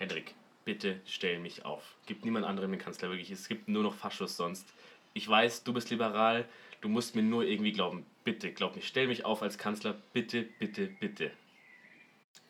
Hendrik, 0.00 0.34
bitte 0.64 0.98
stell 1.04 1.38
mich 1.40 1.66
auf. 1.66 1.82
Gibt 2.06 2.24
niemand 2.24 2.46
anderen 2.46 2.70
den 2.70 2.80
Kanzler 2.80 3.10
wirklich. 3.10 3.30
Es 3.30 3.48
gibt 3.48 3.68
nur 3.68 3.82
noch 3.82 3.94
Faschos 3.94 4.34
sonst. 4.34 4.66
Ich 5.12 5.28
weiß, 5.28 5.62
du 5.62 5.74
bist 5.74 5.90
liberal. 5.90 6.48
Du 6.80 6.88
musst 6.88 7.14
mir 7.14 7.22
nur 7.22 7.44
irgendwie 7.44 7.72
glauben. 7.72 8.06
Bitte, 8.24 8.50
glaub 8.50 8.74
mir. 8.74 8.80
Stell 8.82 9.08
mich 9.08 9.26
auf 9.26 9.42
als 9.42 9.58
Kanzler. 9.58 9.94
Bitte, 10.14 10.42
bitte, 10.58 10.86
bitte. 10.86 11.30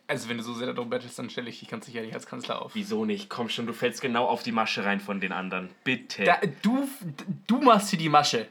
Also 0.07 0.29
wenn 0.29 0.37
du 0.37 0.45
so 0.45 0.55
sehr 0.55 0.73
darum 0.73 0.91
bettelst, 0.91 1.19
dann 1.19 1.29
stelle 1.29 1.51
ich 1.51 1.59
dich 1.59 1.69
ganz 1.69 1.87
sicher 1.87 2.03
nicht 2.03 2.15
als 2.15 2.27
Kanzler 2.27 2.63
auf. 2.63 2.77
Wieso 2.77 3.05
nicht? 3.05 3.29
Komm 3.29 3.49
schon, 3.49 3.67
du 3.67 3.73
fällst 3.73 4.01
genau 4.01 4.27
auf 4.27 4.45
die 4.45 4.53
Masche 4.53 4.85
rein 4.85 5.01
von 5.01 5.21
den 5.21 5.33
anderen. 5.33 5.71
Bitte. 5.83 6.23
Da, 6.23 6.39
du, 6.63 6.89
du 7.49 7.61
machst 7.61 7.91
hier 7.91 7.99
die 7.99 8.09
Masche. 8.09 8.47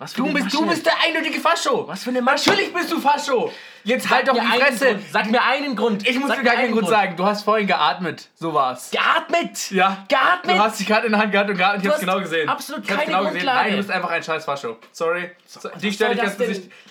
Was 0.00 0.14
Du 0.14 0.24
eine 0.24 0.32
bist, 0.32 0.54
du 0.54 0.62
Masche? 0.62 0.70
bist 0.70 0.86
der 0.86 0.94
eindeutige 1.06 1.38
Fascho. 1.40 1.86
Was 1.86 2.02
für 2.04 2.08
eine 2.08 2.22
Masche? 2.22 2.48
Natürlich 2.48 2.72
bist 2.72 2.90
du 2.90 2.98
Fascho. 3.02 3.52
Jetzt 3.84 4.08
halt 4.08 4.28
doch 4.28 4.32
die 4.34 4.40
Fresse. 4.58 4.86
Grund. 4.94 5.02
Sag 5.12 5.30
mir 5.30 5.42
einen 5.44 5.76
Grund. 5.76 6.08
Ich 6.08 6.18
muss 6.18 6.28
Sag 6.28 6.38
dir 6.38 6.44
gar 6.44 6.54
keinen 6.54 6.64
einen 6.64 6.72
Grund 6.72 6.88
sagen. 6.88 7.16
Du 7.16 7.26
hast 7.26 7.42
vorhin 7.42 7.66
geatmet. 7.66 8.28
So 8.34 8.54
war's. 8.54 8.90
Geatmet! 8.90 9.70
Ja. 9.70 10.06
Geatmet! 10.08 10.56
Du 10.56 10.60
hast 10.62 10.80
die 10.80 10.86
Karte 10.86 11.04
in 11.04 11.12
der 11.12 11.20
Hand 11.20 11.32
gehabt 11.32 11.50
und 11.50 11.56
gerade 11.58 11.76
ich 11.76 11.82
Du 11.82 11.88
hab's 11.90 11.96
hast 11.98 12.00
genau 12.00 12.18
gesehen. 12.20 12.48
absolut 12.48 12.82
ich 12.84 12.90
hab's 12.90 12.98
keine 13.00 13.10
genau 13.12 13.24
gesehen. 13.24 13.34
Grundlage. 13.40 13.60
Nein, 13.62 13.70
du 13.72 13.76
bist 13.76 13.90
einfach 13.90 14.10
ein 14.10 14.22
scheiß 14.22 14.44
Fascho. 14.46 14.78
Sorry. 14.90 15.30
So, 15.46 15.68
dich 15.68 15.94
stelle 15.96 16.14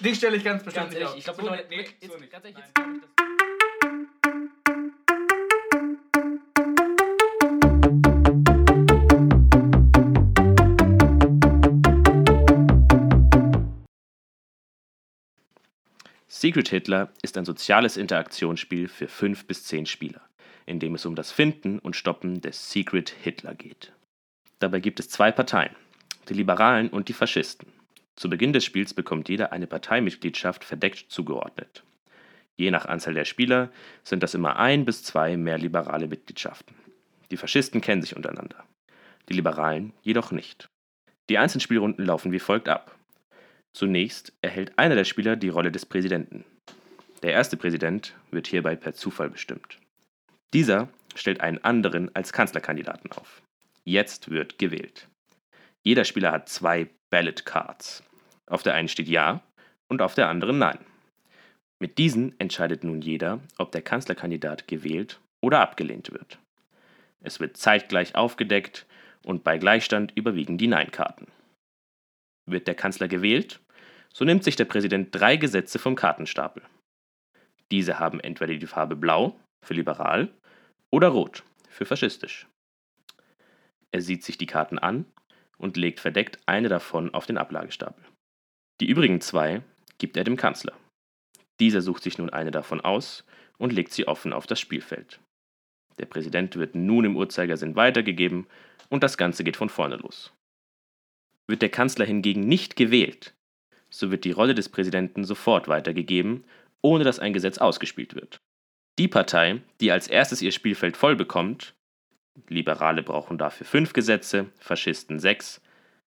ich, 0.01 0.17
stelle 0.17 0.37
ich 0.37 0.43
ganz 0.43 0.63
bestimmt 0.63 0.91
Ganz 0.91 0.93
nicht 0.93 1.01
ehrlich, 1.01 1.09
auf. 1.11 1.17
ich 1.17 1.23
glaube, 1.23 1.41
so, 1.43 1.49
nee, 1.75 1.87
so 2.07 2.17
nicht. 2.17 2.31
ganz 2.31 2.45
ehrlich, 2.45 2.57
jetzt 2.59 3.28
Secret 16.39 16.69
Hitler 16.69 17.11
ist 17.21 17.37
ein 17.37 17.43
soziales 17.43 17.97
Interaktionsspiel 17.97 18.87
für 18.87 19.09
5 19.09 19.45
bis 19.45 19.65
10 19.65 19.85
Spieler, 19.85 20.21
in 20.65 20.79
dem 20.79 20.95
es 20.95 21.05
um 21.05 21.13
das 21.13 21.33
Finden 21.33 21.79
und 21.79 21.97
Stoppen 21.97 22.39
des 22.39 22.71
Secret 22.71 23.09
Hitler 23.09 23.53
geht. 23.55 23.91
Dabei 24.59 24.79
gibt 24.79 25.01
es 25.01 25.09
zwei 25.09 25.33
Parteien, 25.33 25.75
die 26.29 26.33
Liberalen 26.33 26.87
und 26.91 27.09
die 27.09 27.13
Faschisten. 27.13 27.67
Zu 28.15 28.29
Beginn 28.29 28.53
des 28.53 28.63
Spiels 28.63 28.93
bekommt 28.93 29.27
jeder 29.27 29.51
eine 29.51 29.67
Parteimitgliedschaft 29.67 30.63
verdeckt 30.63 31.11
zugeordnet. 31.11 31.83
Je 32.55 32.71
nach 32.71 32.85
Anzahl 32.85 33.15
der 33.15 33.25
Spieler 33.25 33.69
sind 34.05 34.23
das 34.23 34.33
immer 34.33 34.55
ein 34.55 34.85
bis 34.85 35.03
zwei 35.03 35.35
mehr 35.35 35.57
liberale 35.57 36.07
Mitgliedschaften. 36.07 36.73
Die 37.31 37.37
Faschisten 37.37 37.81
kennen 37.81 38.01
sich 38.01 38.15
untereinander, 38.15 38.63
die 39.27 39.33
Liberalen 39.33 39.91
jedoch 40.03 40.31
nicht. 40.31 40.69
Die 41.27 41.37
einzelnen 41.37 41.59
Spielrunden 41.59 42.05
laufen 42.05 42.31
wie 42.31 42.39
folgt 42.39 42.69
ab. 42.69 42.97
Zunächst 43.73 44.33
erhält 44.41 44.77
einer 44.77 44.95
der 44.95 45.05
Spieler 45.05 45.35
die 45.35 45.49
Rolle 45.49 45.71
des 45.71 45.85
Präsidenten. 45.85 46.45
Der 47.23 47.33
erste 47.33 47.57
Präsident 47.57 48.15
wird 48.31 48.47
hierbei 48.47 48.75
per 48.75 48.93
Zufall 48.93 49.29
bestimmt. 49.29 49.79
Dieser 50.53 50.89
stellt 51.15 51.41
einen 51.41 51.63
anderen 51.63 52.13
als 52.15 52.33
Kanzlerkandidaten 52.33 53.11
auf. 53.11 53.41
Jetzt 53.83 54.29
wird 54.29 54.57
gewählt. 54.57 55.07
Jeder 55.83 56.05
Spieler 56.05 56.31
hat 56.31 56.49
zwei 56.49 56.89
Ballot 57.09 57.45
Cards. 57.45 58.03
Auf 58.47 58.63
der 58.63 58.73
einen 58.73 58.87
steht 58.87 59.07
Ja 59.07 59.41
und 59.87 60.01
auf 60.01 60.15
der 60.15 60.29
anderen 60.29 60.59
Nein. 60.59 60.79
Mit 61.79 61.97
diesen 61.97 62.37
entscheidet 62.39 62.83
nun 62.83 63.01
jeder, 63.01 63.39
ob 63.57 63.71
der 63.71 63.81
Kanzlerkandidat 63.81 64.67
gewählt 64.67 65.19
oder 65.41 65.61
abgelehnt 65.61 66.11
wird. 66.11 66.39
Es 67.21 67.39
wird 67.39 67.57
zeitgleich 67.57 68.15
aufgedeckt 68.15 68.85
und 69.25 69.43
bei 69.43 69.57
Gleichstand 69.57 70.11
überwiegen 70.15 70.57
die 70.57 70.67
Nein-Karten. 70.67 71.27
Wird 72.49 72.67
der 72.67 72.75
Kanzler 72.75 73.07
gewählt, 73.07 73.59
so 74.13 74.25
nimmt 74.25 74.43
sich 74.43 74.55
der 74.55 74.65
Präsident 74.65 75.09
drei 75.11 75.37
Gesetze 75.37 75.79
vom 75.79 75.95
Kartenstapel. 75.95 76.63
Diese 77.71 77.99
haben 77.99 78.19
entweder 78.19 78.55
die 78.55 78.65
Farbe 78.65 78.95
Blau 78.95 79.39
für 79.65 79.73
liberal 79.73 80.29
oder 80.91 81.09
Rot 81.09 81.43
für 81.69 81.85
faschistisch. 81.85 82.47
Er 83.91 84.01
sieht 84.01 84.23
sich 84.23 84.37
die 84.37 84.45
Karten 84.45 84.79
an 84.79 85.05
und 85.57 85.77
legt 85.77 85.99
verdeckt 85.99 86.39
eine 86.45 86.69
davon 86.69 87.13
auf 87.13 87.25
den 87.25 87.37
Ablagestapel. 87.37 88.03
Die 88.81 88.87
übrigen 88.87 89.21
zwei 89.21 89.61
gibt 89.97 90.17
er 90.17 90.23
dem 90.23 90.37
Kanzler. 90.37 90.73
Dieser 91.59 91.81
sucht 91.81 92.03
sich 92.03 92.17
nun 92.17 92.29
eine 92.29 92.51
davon 92.51 92.81
aus 92.81 93.25
und 93.57 93.73
legt 93.73 93.91
sie 93.91 94.07
offen 94.07 94.33
auf 94.33 94.47
das 94.47 94.59
Spielfeld. 94.59 95.19
Der 95.99 96.05
Präsident 96.05 96.55
wird 96.55 96.75
nun 96.75 97.05
im 97.05 97.17
Uhrzeigersinn 97.17 97.75
weitergegeben 97.75 98.47
und 98.89 99.03
das 99.03 99.17
Ganze 99.17 99.43
geht 99.43 99.57
von 99.57 99.69
vorne 99.69 99.97
los. 99.97 100.33
Wird 101.49 101.63
der 101.63 101.69
Kanzler 101.69 102.05
hingegen 102.05 102.41
nicht 102.41 102.75
gewählt, 102.75 103.33
so 103.89 104.11
wird 104.11 104.23
die 104.23 104.31
Rolle 104.31 104.53
des 104.53 104.69
Präsidenten 104.69 105.23
sofort 105.23 105.67
weitergegeben, 105.67 106.43
ohne 106.83 107.03
dass 107.03 107.17
ein 107.17 107.33
Gesetz 107.33 107.57
ausgespielt 107.57 108.13
wird. 108.13 108.37
Die 108.99 109.07
Partei, 109.07 109.63
die 109.81 109.91
als 109.91 110.07
erstes 110.07 110.43
ihr 110.43 110.51
Spielfeld 110.51 110.95
voll 110.95 111.15
bekommt, 111.15 111.73
Liberale 112.49 113.01
brauchen 113.01 113.39
dafür 113.39 113.65
fünf 113.65 113.93
Gesetze, 113.93 114.51
Faschisten 114.59 115.17
sechs, 115.17 115.59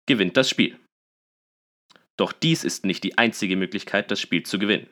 gewinnt 0.05 0.37
das 0.37 0.51
Spiel. 0.51 0.77
Doch 2.17 2.33
dies 2.33 2.65
ist 2.65 2.85
nicht 2.85 3.05
die 3.05 3.17
einzige 3.17 3.55
Möglichkeit, 3.55 4.11
das 4.11 4.19
Spiel 4.21 4.43
zu 4.43 4.59
gewinnen. 4.59 4.89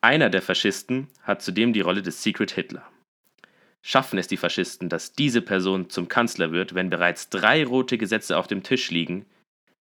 Einer 0.00 0.30
der 0.30 0.40
Faschisten 0.40 1.08
hat 1.22 1.42
zudem 1.42 1.72
die 1.72 1.80
Rolle 1.80 2.02
des 2.02 2.22
Secret 2.22 2.52
Hitler. 2.52 2.88
Schaffen 3.82 4.20
es 4.20 4.28
die 4.28 4.36
Faschisten, 4.36 4.88
dass 4.88 5.14
diese 5.14 5.42
Person 5.42 5.90
zum 5.90 6.06
Kanzler 6.06 6.52
wird, 6.52 6.76
wenn 6.76 6.90
bereits 6.90 7.28
drei 7.28 7.64
rote 7.64 7.98
Gesetze 7.98 8.38
auf 8.38 8.46
dem 8.46 8.62
Tisch 8.62 8.92
liegen, 8.92 9.26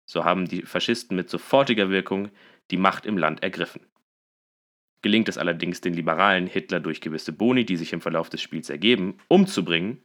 so 0.06 0.24
haben 0.24 0.48
die 0.48 0.62
Faschisten 0.62 1.16
mit 1.16 1.30
sofortiger 1.30 1.90
Wirkung 1.90 2.30
die 2.72 2.78
Macht 2.78 3.06
im 3.06 3.18
Land 3.18 3.44
ergriffen. 3.44 3.86
Gelingt 5.02 5.30
es 5.30 5.38
allerdings 5.38 5.82
den 5.82 5.94
Liberalen, 5.94 6.48
Hitler 6.48 6.80
durch 6.80 7.02
gewisse 7.02 7.32
Boni, 7.32 7.66
die 7.66 7.78
sich 7.78 7.94
im 7.94 8.02
Verlauf 8.02 8.30
des 8.30 8.42
Spiels 8.42 8.70
ergeben, 8.70 9.20
umzubringen, 9.28 10.04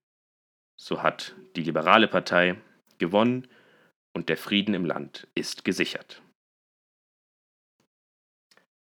so 0.77 1.03
hat 1.03 1.35
die 1.57 1.63
liberale 1.63 2.09
Partei 2.09 2.57
gewonnen 2.99 3.47
und 4.13 4.29
der 4.29 4.37
Frieden 4.37 4.75
im 4.75 4.85
Land 4.85 5.29
ist 5.35 5.65
gesichert. 5.65 6.23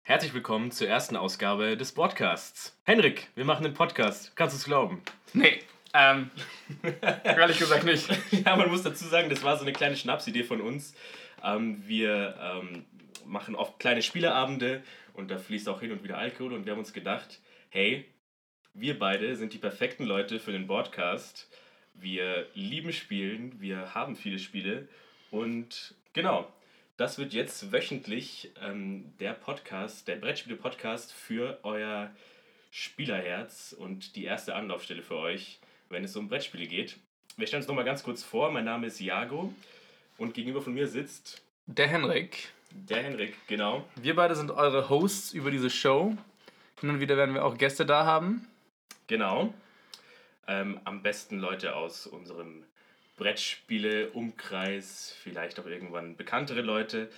Herzlich 0.03 0.33
willkommen 0.33 0.71
zur 0.71 0.87
ersten 0.87 1.15
Ausgabe 1.15 1.77
des 1.77 1.91
Podcasts. 1.91 2.79
Henrik, 2.83 3.29
wir 3.33 3.43
machen 3.43 3.65
einen 3.65 3.73
Podcast. 3.73 4.35
Kannst 4.35 4.53
du 4.53 4.57
es 4.57 4.65
glauben? 4.65 5.01
Nee, 5.33 5.61
ähm, 5.95 6.29
ehrlich 7.23 7.59
gesagt 7.59 7.85
nicht. 7.85 8.07
ja, 8.45 8.55
man 8.55 8.69
muss 8.69 8.83
dazu 8.83 9.05
sagen, 9.05 9.29
das 9.29 9.43
war 9.43 9.55
so 9.55 9.63
eine 9.63 9.73
kleine 9.73 9.95
Schnapsidee 9.95 10.43
von 10.43 10.61
uns. 10.61 10.93
Ähm, 11.43 11.81
wir 11.87 12.35
ähm, 12.39 12.85
machen 13.25 13.55
oft 13.55 13.79
kleine 13.79 14.01
Spieleabende 14.01 14.83
und 15.13 15.31
da 15.31 15.37
fließt 15.37 15.69
auch 15.69 15.79
hin 15.79 15.91
und 15.91 16.03
wieder 16.03 16.17
Alkohol 16.17 16.53
und 16.53 16.65
wir 16.65 16.73
haben 16.73 16.79
uns 16.79 16.93
gedacht, 16.93 17.39
hey, 17.69 18.05
wir 18.73 18.99
beide 18.99 19.35
sind 19.35 19.53
die 19.53 19.57
perfekten 19.57 20.03
Leute 20.03 20.39
für 20.39 20.51
den 20.51 20.67
Podcast. 20.67 21.49
Wir 21.93 22.47
lieben 22.53 22.91
Spielen, 22.91 23.61
wir 23.61 23.95
haben 23.95 24.17
viele 24.17 24.39
Spiele 24.39 24.89
und 25.31 25.95
genau, 26.11 26.51
das 26.97 27.17
wird 27.17 27.33
jetzt 27.33 27.71
wöchentlich 27.71 28.51
ähm, 28.61 29.13
der 29.19 29.33
Podcast, 29.33 30.07
der 30.09 30.17
Brettspiele-Podcast 30.17 31.13
für 31.13 31.59
euer 31.63 32.11
Spielerherz 32.69 33.73
und 33.77 34.17
die 34.17 34.25
erste 34.25 34.55
Anlaufstelle 34.55 35.01
für 35.01 35.15
euch, 35.15 35.59
wenn 35.89 36.03
es 36.03 36.15
um 36.15 36.27
Brettspiele 36.27 36.67
geht. 36.67 36.97
Wir 37.37 37.47
stellen 37.47 37.61
uns 37.61 37.67
nochmal 37.67 37.85
ganz 37.85 38.03
kurz 38.03 38.23
vor. 38.23 38.51
Mein 38.51 38.65
Name 38.65 38.87
ist 38.87 38.99
Jago 38.99 39.53
und 40.17 40.33
gegenüber 40.33 40.61
von 40.61 40.73
mir 40.73 40.87
sitzt 40.87 41.41
Der 41.65 41.87
Henrik. 41.87 42.49
der 42.71 43.03
Henrik, 43.03 43.35
genau. 43.47 43.85
Wir 43.95 44.15
beide 44.15 44.35
sind 44.35 44.51
eure 44.51 44.89
Hosts 44.89 45.33
über 45.33 45.51
diese 45.51 45.69
Show. 45.69 46.15
Hin 46.79 46.89
und 46.89 46.99
wieder 46.99 47.17
werden 47.17 47.33
wir 47.33 47.45
auch 47.45 47.57
Gäste 47.57 47.85
da 47.85 48.05
haben. 48.05 48.47
Genau. 49.07 49.53
Ähm, 50.47 50.79
am 50.83 51.01
besten 51.01 51.39
Leute 51.39 51.75
aus 51.75 52.05
unserem 52.07 52.63
Brettspiele-Umkreis, 53.17 55.15
vielleicht 55.21 55.59
auch 55.59 55.65
irgendwann 55.65 56.15
bekanntere 56.15 56.61
Leute. 56.61 57.09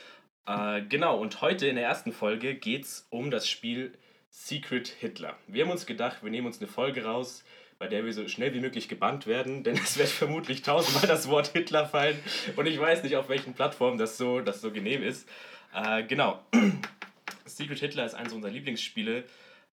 Äh, 0.46 0.82
genau, 0.84 1.18
und 1.20 1.42
heute 1.42 1.68
in 1.68 1.76
der 1.76 1.86
ersten 1.86 2.12
Folge 2.12 2.56
geht 2.56 2.86
es 2.86 3.08
um 3.10 3.32
das 3.32 3.50
Spiel 3.50 3.94
Secret 4.30 4.88
Hitler. 4.88 5.36
Wir 5.48 5.64
haben 5.66 5.72
uns 5.72 5.86
gedacht, 5.86 6.24
wir 6.24 6.30
nehmen 6.32 6.48
uns 6.48 6.60
eine 6.60 6.68
Folge 6.68 7.04
raus, 7.04 7.44
bei 7.80 7.88
der 7.88 8.06
wir 8.06 8.14
so 8.14 8.28
schnell 8.28 8.54
wie 8.54 8.60
möglich 8.60 8.88
gebannt 8.88 9.28
werden, 9.28 9.64
denn 9.64 9.76
es 9.76 9.98
wird 9.98 10.10
vermutlich 10.10 10.62
tausendmal 10.62 11.08
das 11.08 11.28
Wort 11.28 11.50
Hitler 11.50 11.86
fallen 11.86 12.20
und 12.56 12.66
ich 12.66 12.80
weiß 12.80 13.04
nicht, 13.04 13.16
auf 13.16 13.30
welchen 13.30 13.54
Plattformen 13.54 13.98
das 13.98 14.18
so, 14.18 14.42
das 14.42 14.62
so 14.62 14.72
genehm 14.72 15.04
ist. 15.04 15.28
Äh, 15.74 16.04
genau. 16.04 16.44
Secret 17.46 17.80
Hitler 17.80 18.06
ist 18.06 18.14
eines 18.16 18.34
unserer 18.34 18.52
Lieblingsspiele. 18.52 19.24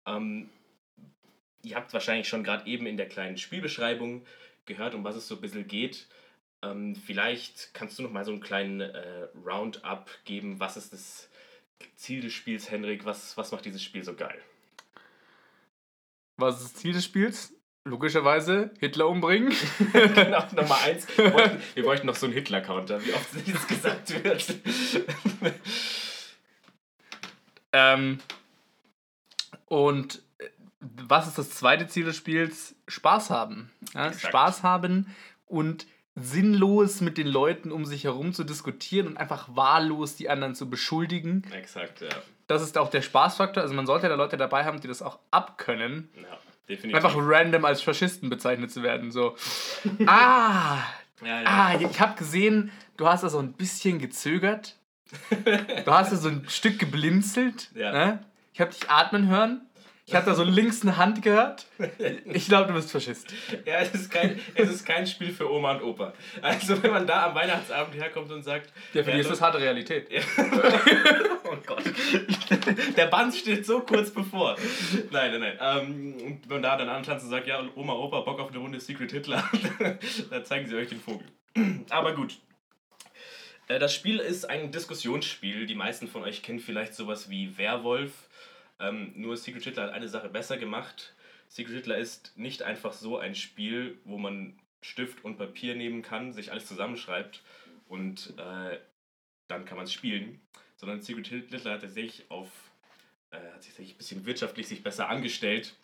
Ähm, 0.07 0.51
ihr 1.63 1.77
habt 1.77 1.93
wahrscheinlich 1.93 2.29
schon 2.29 2.45
gerade 2.45 2.67
eben 2.67 2.87
in 2.87 2.97
der 2.97 3.09
kleinen 3.09 3.39
Spielbeschreibung 3.39 4.25
gehört, 4.67 4.95
um 4.95 5.05
was 5.05 5.17
es 5.17 5.27
so 5.27 5.37
ein 5.37 5.41
bisschen 5.41 5.67
geht. 5.67 6.07
Ähm, 6.63 6.95
vielleicht 6.95 7.75
kannst 7.75 7.99
du 7.99 8.03
noch 8.03 8.11
mal 8.11 8.25
so 8.25 8.33
einen 8.33 8.41
kleinen 8.41 8.81
äh, 8.81 9.29
Roundup 9.45 10.11
geben. 10.25 10.61
Was 10.61 10.77
ist 10.77 10.93
das 10.93 11.29
Ziel 11.97 12.21
des 12.21 12.33
Spiels, 12.33 12.71
Henrik? 12.71 13.05
Was, 13.05 13.37
was 13.37 13.53
macht 13.53 13.65
dieses 13.65 13.83
Spiel 13.83 14.05
so 14.05 14.15
geil? 14.15 14.41
Was 16.37 16.61
ist 16.61 16.75
das 16.75 16.81
Ziel 16.81 16.93
des 16.93 17.05
Spiels? 17.05 17.55
Logischerweise 17.85 18.71
Hitler 18.81 19.09
umbringen. 19.09 19.53
genau, 19.93 20.43
Nummer 20.53 20.79
eins. 20.85 21.07
Wir 21.17 21.31
bräuchten, 21.31 21.63
wir 21.75 21.83
bräuchten 21.83 22.07
noch 22.07 22.17
so 22.17 22.25
einen 22.25 22.35
Hitler-Counter, 22.35 23.05
wie 23.05 23.13
oft 23.13 23.29
das 23.35 23.67
gesagt 23.67 24.25
wird. 24.25 24.55
ähm, 27.73 28.21
und 29.67 30.23
äh, 30.39 30.49
was 30.81 31.29
ist 31.29 31.37
das 31.37 31.51
zweite 31.51 31.87
Ziel 31.87 32.07
des 32.07 32.17
Spiels? 32.17 32.75
Spaß 32.89 33.29
haben. 33.29 33.71
Ja? 33.93 34.15
Spaß 34.15 34.63
haben 34.63 35.15
und 35.45 35.87
sinnlos 36.15 37.03
mit 37.03 37.19
den 37.19 37.27
Leuten 37.27 37.71
um 37.71 37.85
sich 37.85 38.05
herum 38.05 38.33
zu 38.33 38.45
diskutieren 38.45 39.09
und 39.09 39.17
einfach 39.19 39.49
wahllos 39.57 40.17
die 40.17 40.31
anderen 40.31 40.55
zu 40.55 40.71
beschuldigen. 40.71 41.45
Exakt, 41.53 42.01
ja. 42.01 42.09
Das 42.47 42.63
ist 42.63 42.79
auch 42.79 42.89
der 42.89 43.03
Spaßfaktor. 43.03 43.63
Also 43.63 43.75
man 43.75 43.87
sollte 43.87 44.09
da 44.09 44.15
Leute 44.15 44.37
dabei 44.39 44.65
haben, 44.65 44.81
die 44.81 44.89
das 44.89 45.03
auch 45.03 45.19
abkönnen. 45.31 46.09
Ja, 46.15 46.39
definitiv. 46.69 46.95
Einfach 46.95 47.15
random 47.17 47.65
als 47.65 47.83
Faschisten 47.83 48.31
bezeichnet 48.31 48.71
zu 48.71 48.83
werden. 48.83 49.11
So, 49.11 49.37
ah, 50.07 50.79
ja, 51.23 51.43
ja. 51.43 51.45
ah, 51.45 51.75
ich 51.81 52.01
habe 52.01 52.17
gesehen, 52.17 52.71
du 52.97 53.07
hast 53.07 53.25
da 53.25 53.29
so 53.29 53.39
ein 53.39 53.53
bisschen 53.53 53.99
gezögert. 53.99 54.77
Du 55.85 55.93
hast 55.93 56.13
da 56.13 56.17
so 56.17 56.29
ein 56.29 56.45
Stück 56.49 56.79
geblinzelt. 56.79 57.71
Ja. 57.75 57.93
Ne? 57.93 58.25
Ich 58.53 58.61
habe 58.61 58.73
dich 58.73 58.91
atmen 58.91 59.29
hören. 59.29 59.63
Ich 60.07 60.15
habe 60.15 60.27
da 60.27 60.35
so 60.35 60.45
links 60.45 60.83
eine 60.83 60.99
Hand 60.99 61.23
gehört. 61.23 61.67
Ich 62.27 62.47
glaube, 62.47 62.69
du 62.69 62.75
bist 62.75 62.93
Faschist. 62.93 63.33
Ja, 63.65 63.79
es 63.79 63.95
ist, 63.95 64.11
kein, 64.11 64.39
es 64.55 64.71
ist 64.71 64.85
kein 64.85 65.07
Spiel 65.07 65.33
für 65.33 65.51
Oma 65.51 65.73
und 65.73 65.83
Opa. 65.83 66.13
Also 66.43 66.83
wenn 66.83 66.91
man 66.91 67.07
da 67.07 67.27
am 67.27 67.35
Weihnachtsabend 67.35 67.95
herkommt 67.95 68.31
und 68.31 68.43
sagt... 68.43 68.71
Ja, 68.93 69.03
für 69.03 69.13
die 69.13 69.21
ist 69.21 69.31
das 69.31 69.41
harte 69.41 69.59
Realität. 69.59 70.09
oh 71.45 71.57
Gott. 71.65 71.85
Der 72.97 73.07
Band 73.07 73.35
steht 73.35 73.65
so 73.65 73.81
kurz 73.81 74.11
bevor. 74.11 74.57
Nein, 75.11 75.39
nein, 75.39 75.41
nein. 75.41 75.59
Ähm, 75.61 76.15
und 76.23 76.41
wenn 76.51 76.57
man 76.57 76.63
da 76.63 76.77
dann 76.77 76.91
antanzt 76.91 77.25
und 77.25 77.31
sagt, 77.31 77.47
ja, 77.47 77.65
Oma, 77.75 77.95
Opa, 77.95 78.21
Bock 78.21 78.41
auf 78.41 78.51
eine 78.51 78.59
Runde 78.59 78.81
Secret 78.81 79.11
Hitler, 79.11 79.49
dann 80.31 80.45
zeigen 80.45 80.69
sie 80.69 80.77
euch 80.77 80.91
den 80.91 81.01
Vogel. 81.01 81.27
Aber 81.89 82.15
gut. 82.15 82.37
Äh, 83.69 83.79
Das 83.79 83.95
Spiel 83.95 84.19
ist 84.19 84.51
ein 84.51 84.71
Diskussionsspiel. 84.71 85.65
Die 85.65 85.75
meisten 85.75 86.09
von 86.09 86.25
euch 86.25 86.43
kennen 86.43 86.59
vielleicht 86.59 86.95
sowas 86.95 87.31
wie 87.31 87.57
Werwolf. 87.57 88.13
Ähm, 88.79 89.13
nur 89.17 89.37
Secret 89.37 89.65
Hitler 89.65 89.85
hat 89.85 89.93
eine 89.93 90.09
Sache 90.09 90.29
besser 90.29 90.57
gemacht. 90.57 91.15
Secret 91.49 91.75
Hitler 91.75 91.99
ist 91.99 92.37
nicht 92.37 92.63
einfach 92.63 92.93
so 92.93 93.19
ein 93.19 93.35
Spiel, 93.35 93.99
wo 94.05 94.19
man 94.19 94.59
Stift 94.81 95.25
und 95.25 95.39
Papier 95.39 95.75
nehmen 95.75 96.03
kann, 96.03 96.33
sich 96.33 96.51
alles 96.51 96.67
zusammenschreibt 96.67 97.43
und 97.89 98.35
äh, 98.39 98.79
dann 99.49 99.65
kann 99.65 99.77
man 99.77 99.85
es 99.85 99.93
spielen. 99.93 100.41
Sondern 100.77 101.01
Secret 101.01 101.29
Hitler 101.29 101.73
hat 101.73 101.89
sich 101.89 102.31
auf 102.31 102.49
äh, 103.31 103.37
hat 103.53 103.63
sich 103.63 103.73
tatsächlich 103.73 103.95
ein 103.95 103.99
bisschen 103.99 104.27
wirtschaftlich 104.27 104.69
sich 104.69 104.83
besser 104.83 105.09
angestellt 105.09 105.75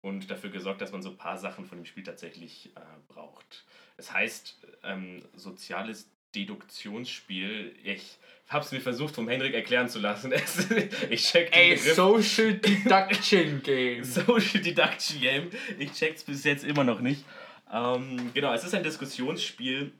und 0.00 0.30
dafür 0.30 0.50
gesorgt, 0.50 0.80
dass 0.80 0.92
man 0.92 1.02
so 1.02 1.10
ein 1.10 1.16
paar 1.16 1.38
Sachen 1.38 1.66
von 1.66 1.78
dem 1.78 1.84
Spiel 1.84 2.04
tatsächlich 2.04 2.70
äh, 2.76 2.80
braucht. 3.08 3.64
Es 3.96 4.12
heißt 4.12 4.58
ähm, 4.84 5.24
soziales 5.34 6.10
Deduktionsspiel. 6.36 7.74
Ich 7.82 8.18
habe 8.48 8.64
es 8.64 8.72
mir 8.72 8.80
versucht, 8.80 9.14
vom 9.14 9.28
Henrik 9.28 9.54
erklären 9.54 9.88
zu 9.88 9.98
lassen. 9.98 10.32
Ich 11.10 11.24
check 11.24 11.50
den 11.50 11.60
Ey, 11.60 11.74
Begriff. 11.76 11.94
Social 11.94 12.54
Deduction 12.54 13.62
Game. 13.64 14.04
Social 14.04 14.60
Deduction 14.60 15.20
Game. 15.20 15.50
Ich 15.78 15.92
check's 15.92 16.22
bis 16.22 16.44
jetzt 16.44 16.64
immer 16.64 16.84
noch 16.84 17.00
nicht. 17.00 17.24
Ähm, 17.72 18.30
genau, 18.34 18.52
es 18.52 18.64
ist 18.64 18.74
ein 18.74 18.82
Diskussionsspiel. 18.82 19.92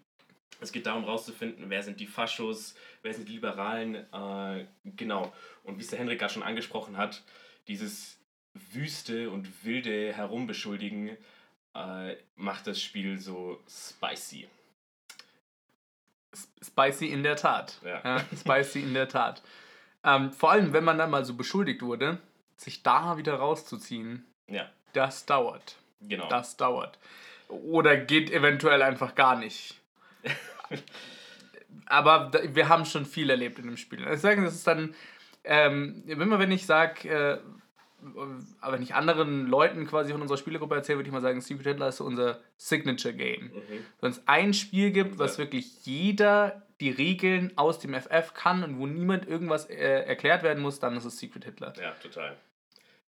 Es 0.60 0.72
geht 0.72 0.86
darum, 0.86 1.04
rauszufinden, 1.04 1.68
wer 1.68 1.82
sind 1.82 2.00
die 2.00 2.06
Faschos, 2.06 2.74
wer 3.02 3.12
sind 3.12 3.28
die 3.28 3.34
Liberalen. 3.34 3.94
Äh, 3.94 4.66
genau. 4.84 5.32
Und 5.64 5.78
wie 5.78 5.82
es 5.82 5.88
der 5.88 5.98
Henrik 5.98 6.18
gerade 6.18 6.32
schon 6.32 6.42
angesprochen 6.42 6.96
hat, 6.96 7.22
dieses 7.68 8.18
wüste 8.72 9.30
und 9.30 9.64
wilde 9.64 10.12
Herumbeschuldigen 10.14 11.16
äh, 11.74 12.16
macht 12.36 12.66
das 12.66 12.80
Spiel 12.80 13.18
so 13.18 13.60
spicy. 13.68 14.48
Spicy 16.64 17.06
in 17.06 17.22
der 17.22 17.36
Tat. 17.36 17.78
Ja. 17.84 18.18
spicy 18.38 18.80
in 18.80 18.94
der 18.94 19.08
Tat. 19.08 19.42
Ähm, 20.04 20.32
vor 20.32 20.52
allem, 20.52 20.72
wenn 20.72 20.84
man 20.84 20.98
dann 20.98 21.10
mal 21.10 21.24
so 21.24 21.34
beschuldigt 21.34 21.82
wurde, 21.82 22.18
sich 22.56 22.82
da 22.82 23.16
wieder 23.18 23.34
rauszuziehen, 23.34 24.24
Ja, 24.48 24.68
das 24.92 25.26
dauert. 25.26 25.76
genau. 26.00 26.28
Das 26.28 26.56
dauert. 26.56 26.98
Oder 27.48 27.96
geht 27.96 28.30
eventuell 28.30 28.82
einfach 28.82 29.14
gar 29.14 29.36
nicht. 29.36 29.80
Aber 31.86 32.32
wir 32.54 32.68
haben 32.68 32.84
schon 32.84 33.06
viel 33.06 33.30
erlebt 33.30 33.58
in 33.58 33.66
dem 33.66 33.76
Spiel. 33.76 34.06
Ich 34.12 34.20
sage, 34.20 34.42
das 34.42 34.54
ist 34.54 34.66
dann, 34.66 34.94
ähm, 35.44 36.02
immer 36.06 36.38
wenn 36.38 36.50
ich 36.50 36.66
sage, 36.66 37.08
äh, 37.08 37.38
aber 38.60 38.74
wenn 38.74 38.82
ich 38.82 38.94
anderen 38.94 39.46
Leuten 39.46 39.86
quasi 39.86 40.12
von 40.12 40.22
unserer 40.22 40.38
Spielegruppe 40.38 40.74
erzähle, 40.74 40.98
würde 40.98 41.08
ich 41.08 41.12
mal 41.12 41.20
sagen, 41.20 41.40
Secret 41.40 41.66
Hitler 41.66 41.88
ist 41.88 41.96
so 41.98 42.04
unser 42.04 42.40
Signature 42.56 43.14
Game. 43.14 43.46
Mhm. 43.46 43.84
Wenn 44.00 44.10
es 44.10 44.22
ein 44.26 44.54
Spiel 44.54 44.90
gibt, 44.92 45.18
was 45.18 45.36
Ja. 45.36 45.44
wirklich 45.44 45.84
jeder 45.84 46.62
die 46.80 46.90
Regeln 46.90 47.52
aus 47.56 47.78
dem 47.78 47.94
FF 47.94 48.34
kann 48.34 48.62
und 48.62 48.78
wo 48.78 48.86
niemand 48.86 49.26
irgendwas 49.26 49.64
äh, 49.70 49.76
erklärt 50.04 50.42
werden 50.42 50.62
muss, 50.62 50.78
dann 50.78 50.96
ist 50.96 51.04
es 51.06 51.18
Secret 51.18 51.44
Hitler. 51.44 51.72
Ja, 51.80 51.92
total. 51.92 52.36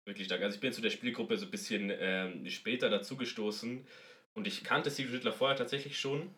Wirklich 0.04 0.26
stark. 0.26 0.42
Also 0.42 0.56
ich 0.56 0.60
bin 0.60 0.72
zu 0.72 0.80
der 0.82 0.90
Spielgruppe 0.90 1.36
so 1.38 1.44
ein 1.46 1.50
bisschen 1.52 1.92
ähm, 1.96 2.48
später 2.50 2.90
dazugestoßen 2.90 3.86
und 4.34 4.46
ich 4.48 4.64
kannte 4.64 4.90
Secret 4.90 5.14
Hitler 5.14 5.32
vorher 5.32 5.56
tatsächlich 5.56 5.98
schon. 6.00 6.28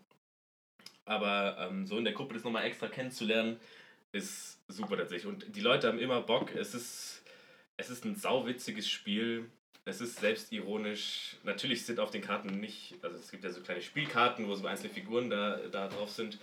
Aber 1.07 1.57
ähm, 1.61 1.87
so 1.87 1.99
in 1.99 2.05
der 2.05 2.13
Gruppe 2.15 2.35
das 2.35 2.45
nochmal 2.45 2.65
extra 2.65 2.89
kennenzulernen, 2.89 3.59
ist 4.13 4.59
super 4.69 4.97
tatsächlich. 4.97 5.27
Und 5.27 5.57
die 5.57 5.61
Leute 5.61 5.89
haben 5.89 5.99
immer 5.99 6.21
Bock. 6.23 6.55
Es 6.55 6.75
ist, 6.75 7.23
es 7.77 7.91
ist 7.91 8.05
ein 8.05 8.17
sauwitziges 8.17 8.89
Spiel. 8.89 9.51
Es 9.85 10.01
ist 10.01 10.21
selbstironisch. 10.21 11.37
Natürlich 11.45 11.85
sind 11.85 12.01
auf 12.01 12.11
den 12.11 12.23
Karten 12.23 12.59
nicht, 12.59 12.95
also 13.03 13.17
es 13.19 13.31
gibt 13.31 13.45
ja 13.45 13.51
so 13.51 13.61
kleine 13.61 13.83
Spielkarten, 13.83 14.49
wo 14.49 14.55
so 14.55 14.67
einzelne 14.67 14.93
Figuren 14.93 15.29
da, 15.29 15.59
da 15.71 15.89
drauf 15.89 16.11
sind. 16.11 16.39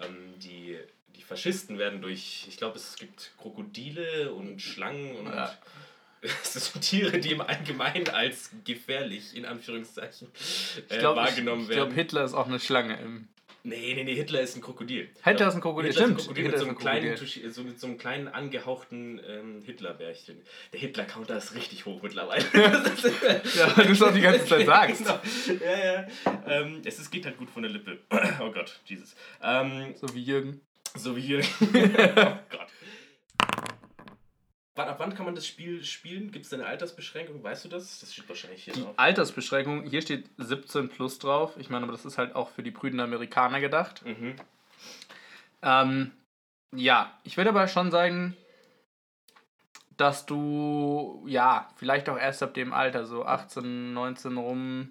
Ähm, 0.00 0.34
die, 0.38 0.78
die 1.14 1.22
Faschisten 1.22 1.78
werden 1.78 2.02
durch, 2.02 2.46
ich 2.48 2.56
glaube, 2.56 2.78
es 2.78 2.96
gibt 2.96 3.32
Krokodile 3.38 4.32
und 4.32 4.60
Schlangen 4.60 5.16
und 5.16 5.26
Ja. 5.26 5.56
es 6.22 6.52
sind 6.52 6.80
Tiere, 6.82 7.18
die 7.18 7.32
im 7.32 7.40
Allgemeinen 7.40 8.08
als 8.08 8.50
gefährlich, 8.64 9.34
in 9.34 9.44
Anführungszeichen, 9.44 10.28
äh, 10.28 10.94
Ich 10.94 10.98
glaube, 11.00 11.20
wahrgenommen 11.20 11.62
ich, 11.62 11.68
ich 11.68 11.74
glaub, 11.74 11.88
werden. 11.88 11.94
Hitler 11.96 12.24
ist 12.24 12.34
auch 12.34 12.46
eine 12.46 12.60
Schlange 12.60 12.98
im. 13.00 13.28
Nee, 13.64 13.94
nee, 13.94 14.02
nee, 14.02 14.14
Hitler 14.16 14.40
ist 14.40 14.56
ein 14.56 14.60
Krokodil. 14.60 15.08
Hitler 15.22 15.48
ist 15.48 15.54
ein 15.54 15.60
Krokodil, 15.60 15.90
Hitler 15.92 16.04
ist 16.06 16.10
ein 16.10 16.18
stimmt. 16.18 16.26
Krokodil 16.26 16.44
mit, 16.44 16.52
so 16.52 16.56
ist 16.56 16.62
einem 16.62 16.70
ein 16.70 16.78
kleinen, 16.78 17.52
so 17.52 17.62
mit 17.62 17.80
so 17.80 17.86
einem 17.86 17.98
kleinen 17.98 18.28
angehauchten 18.28 19.20
ähm, 19.28 19.62
Hitlerbärchen. 19.64 20.42
Der 20.72 20.80
Hitler-Counter 20.80 21.36
ist 21.36 21.54
richtig 21.54 21.86
hoch 21.86 22.02
mittlerweile. 22.02 22.44
Ja, 23.56 23.76
weil 23.76 23.86
du 23.86 23.92
es 23.92 24.02
auch 24.02 24.12
die 24.12 24.20
ganze 24.20 24.46
Zeit 24.46 24.66
sagst. 24.66 24.98
genau. 25.04 25.20
Ja, 25.64 25.94
ja. 25.94 26.06
Ähm, 26.46 26.82
es 26.84 26.98
ist, 26.98 27.10
geht 27.10 27.24
halt 27.24 27.36
gut 27.38 27.50
von 27.50 27.62
der 27.62 27.70
Lippe. 27.70 27.98
Oh 28.40 28.50
Gott, 28.50 28.80
Jesus. 28.84 29.14
Ähm, 29.42 29.94
So 30.00 30.12
wie 30.14 30.22
Jürgen. 30.22 30.60
so 30.96 31.16
wie 31.16 31.20
hier. 31.20 31.40
oh 31.60 32.38
Gott. 32.50 32.66
Wann, 34.74 34.88
ab 34.88 34.96
wann 35.00 35.14
kann 35.14 35.26
man 35.26 35.34
das 35.34 35.46
Spiel 35.46 35.84
spielen? 35.84 36.30
Gibt 36.30 36.44
es 36.46 36.50
da 36.50 36.56
eine 36.56 36.66
Altersbeschränkung? 36.66 37.42
Weißt 37.42 37.64
du 37.64 37.68
das? 37.68 38.00
Das 38.00 38.12
steht 38.14 38.26
wahrscheinlich 38.28 38.64
hier 38.64 38.72
Die 38.72 38.82
drauf. 38.82 38.94
Altersbeschränkung, 38.96 39.84
hier 39.84 40.00
steht 40.00 40.30
17 40.38 40.88
plus 40.88 41.18
drauf. 41.18 41.56
Ich 41.58 41.68
meine, 41.68 41.84
aber 41.84 41.92
das 41.92 42.06
ist 42.06 42.16
halt 42.16 42.34
auch 42.34 42.48
für 42.48 42.62
die 42.62 42.70
prüden 42.70 43.00
Amerikaner 43.00 43.60
gedacht. 43.60 44.02
Mhm. 44.06 44.36
Ähm, 45.60 46.12
ja, 46.74 47.12
ich 47.22 47.36
würde 47.36 47.50
aber 47.50 47.68
schon 47.68 47.90
sagen, 47.90 48.34
dass 49.98 50.24
du, 50.24 51.22
ja, 51.28 51.68
vielleicht 51.76 52.08
auch 52.08 52.16
erst 52.16 52.42
ab 52.42 52.54
dem 52.54 52.72
Alter, 52.72 53.04
so 53.04 53.26
18, 53.26 53.92
19 53.92 54.38
rum, 54.38 54.90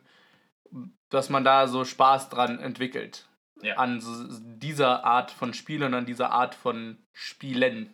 dass 1.10 1.30
man 1.30 1.44
da 1.44 1.68
so 1.68 1.86
Spaß 1.86 2.30
dran 2.30 2.60
entwickelt. 2.60 3.28
Ja. 3.64 3.78
An 3.78 4.00
so, 4.00 4.12
dieser 4.30 5.04
Art 5.06 5.32
von 5.32 5.56
Spiel 5.56 5.84
und 5.84 5.94
an 5.96 6.06
dieser 6.06 6.32
Art 6.32 6.54
von 6.54 6.98
Spielen, 7.14 7.92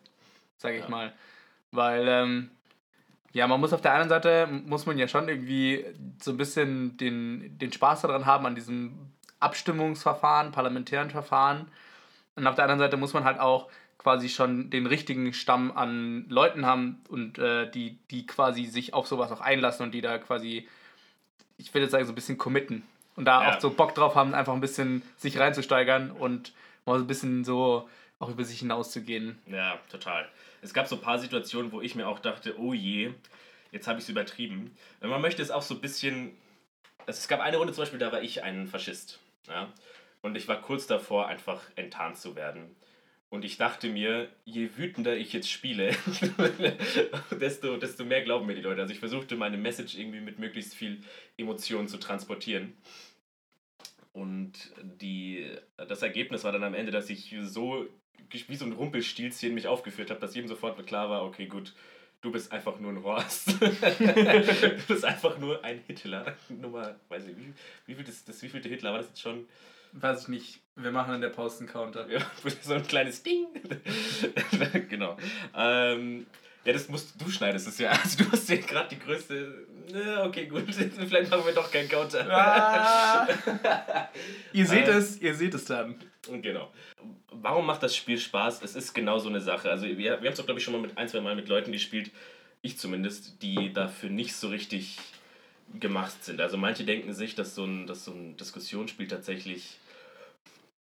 sage 0.57 0.77
ich 0.77 0.83
Ja. 0.83 0.89
mal. 0.89 1.13
Weil, 1.71 2.07
ähm, 2.07 2.49
ja, 3.33 3.47
man 3.47 3.59
muss 3.59 3.73
auf 3.73 3.81
der 3.81 3.93
einen 3.93 4.09
Seite, 4.09 4.47
muss 4.47 4.85
man 4.85 4.97
ja 4.97 5.07
schon 5.07 5.27
irgendwie 5.27 5.85
so 6.21 6.31
ein 6.31 6.37
bisschen 6.37 6.97
den, 6.97 7.57
den 7.59 7.71
Spaß 7.71 8.01
daran 8.01 8.25
haben, 8.25 8.45
an 8.45 8.55
diesem 8.55 8.97
Abstimmungsverfahren, 9.39 10.51
parlamentären 10.51 11.09
Verfahren. 11.09 11.67
Und 12.35 12.47
auf 12.47 12.55
der 12.55 12.65
anderen 12.65 12.79
Seite 12.79 12.97
muss 12.97 13.13
man 13.13 13.23
halt 13.25 13.39
auch 13.39 13.67
quasi 13.97 14.29
schon 14.29 14.69
den 14.69 14.85
richtigen 14.85 15.33
Stamm 15.33 15.75
an 15.75 16.25
Leuten 16.29 16.65
haben 16.65 17.01
und 17.09 17.37
äh, 17.39 17.69
die, 17.69 17.97
die 18.09 18.25
quasi 18.25 18.65
sich 18.65 18.93
auf 18.93 19.07
sowas 19.07 19.31
auch 19.31 19.41
einlassen 19.41 19.85
und 19.85 19.91
die 19.93 20.01
da 20.01 20.17
quasi, 20.17 20.67
ich 21.57 21.73
würde 21.73 21.83
jetzt 21.83 21.91
sagen, 21.91 22.05
so 22.05 22.11
ein 22.11 22.15
bisschen 22.15 22.37
committen. 22.37 22.83
Und 23.15 23.25
da 23.25 23.41
Ja. 23.41 23.49
auch 23.49 23.59
so 23.59 23.71
Bock 23.71 23.95
drauf 23.95 24.15
haben, 24.15 24.33
einfach 24.33 24.53
ein 24.53 24.61
bisschen 24.61 25.01
sich 25.17 25.39
reinzusteigern 25.39 26.11
und 26.11 26.53
mal 26.85 26.97
so 26.97 27.03
ein 27.03 27.07
bisschen 27.07 27.43
so 27.43 27.89
auch 28.19 28.29
über 28.29 28.43
sich 28.43 28.59
hinauszugehen. 28.59 29.39
Ja, 29.47 29.79
total. 29.89 30.27
Es 30.61 30.73
gab 30.73 30.87
so 30.87 30.95
ein 30.95 31.01
paar 31.01 31.19
Situationen, 31.19 31.71
wo 31.71 31.81
ich 31.81 31.95
mir 31.95 32.07
auch 32.07 32.19
dachte, 32.19 32.59
oh 32.59 32.73
je, 32.73 33.11
jetzt 33.71 33.87
habe 33.87 33.99
ich 33.99 34.05
es 34.05 34.09
übertrieben. 34.09 34.75
Wenn 34.99 35.09
man 35.09 35.21
möchte, 35.21 35.41
ist 35.41 35.51
auch 35.51 35.61
so 35.61 35.75
ein 35.75 35.81
bisschen. 35.81 36.31
Also 37.05 37.19
es 37.19 37.27
gab 37.27 37.39
eine 37.39 37.57
Runde 37.57 37.73
zum 37.73 37.83
Beispiel, 37.83 37.99
da 37.99 38.11
war 38.11 38.21
ich 38.21 38.43
ein 38.43 38.67
Faschist. 38.67 39.19
Ja? 39.47 39.71
Und 40.21 40.35
ich 40.35 40.47
war 40.47 40.61
kurz 40.61 40.87
davor, 40.87 41.27
einfach 41.27 41.61
enttarnt 41.75 42.17
zu 42.17 42.35
werden. 42.35 42.75
Und 43.29 43.43
ich 43.43 43.57
dachte 43.57 43.89
mir, 43.89 44.29
je 44.45 44.69
wütender 44.77 45.15
ich 45.17 45.33
jetzt 45.33 45.49
spiele, 45.49 45.91
desto, 47.31 47.75
desto 47.77 48.05
mehr 48.05 48.23
glauben 48.23 48.45
mir 48.45 48.55
die 48.55 48.61
Leute. 48.61 48.81
Also 48.81 48.93
ich 48.93 48.99
versuchte 48.99 49.35
meine 49.35 49.57
Message 49.57 49.97
irgendwie 49.97 50.21
mit 50.21 50.39
möglichst 50.39 50.73
viel 50.73 51.01
Emotionen 51.37 51.89
zu 51.89 51.97
transportieren. 51.97 52.73
Und 54.13 54.53
die, 54.81 55.45
das 55.75 56.01
Ergebnis 56.01 56.43
war 56.43 56.53
dann 56.53 56.63
am 56.63 56.73
Ende, 56.73 56.91
dass 56.91 57.09
ich 57.09 57.35
so 57.41 57.87
wie 58.29 58.55
so 58.55 58.65
ein 58.65 58.73
Rumpelstilzchen 58.73 59.53
mich 59.53 59.67
aufgeführt 59.67 60.09
habe, 60.09 60.19
dass 60.19 60.35
jedem 60.35 60.47
sofort 60.47 60.85
klar 60.85 61.09
war, 61.09 61.23
okay, 61.23 61.47
gut, 61.47 61.73
du 62.21 62.31
bist 62.31 62.51
einfach 62.51 62.79
nur 62.79 62.91
ein 62.91 63.03
Horst. 63.03 63.47
du 63.61 64.83
bist 64.87 65.05
einfach 65.05 65.37
nur 65.37 65.63
ein 65.63 65.81
Hitler. 65.87 66.35
Nummer, 66.49 66.95
weiß 67.09 67.27
ich, 67.27 67.37
wie, 67.37 67.53
wie 67.85 67.95
viel 67.95 68.03
das, 68.03 68.25
das 68.25 68.41
wievielte 68.41 68.69
Hitler 68.69 68.91
war 68.91 68.99
das 68.99 69.07
jetzt 69.07 69.21
schon? 69.21 69.47
Weiß 69.93 70.23
ich 70.23 70.27
nicht. 70.27 70.59
Wir 70.75 70.91
machen 70.91 71.15
in 71.15 71.21
der 71.21 71.29
Post 71.29 71.59
einen 71.59 71.69
Counter. 71.69 72.09
Ja, 72.09 72.19
so 72.61 72.73
ein 72.73 72.85
kleines 72.85 73.23
Ding. 73.23 73.47
genau. 74.89 75.17
Ähm, 75.55 76.27
ja, 76.65 76.73
das 76.73 76.89
musst 76.89 77.19
du 77.19 77.29
schneidest 77.29 77.67
es 77.67 77.79
ja. 77.79 77.91
Also 77.91 78.23
du 78.23 78.31
hast 78.31 78.49
ja 78.49 78.57
gerade 78.57 78.89
die 78.89 78.99
größte. 78.99 79.66
Okay, 80.25 80.47
gut. 80.47 80.65
Vielleicht 80.73 81.31
machen 81.31 81.45
wir 81.45 81.53
doch 81.53 81.71
keinen 81.71 81.87
Counter. 81.87 82.27
Ah. 82.29 83.27
ihr 84.53 84.65
seht 84.65 84.87
ähm, 84.87 84.97
es, 84.97 85.21
ihr 85.21 85.33
seht 85.33 85.53
es 85.53 85.65
dann. 85.65 85.95
Genau. 86.41 86.71
Warum 87.31 87.65
macht 87.65 87.83
das 87.83 87.95
Spiel 87.95 88.19
Spaß? 88.19 88.61
Es 88.63 88.75
ist 88.75 88.93
genau 88.93 89.19
so 89.19 89.29
eine 89.29 89.39
Sache. 89.39 89.69
Also 89.69 89.85
wir, 89.85 89.97
wir 89.97 90.15
haben 90.15 90.25
es 90.25 90.37
doch, 90.37 90.45
glaube 90.45 90.59
ich, 90.59 90.63
schon 90.63 90.73
mal 90.73 90.81
mit 90.81 90.97
ein, 90.97 91.07
zwei 91.07 91.21
Mal 91.21 91.35
mit 91.35 91.47
Leuten 91.47 91.71
gespielt, 91.71 92.11
ich 92.61 92.77
zumindest, 92.77 93.41
die 93.41 93.71
dafür 93.71 94.09
nicht 94.09 94.35
so 94.35 94.49
richtig 94.49 94.97
gemacht 95.79 96.23
sind. 96.23 96.41
Also 96.41 96.57
manche 96.57 96.83
denken 96.83 97.13
sich, 97.13 97.35
dass 97.35 97.55
so 97.55 97.65
ein, 97.65 97.87
dass 97.87 98.05
so 98.05 98.11
ein 98.11 98.35
Diskussionsspiel 98.37 99.07
tatsächlich 99.07 99.77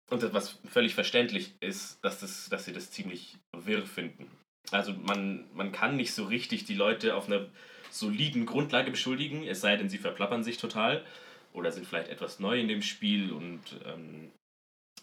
und 0.09 0.33
was 0.33 0.59
völlig 0.69 0.93
verständlich 0.93 1.53
ist, 1.61 2.03
dass, 2.03 2.19
das, 2.19 2.49
dass 2.49 2.65
sie 2.65 2.73
das 2.73 2.91
ziemlich 2.91 3.37
wirr 3.53 3.85
finden. 3.85 4.29
Also 4.69 4.93
man, 4.93 5.45
man 5.53 5.71
kann 5.71 5.95
nicht 5.95 6.13
so 6.13 6.25
richtig 6.25 6.65
die 6.65 6.75
Leute 6.75 7.15
auf 7.15 7.27
einer 7.27 7.47
soliden 7.91 8.45
Grundlage 8.45 8.91
beschuldigen, 8.91 9.43
es 9.43 9.61
sei 9.61 9.75
denn, 9.75 9.89
sie 9.89 9.97
verplappern 9.97 10.43
sich 10.43 10.57
total 10.57 11.05
oder 11.53 11.71
sind 11.71 11.85
vielleicht 11.85 12.09
etwas 12.09 12.39
neu 12.39 12.59
in 12.59 12.67
dem 12.67 12.81
Spiel 12.81 13.31
und 13.31 13.61
ähm, 13.85 14.31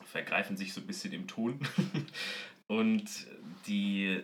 vergreifen 0.04 0.56
sich 0.56 0.72
so 0.72 0.80
ein 0.80 0.86
bisschen 0.86 1.12
im 1.12 1.28
Ton. 1.28 1.60
und 2.66 3.04
die 3.66 4.22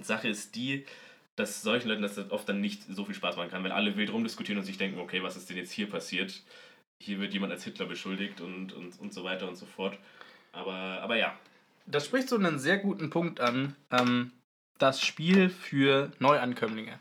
Sache 0.00 0.28
ist 0.28 0.54
die, 0.54 0.86
dass 1.36 1.62
solchen 1.62 1.88
Leuten 1.88 2.02
das 2.02 2.18
oft 2.30 2.48
dann 2.48 2.60
nicht 2.60 2.84
so 2.84 3.04
viel 3.04 3.14
Spaß 3.14 3.36
machen 3.36 3.50
kann, 3.50 3.64
wenn 3.64 3.72
alle 3.72 3.96
wild 3.96 4.12
rumdiskutieren 4.12 4.58
und 4.58 4.64
sich 4.64 4.78
denken, 4.78 5.00
okay, 5.00 5.22
was 5.22 5.36
ist 5.36 5.48
denn 5.50 5.56
jetzt 5.56 5.72
hier 5.72 5.88
passiert? 5.88 6.42
Hier 7.02 7.18
wird 7.18 7.32
jemand 7.32 7.52
als 7.52 7.64
Hitler 7.64 7.86
beschuldigt 7.86 8.40
und, 8.40 8.72
und, 8.72 8.98
und 9.00 9.12
so 9.12 9.24
weiter 9.24 9.48
und 9.48 9.56
so 9.56 9.66
fort. 9.66 9.98
Aber, 10.52 10.74
aber 10.74 11.16
ja. 11.16 11.36
Das 11.86 12.06
spricht 12.06 12.28
so 12.28 12.36
einen 12.36 12.58
sehr 12.58 12.78
guten 12.78 13.10
Punkt 13.10 13.40
an, 13.40 13.74
ähm, 13.90 14.30
das 14.78 15.00
Spiel 15.00 15.50
für 15.50 16.10
Neuankömmlinge. 16.18 16.98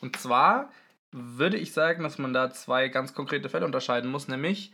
Und 0.00 0.16
zwar 0.16 0.70
würde 1.12 1.58
ich 1.58 1.72
sagen, 1.72 2.02
dass 2.02 2.18
man 2.18 2.32
da 2.32 2.50
zwei 2.50 2.88
ganz 2.88 3.14
konkrete 3.14 3.48
Fälle 3.48 3.66
unterscheiden 3.66 4.10
muss, 4.10 4.28
nämlich 4.28 4.72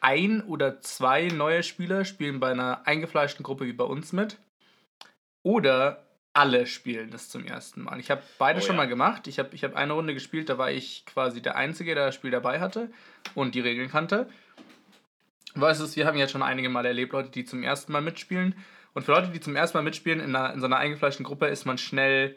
ein 0.00 0.42
oder 0.42 0.80
zwei 0.80 1.28
neue 1.28 1.62
Spieler 1.62 2.04
spielen 2.04 2.40
bei 2.40 2.50
einer 2.50 2.86
eingefleischten 2.86 3.42
Gruppe 3.42 3.66
wie 3.66 3.72
bei 3.72 3.84
uns 3.84 4.12
mit. 4.12 4.38
Oder 5.42 6.04
alle 6.32 6.66
spielen 6.66 7.10
das 7.10 7.28
zum 7.28 7.44
ersten 7.44 7.82
Mal. 7.82 7.98
Ich 7.98 8.10
habe 8.10 8.22
beide 8.38 8.60
oh, 8.60 8.62
schon 8.62 8.76
ja. 8.76 8.82
mal 8.82 8.88
gemacht. 8.88 9.26
Ich 9.26 9.38
habe 9.38 9.54
ich 9.54 9.64
hab 9.64 9.74
eine 9.74 9.92
Runde 9.92 10.14
gespielt, 10.14 10.48
da 10.48 10.58
war 10.58 10.70
ich 10.70 11.04
quasi 11.06 11.42
der 11.42 11.56
Einzige, 11.56 11.94
der 11.94 12.06
das 12.06 12.14
Spiel 12.14 12.30
dabei 12.30 12.60
hatte 12.60 12.90
und 13.34 13.54
die 13.54 13.60
Regeln 13.60 13.90
kannte. 13.90 14.28
Weißt 15.54 15.80
du, 15.80 15.96
wir 15.96 16.06
haben 16.06 16.18
jetzt 16.18 16.30
schon 16.30 16.42
einige 16.42 16.68
Mal 16.68 16.86
erlebt, 16.86 17.12
Leute, 17.12 17.30
die 17.30 17.44
zum 17.44 17.62
ersten 17.62 17.92
Mal 17.92 18.02
mitspielen. 18.02 18.54
Und 18.94 19.02
für 19.02 19.12
Leute, 19.12 19.28
die 19.28 19.40
zum 19.40 19.56
ersten 19.56 19.78
Mal 19.78 19.82
mitspielen 19.82 20.20
in, 20.20 20.34
einer, 20.34 20.52
in 20.52 20.60
so 20.60 20.66
einer 20.66 20.78
eingefleischten 20.78 21.24
Gruppe, 21.24 21.46
ist 21.46 21.66
man 21.66 21.78
schnell 21.78 22.36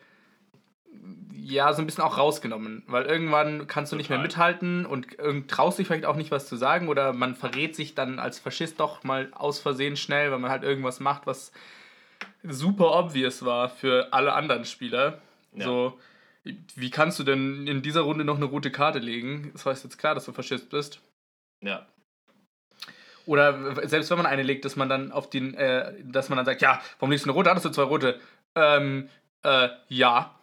ja, 1.33 1.73
so 1.73 1.81
ein 1.81 1.85
bisschen 1.85 2.03
auch 2.03 2.17
rausgenommen. 2.17 2.83
Weil 2.87 3.05
irgendwann 3.05 3.67
kannst 3.67 3.91
du 3.91 3.95
Total. 3.95 3.97
nicht 3.97 4.09
mehr 4.09 4.19
mithalten 4.19 4.85
und 4.85 5.17
traust 5.47 5.79
dich 5.79 5.87
vielleicht 5.87 6.05
auch 6.05 6.15
nicht 6.15 6.31
was 6.31 6.47
zu 6.47 6.55
sagen 6.55 6.87
oder 6.87 7.13
man 7.13 7.35
verrät 7.35 7.75
sich 7.75 7.95
dann 7.95 8.19
als 8.19 8.39
Faschist 8.39 8.79
doch 8.79 9.03
mal 9.03 9.29
aus 9.33 9.59
Versehen 9.59 9.97
schnell, 9.97 10.31
weil 10.31 10.39
man 10.39 10.51
halt 10.51 10.63
irgendwas 10.63 10.99
macht, 10.99 11.27
was 11.27 11.51
super 12.43 12.91
obvious 12.97 13.43
war 13.43 13.69
für 13.69 14.13
alle 14.13 14.33
anderen 14.33 14.65
Spieler. 14.65 15.21
Ja. 15.53 15.65
So, 15.65 15.99
wie 16.43 16.89
kannst 16.89 17.19
du 17.19 17.23
denn 17.23 17.67
in 17.67 17.81
dieser 17.81 18.01
Runde 18.01 18.23
noch 18.23 18.37
eine 18.37 18.45
rote 18.45 18.71
Karte 18.71 18.99
legen? 18.99 19.51
Das 19.53 19.65
heißt 19.65 19.83
jetzt 19.83 19.97
klar, 19.97 20.15
dass 20.15 20.25
du 20.25 20.33
Faschist 20.33 20.69
bist. 20.69 21.01
Ja. 21.61 21.85
Oder 23.25 23.87
selbst 23.87 24.09
wenn 24.09 24.17
man 24.17 24.25
eine 24.25 24.43
legt, 24.43 24.65
dass 24.65 24.75
man 24.75 24.89
dann 24.89 25.11
auf 25.11 25.29
den, 25.29 25.53
äh, 25.53 25.93
dass 26.03 26.29
man 26.29 26.37
dann 26.37 26.45
sagt, 26.45 26.61
ja, 26.61 26.81
warum 26.99 27.11
legst 27.11 27.25
du 27.25 27.29
eine 27.29 27.35
rote? 27.35 27.49
Hattest 27.49 27.65
du 27.65 27.69
zwei 27.69 27.83
rote? 27.83 28.19
Ähm, 28.55 29.09
äh, 29.43 29.69
ja. 29.87 30.35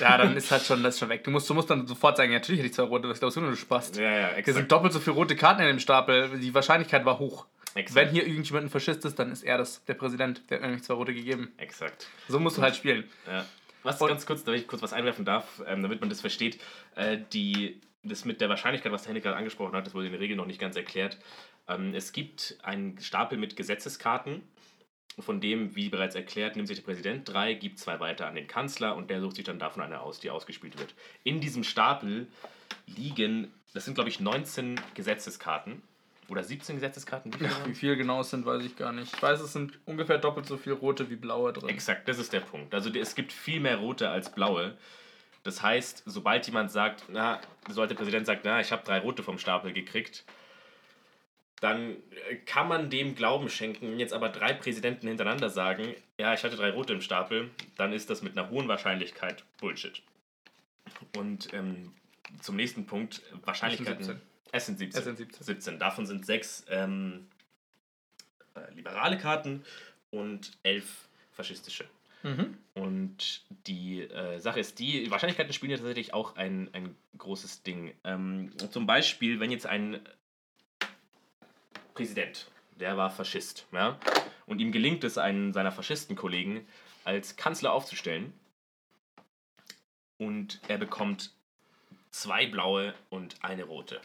Ja, 0.00 0.18
dann 0.18 0.36
ist 0.36 0.50
halt 0.50 0.62
schon 0.62 0.82
das 0.82 0.98
schon 0.98 1.08
weg. 1.08 1.24
Du 1.24 1.30
musst, 1.30 1.48
du 1.48 1.54
musst 1.54 1.70
dann 1.70 1.86
sofort 1.86 2.16
sagen, 2.16 2.30
ja, 2.30 2.38
natürlich 2.38 2.60
hätte 2.60 2.68
ich 2.68 2.74
zwei 2.74 2.82
rote, 2.82 3.08
was 3.08 3.20
glaubst 3.20 3.36
du, 3.36 3.40
du 3.40 3.56
spast. 3.56 3.96
Ja, 3.96 4.02
ja, 4.02 4.28
exakt. 4.28 4.44
Hier 4.44 4.54
sind 4.54 4.72
doppelt 4.72 4.92
so 4.92 5.00
viele 5.00 5.16
rote 5.16 5.34
Karten 5.34 5.62
in 5.62 5.68
dem 5.68 5.78
Stapel. 5.78 6.38
Die 6.38 6.52
Wahrscheinlichkeit 6.54 7.04
war 7.04 7.18
hoch. 7.18 7.46
Exakt. 7.74 7.94
Wenn 7.94 8.12
hier 8.12 8.26
irgendjemand 8.26 8.66
ein 8.66 8.70
Faschist 8.70 9.04
ist, 9.04 9.18
dann 9.18 9.32
ist 9.32 9.42
er 9.42 9.58
das, 9.58 9.84
der 9.84 9.94
Präsident. 9.94 10.42
Der 10.50 10.58
hat 10.58 10.62
nämlich 10.62 10.82
zwei 10.82 10.94
rote 10.94 11.14
gegeben. 11.14 11.52
Exakt. 11.56 12.06
So 12.28 12.38
musst 12.38 12.58
du 12.58 12.62
halt 12.62 12.76
spielen. 12.76 13.04
Ja. 13.26 13.46
Was 13.82 14.00
Und 14.00 14.08
ganz 14.08 14.26
kurz, 14.26 14.44
damit 14.44 14.60
ich 14.60 14.68
kurz 14.68 14.82
was 14.82 14.92
einwerfen 14.92 15.24
darf, 15.24 15.62
ähm, 15.66 15.82
damit 15.82 16.00
man 16.00 16.08
das 16.08 16.20
versteht, 16.20 16.60
äh, 16.94 17.18
die, 17.32 17.80
das 18.04 18.24
mit 18.24 18.40
der 18.40 18.48
Wahrscheinlichkeit, 18.48 18.92
was 18.92 19.02
der 19.02 19.08
Henrik 19.08 19.24
gerade 19.24 19.36
angesprochen 19.36 19.74
hat, 19.74 19.86
das 19.86 19.94
wurde 19.94 20.06
in 20.06 20.12
der 20.12 20.20
Regel 20.20 20.36
noch 20.36 20.46
nicht 20.46 20.60
ganz 20.60 20.76
erklärt. 20.76 21.18
Ähm, 21.68 21.94
es 21.94 22.12
gibt 22.12 22.58
einen 22.62 22.98
Stapel 23.00 23.38
mit 23.38 23.56
Gesetzeskarten 23.56 24.42
von 25.18 25.40
dem, 25.40 25.76
wie 25.76 25.88
bereits 25.88 26.14
erklärt, 26.14 26.56
nimmt 26.56 26.68
sich 26.68 26.78
der 26.78 26.84
Präsident 26.84 27.28
drei, 27.28 27.54
gibt 27.54 27.78
zwei 27.78 28.00
weiter 28.00 28.26
an 28.26 28.34
den 28.34 28.46
Kanzler 28.46 28.96
und 28.96 29.10
der 29.10 29.20
sucht 29.20 29.36
sich 29.36 29.44
dann 29.44 29.58
davon 29.58 29.82
eine 29.82 30.00
aus, 30.00 30.20
die 30.20 30.30
ausgespielt 30.30 30.78
wird. 30.78 30.94
In 31.22 31.40
diesem 31.40 31.64
Stapel 31.64 32.28
liegen, 32.86 33.52
das 33.74 33.84
sind 33.84 33.94
glaube 33.94 34.08
ich 34.08 34.20
19 34.20 34.80
Gesetzeskarten 34.94 35.82
oder 36.28 36.42
17 36.42 36.76
Gesetzeskarten. 36.76 37.38
Wie, 37.38 37.44
ja, 37.44 37.50
wie 37.66 37.74
viel 37.74 37.96
genau 37.96 38.20
es 38.20 38.30
sind, 38.30 38.46
weiß 38.46 38.64
ich 38.64 38.76
gar 38.76 38.92
nicht. 38.92 39.14
Ich 39.14 39.22
weiß, 39.22 39.40
es 39.40 39.52
sind 39.52 39.78
ungefähr 39.84 40.18
doppelt 40.18 40.46
so 40.46 40.56
viel 40.56 40.72
rote 40.72 41.10
wie 41.10 41.16
blaue 41.16 41.52
drin. 41.52 41.68
Exakt, 41.68 42.08
das 42.08 42.18
ist 42.18 42.32
der 42.32 42.40
Punkt. 42.40 42.74
Also 42.74 42.90
es 42.90 43.14
gibt 43.14 43.32
viel 43.32 43.60
mehr 43.60 43.76
rote 43.76 44.08
als 44.08 44.32
blaue. 44.32 44.76
Das 45.42 45.62
heißt, 45.62 46.04
sobald 46.06 46.46
jemand 46.46 46.70
sagt, 46.70 47.04
na, 47.08 47.40
sobald 47.68 47.90
der 47.90 47.96
Präsident 47.96 48.26
sagt, 48.26 48.44
na, 48.44 48.60
ich 48.60 48.72
habe 48.72 48.84
drei 48.84 49.00
rote 49.00 49.22
vom 49.22 49.38
Stapel 49.38 49.72
gekriegt, 49.72 50.24
dann 51.62 51.96
äh, 52.28 52.36
kann 52.44 52.66
man 52.66 52.90
dem 52.90 53.14
Glauben 53.14 53.48
schenken. 53.48 53.92
Wenn 53.92 54.00
jetzt 54.00 54.12
aber 54.12 54.28
drei 54.28 54.52
Präsidenten 54.52 55.06
hintereinander 55.06 55.48
sagen, 55.48 55.94
ja, 56.18 56.34
ich 56.34 56.42
hatte 56.42 56.56
drei 56.56 56.70
rote 56.70 56.92
im 56.92 57.00
Stapel, 57.00 57.50
dann 57.76 57.92
ist 57.92 58.10
das 58.10 58.20
mit 58.20 58.36
einer 58.36 58.50
hohen 58.50 58.66
Wahrscheinlichkeit 58.66 59.44
Bullshit. 59.60 60.02
Und 61.16 61.54
ähm, 61.54 61.92
zum 62.40 62.56
nächsten 62.56 62.84
Punkt, 62.84 63.22
Wahrscheinlichkeiten. 63.44 64.20
Es 64.50 64.66
sind 64.66 64.78
17. 64.78 64.98
Es 64.98 65.04
sind 65.04 65.16
17. 65.18 65.44
17. 65.44 65.78
Davon 65.78 66.04
sind 66.04 66.26
sechs 66.26 66.66
ähm, 66.68 67.28
äh, 68.54 68.74
liberale 68.74 69.16
Karten 69.16 69.64
und 70.10 70.50
elf 70.64 71.08
faschistische. 71.30 71.84
Mhm. 72.24 72.58
Und 72.74 73.44
die 73.68 74.00
äh, 74.00 74.40
Sache 74.40 74.58
ist 74.58 74.80
die, 74.80 75.08
Wahrscheinlichkeiten 75.12 75.52
spielen 75.52 75.70
ja 75.70 75.76
tatsächlich 75.76 76.12
auch 76.12 76.34
ein, 76.34 76.70
ein 76.72 76.96
großes 77.18 77.62
Ding. 77.62 77.94
Ähm, 78.02 78.50
zum 78.70 78.86
Beispiel, 78.86 79.38
wenn 79.38 79.52
jetzt 79.52 79.66
ein 79.66 80.00
Präsident, 81.94 82.50
der 82.78 82.96
war 82.96 83.10
Faschist, 83.10 83.66
ja, 83.72 83.98
und 84.46 84.60
ihm 84.60 84.72
gelingt 84.72 85.04
es, 85.04 85.18
einen 85.18 85.52
seiner 85.52 85.72
Faschistenkollegen 85.72 86.66
als 87.04 87.36
Kanzler 87.36 87.72
aufzustellen 87.72 88.32
und 90.18 90.60
er 90.68 90.78
bekommt 90.78 91.32
zwei 92.10 92.46
blaue 92.46 92.94
und 93.10 93.36
eine 93.42 93.64
rote. 93.64 94.00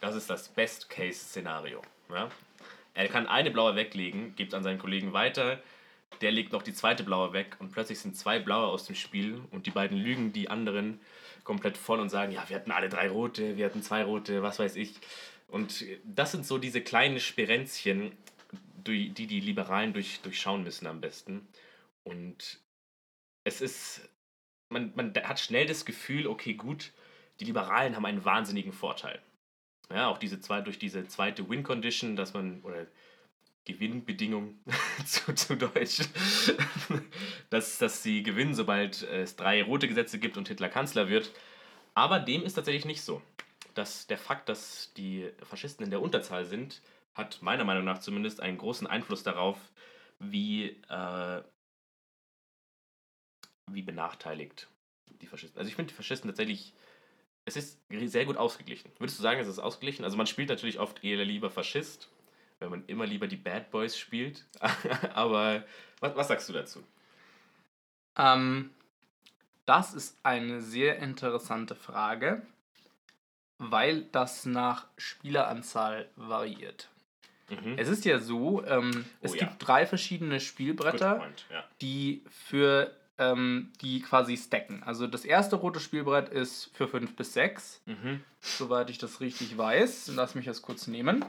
Das 0.00 0.14
ist 0.14 0.30
das 0.30 0.48
Best-Case-Szenario. 0.48 1.82
Ja? 2.10 2.28
Er 2.94 3.08
kann 3.08 3.26
eine 3.26 3.50
blaue 3.50 3.76
weglegen, 3.76 4.34
gibt 4.36 4.54
an 4.54 4.62
seinen 4.62 4.78
Kollegen 4.78 5.12
weiter, 5.12 5.60
der 6.20 6.32
legt 6.32 6.52
noch 6.52 6.62
die 6.62 6.72
zweite 6.72 7.04
blaue 7.04 7.32
weg 7.32 7.56
und 7.58 7.72
plötzlich 7.72 8.00
sind 8.00 8.16
zwei 8.16 8.38
blaue 8.38 8.66
aus 8.66 8.86
dem 8.86 8.96
Spiel 8.96 9.40
und 9.50 9.66
die 9.66 9.70
beiden 9.70 9.98
lügen 9.98 10.32
die 10.32 10.48
anderen 10.48 11.00
komplett 11.44 11.76
voll 11.76 12.00
und 12.00 12.08
sagen, 12.08 12.32
ja, 12.32 12.48
wir 12.48 12.56
hatten 12.56 12.72
alle 12.72 12.88
drei 12.88 13.08
rote, 13.08 13.56
wir 13.56 13.66
hatten 13.66 13.82
zwei 13.82 14.04
rote, 14.04 14.42
was 14.42 14.58
weiß 14.58 14.76
ich. 14.76 14.94
Und 15.48 15.84
das 16.04 16.32
sind 16.32 16.46
so 16.46 16.58
diese 16.58 16.82
kleinen 16.82 17.20
Sperenzchen, 17.20 18.12
die 18.86 19.10
die 19.12 19.40
Liberalen 19.40 19.92
durch, 19.92 20.20
durchschauen 20.20 20.62
müssen 20.62 20.86
am 20.86 21.00
besten. 21.00 21.46
Und 22.04 22.60
es 23.44 23.60
ist, 23.60 24.08
man, 24.68 24.92
man 24.94 25.14
hat 25.14 25.40
schnell 25.40 25.66
das 25.66 25.84
Gefühl, 25.84 26.26
okay, 26.26 26.54
gut, 26.54 26.92
die 27.40 27.44
Liberalen 27.44 27.96
haben 27.96 28.06
einen 28.06 28.24
wahnsinnigen 28.24 28.72
Vorteil. 28.72 29.20
Ja, 29.90 30.08
auch 30.08 30.18
diese 30.18 30.40
zwei, 30.40 30.60
durch 30.60 30.78
diese 30.78 31.06
zweite 31.06 31.48
Win-Condition, 31.48 32.14
dass 32.14 32.34
man, 32.34 32.60
oder 32.62 32.86
Gewinnbedingung 33.64 34.58
zu, 35.06 35.34
zu 35.34 35.56
Deutsch, 35.56 36.00
dass, 37.50 37.78
dass 37.78 38.02
sie 38.02 38.22
gewinnen, 38.22 38.54
sobald 38.54 39.02
es 39.02 39.36
drei 39.36 39.62
rote 39.62 39.88
Gesetze 39.88 40.18
gibt 40.18 40.36
und 40.36 40.48
Hitler 40.48 40.68
Kanzler 40.68 41.08
wird. 41.08 41.30
Aber 41.94 42.20
dem 42.20 42.42
ist 42.44 42.54
tatsächlich 42.54 42.84
nicht 42.84 43.02
so 43.02 43.22
dass 43.78 44.06
der 44.08 44.18
Fakt, 44.18 44.48
dass 44.48 44.92
die 44.94 45.30
Faschisten 45.42 45.84
in 45.84 45.90
der 45.90 46.02
Unterzahl 46.02 46.44
sind, 46.44 46.82
hat 47.14 47.42
meiner 47.42 47.64
Meinung 47.64 47.84
nach 47.84 48.00
zumindest 48.00 48.40
einen 48.40 48.58
großen 48.58 48.86
Einfluss 48.86 49.22
darauf, 49.22 49.58
wie, 50.20 50.70
äh, 50.88 51.42
wie 53.70 53.82
benachteiligt 53.82 54.68
die 55.20 55.26
Faschisten. 55.26 55.58
Also 55.58 55.68
ich 55.68 55.76
finde 55.76 55.90
die 55.90 55.96
Faschisten 55.96 56.28
tatsächlich, 56.30 56.74
es 57.44 57.56
ist 57.56 57.80
sehr 58.06 58.26
gut 58.26 58.36
ausgeglichen. 58.36 58.90
Würdest 58.98 59.18
du 59.18 59.22
sagen, 59.22 59.40
es 59.40 59.48
ist 59.48 59.58
ausgeglichen? 59.58 60.04
Also 60.04 60.16
man 60.16 60.26
spielt 60.26 60.48
natürlich 60.48 60.78
oft 60.80 61.02
eher 61.04 61.24
lieber 61.24 61.50
Faschist, 61.50 62.08
wenn 62.60 62.70
man 62.70 62.84
immer 62.86 63.06
lieber 63.06 63.26
die 63.28 63.36
Bad 63.36 63.70
Boys 63.70 63.98
spielt. 63.98 64.46
Aber 65.14 65.64
was, 66.00 66.16
was 66.16 66.28
sagst 66.28 66.48
du 66.48 66.52
dazu? 66.52 66.84
Ähm, 68.16 68.70
Das 69.66 69.94
ist 69.94 70.18
eine 70.24 70.60
sehr 70.62 70.98
interessante 70.98 71.74
Frage, 71.76 72.46
weil 73.58 74.02
das 74.12 74.46
nach 74.46 74.86
Spieleranzahl 74.96 76.08
variiert. 76.16 76.88
Mhm. 77.50 77.74
Es 77.78 77.88
ist 77.88 78.04
ja 78.04 78.18
so, 78.18 78.64
ähm, 78.64 79.04
es 79.20 79.32
Oh 79.32 79.34
ja. 79.34 79.40
gibt 79.46 79.66
drei 79.66 79.86
verschiedene 79.86 80.38
Spielbretter, 80.40 81.14
point, 81.16 81.46
ja. 81.50 81.64
die 81.80 82.22
für 82.30 82.94
ähm, 83.20 83.72
die 83.80 84.00
quasi 84.00 84.36
stacken. 84.36 84.82
Also 84.84 85.06
das 85.08 85.24
erste 85.24 85.56
rote 85.56 85.80
Spielbrett 85.80 86.28
ist 86.28 86.70
für 86.74 86.86
5 86.86 87.16
bis 87.16 87.32
6, 87.32 87.80
Mhm. 87.86 88.22
soweit 88.40 88.90
ich 88.90 88.98
das 88.98 89.20
richtig 89.20 89.58
weiß. 89.58 90.12
Lass 90.14 90.34
mich 90.36 90.44
das 90.44 90.62
kurz 90.62 90.86
nehmen. 90.86 91.24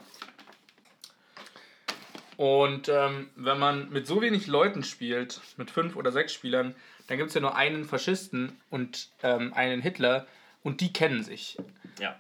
Und 2.38 2.88
ähm, 2.90 3.30
wenn 3.36 3.60
man 3.60 3.90
mit 3.90 4.08
so 4.08 4.22
wenig 4.22 4.48
Leuten 4.48 4.84
spielt, 4.84 5.42
mit 5.58 5.72
fünf 5.72 5.96
oder 5.98 6.12
sechs 6.12 6.32
Spielern, 6.34 6.74
dann 7.08 7.18
gibt 7.18 7.30
es 7.30 7.34
ja 7.36 7.42
nur 7.42 7.56
einen 7.56 7.84
Faschisten 7.84 8.58
und 8.70 9.10
ähm, 9.24 9.54
einen 9.54 9.82
Hitler 9.82 10.26
und 10.64 10.82
die 10.82 10.94
kennen 10.94 11.24
sich. 11.24 11.58
Ja. 12.00 12.20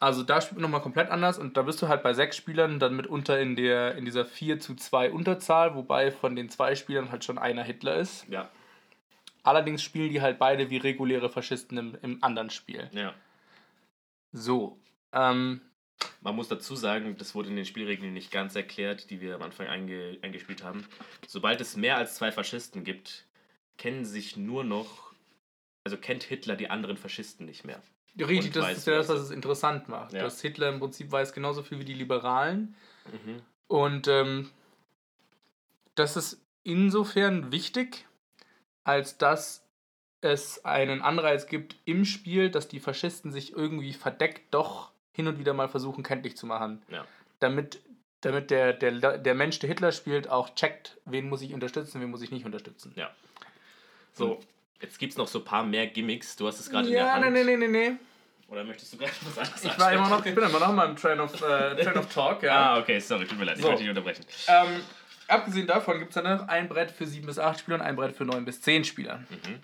Also 0.00 0.22
da 0.22 0.40
spielt 0.40 0.54
man 0.56 0.62
nochmal 0.62 0.82
komplett 0.82 1.10
anders 1.10 1.38
und 1.38 1.56
da 1.56 1.62
bist 1.62 1.80
du 1.80 1.88
halt 1.88 2.02
bei 2.02 2.14
sechs 2.14 2.36
Spielern 2.36 2.78
dann 2.78 2.96
mitunter 2.96 3.38
in, 3.38 3.54
der, 3.56 3.94
in 3.96 4.04
dieser 4.04 4.24
4 4.26 4.58
zu 4.60 4.74
2 4.74 5.10
Unterzahl, 5.12 5.74
wobei 5.74 6.10
von 6.10 6.34
den 6.36 6.48
zwei 6.50 6.74
Spielern 6.74 7.10
halt 7.12 7.24
schon 7.24 7.38
einer 7.38 7.62
Hitler 7.62 7.96
ist. 7.96 8.26
Ja. 8.28 8.50
Allerdings 9.44 9.82
spielen 9.82 10.10
die 10.10 10.20
halt 10.22 10.38
beide 10.38 10.70
wie 10.70 10.78
reguläre 10.78 11.28
Faschisten 11.30 11.78
im, 11.78 11.98
im 12.02 12.24
anderen 12.24 12.50
Spiel. 12.50 12.90
ja. 12.92 13.14
So. 14.32 14.78
Ähm, 15.12 15.60
Man 16.22 16.34
muss 16.34 16.48
dazu 16.48 16.74
sagen, 16.74 17.16
das 17.16 17.36
wurde 17.36 17.50
in 17.50 17.56
den 17.56 17.64
Spielregeln 17.64 18.12
nicht 18.12 18.32
ganz 18.32 18.56
erklärt, 18.56 19.10
die 19.10 19.20
wir 19.20 19.36
am 19.36 19.42
Anfang 19.42 19.68
einge 19.68 20.18
eingespielt 20.22 20.64
haben. 20.64 20.84
Sobald 21.28 21.60
es 21.60 21.76
mehr 21.76 21.96
als 21.96 22.16
zwei 22.16 22.32
Faschisten 22.32 22.82
gibt, 22.82 23.26
kennen 23.78 24.04
sich 24.04 24.36
nur 24.36 24.64
noch, 24.64 25.13
also 25.84 25.98
kennt 25.98 26.22
Hitler 26.22 26.56
die 26.56 26.70
anderen 26.70 26.96
Faschisten 26.96 27.46
nicht 27.46 27.64
mehr. 27.64 27.80
richtig, 28.18 28.52
das 28.52 28.78
ist 28.78 28.86
ja 28.86 28.96
das, 28.96 29.08
was 29.08 29.20
es 29.20 29.30
interessant 29.30 29.88
macht. 29.88 30.14
Ja. 30.14 30.22
Dass 30.22 30.40
Hitler 30.40 30.70
im 30.70 30.80
Prinzip 30.80 31.12
weiß 31.12 31.32
genauso 31.32 31.62
viel 31.62 31.78
wie 31.78 31.84
die 31.84 31.94
Liberalen. 31.94 32.74
Mhm. 33.12 33.42
Und 33.68 34.08
ähm, 34.08 34.50
das 35.94 36.16
ist 36.16 36.40
insofern 36.62 37.52
wichtig, 37.52 38.06
als 38.82 39.18
dass 39.18 39.64
es 40.20 40.64
einen 40.64 41.02
Anreiz 41.02 41.46
gibt 41.46 41.76
im 41.84 42.06
Spiel, 42.06 42.50
dass 42.50 42.66
die 42.66 42.80
Faschisten 42.80 43.30
sich 43.30 43.52
irgendwie 43.52 43.92
verdeckt 43.92 44.54
doch 44.54 44.90
hin 45.12 45.28
und 45.28 45.38
wieder 45.38 45.52
mal 45.52 45.68
versuchen, 45.68 46.02
kenntlich 46.02 46.36
zu 46.36 46.46
machen. 46.46 46.82
Ja. 46.88 47.06
Damit, 47.40 47.80
damit 48.22 48.50
der, 48.50 48.72
der, 48.72 49.18
der 49.18 49.34
Mensch, 49.34 49.58
der 49.58 49.68
Hitler 49.68 49.92
spielt, 49.92 50.28
auch 50.30 50.54
checkt, 50.54 50.98
wen 51.04 51.28
muss 51.28 51.42
ich 51.42 51.52
unterstützen, 51.52 52.00
wen 52.00 52.10
muss 52.10 52.22
ich 52.22 52.30
nicht 52.30 52.46
unterstützen. 52.46 52.92
Ja. 52.96 53.14
So. 54.14 54.40
Jetzt 54.80 54.98
gibt 54.98 55.12
es 55.12 55.18
noch 55.18 55.28
so 55.28 55.38
ein 55.40 55.44
paar 55.44 55.64
mehr 55.64 55.86
Gimmicks. 55.86 56.36
Du 56.36 56.46
hast 56.46 56.60
es 56.60 56.70
gerade 56.70 56.86
in 56.86 56.92
der 56.94 57.04
Ja, 57.04 57.12
Hand. 57.14 57.32
nee, 57.32 57.44
nee, 57.44 57.56
nee, 57.56 57.68
nee. 57.68 57.92
Oder 58.48 58.64
möchtest 58.64 58.92
du 58.92 58.98
gleich 58.98 59.10
was 59.24 59.38
anderes 59.38 59.64
Ich, 59.64 59.78
war 59.78 59.92
immer 59.92 60.08
noch, 60.08 60.24
ich 60.24 60.34
bin 60.34 60.44
immer 60.44 60.60
noch 60.60 60.72
mal 60.72 60.88
im 60.88 60.96
Train 60.96 61.18
of, 61.20 61.34
äh, 61.40 61.82
Train 61.82 61.96
of 61.96 62.12
Talk. 62.12 62.42
Ja. 62.42 62.74
Ah, 62.74 62.78
okay, 62.78 62.98
sorry, 63.00 63.26
tut 63.26 63.38
mir 63.38 63.44
leid. 63.46 63.56
So. 63.56 63.62
Ich 63.62 63.66
wollte 63.68 63.80
dich 63.82 63.88
unterbrechen. 63.88 64.24
Ähm, 64.48 64.80
abgesehen 65.28 65.66
davon 65.66 65.98
gibt 65.98 66.14
es 66.14 66.22
dann 66.22 66.38
noch 66.38 66.46
ein 66.48 66.68
Brett 66.68 66.90
für 66.90 67.06
7 67.06 67.26
bis 67.26 67.38
8 67.38 67.58
Spieler 67.60 67.76
und 67.78 67.82
ein 67.82 67.96
Brett 67.96 68.14
für 68.14 68.24
9 68.24 68.44
bis 68.44 68.60
10 68.60 68.84
Spieler. 68.84 69.18
Mhm. 69.30 69.60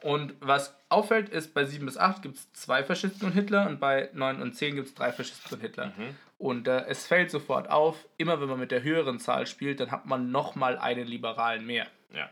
Und 0.00 0.34
was 0.40 0.74
auffällt, 0.88 1.28
ist, 1.28 1.54
bei 1.54 1.64
7 1.64 1.86
bis 1.86 1.96
8 1.96 2.22
gibt 2.22 2.36
es 2.36 2.52
zwei 2.54 2.82
Faschisten 2.82 3.26
und 3.26 3.32
Hitler 3.32 3.68
und 3.68 3.78
bei 3.78 4.08
9 4.14 4.42
und 4.42 4.54
10 4.54 4.74
gibt 4.74 4.88
es 4.88 4.94
drei 4.94 5.12
Faschisten 5.12 5.54
und 5.54 5.60
Hitler. 5.60 5.92
Mhm. 5.96 6.16
Und 6.38 6.66
äh, 6.66 6.86
es 6.86 7.06
fällt 7.06 7.30
sofort 7.30 7.70
auf, 7.70 7.96
immer 8.18 8.40
wenn 8.40 8.48
man 8.48 8.58
mit 8.58 8.72
der 8.72 8.82
höheren 8.82 9.20
Zahl 9.20 9.46
spielt, 9.46 9.78
dann 9.78 9.92
hat 9.92 10.06
man 10.06 10.32
nochmal 10.32 10.76
einen 10.78 11.06
Liberalen 11.06 11.64
mehr. 11.64 11.86
Ja. 12.12 12.28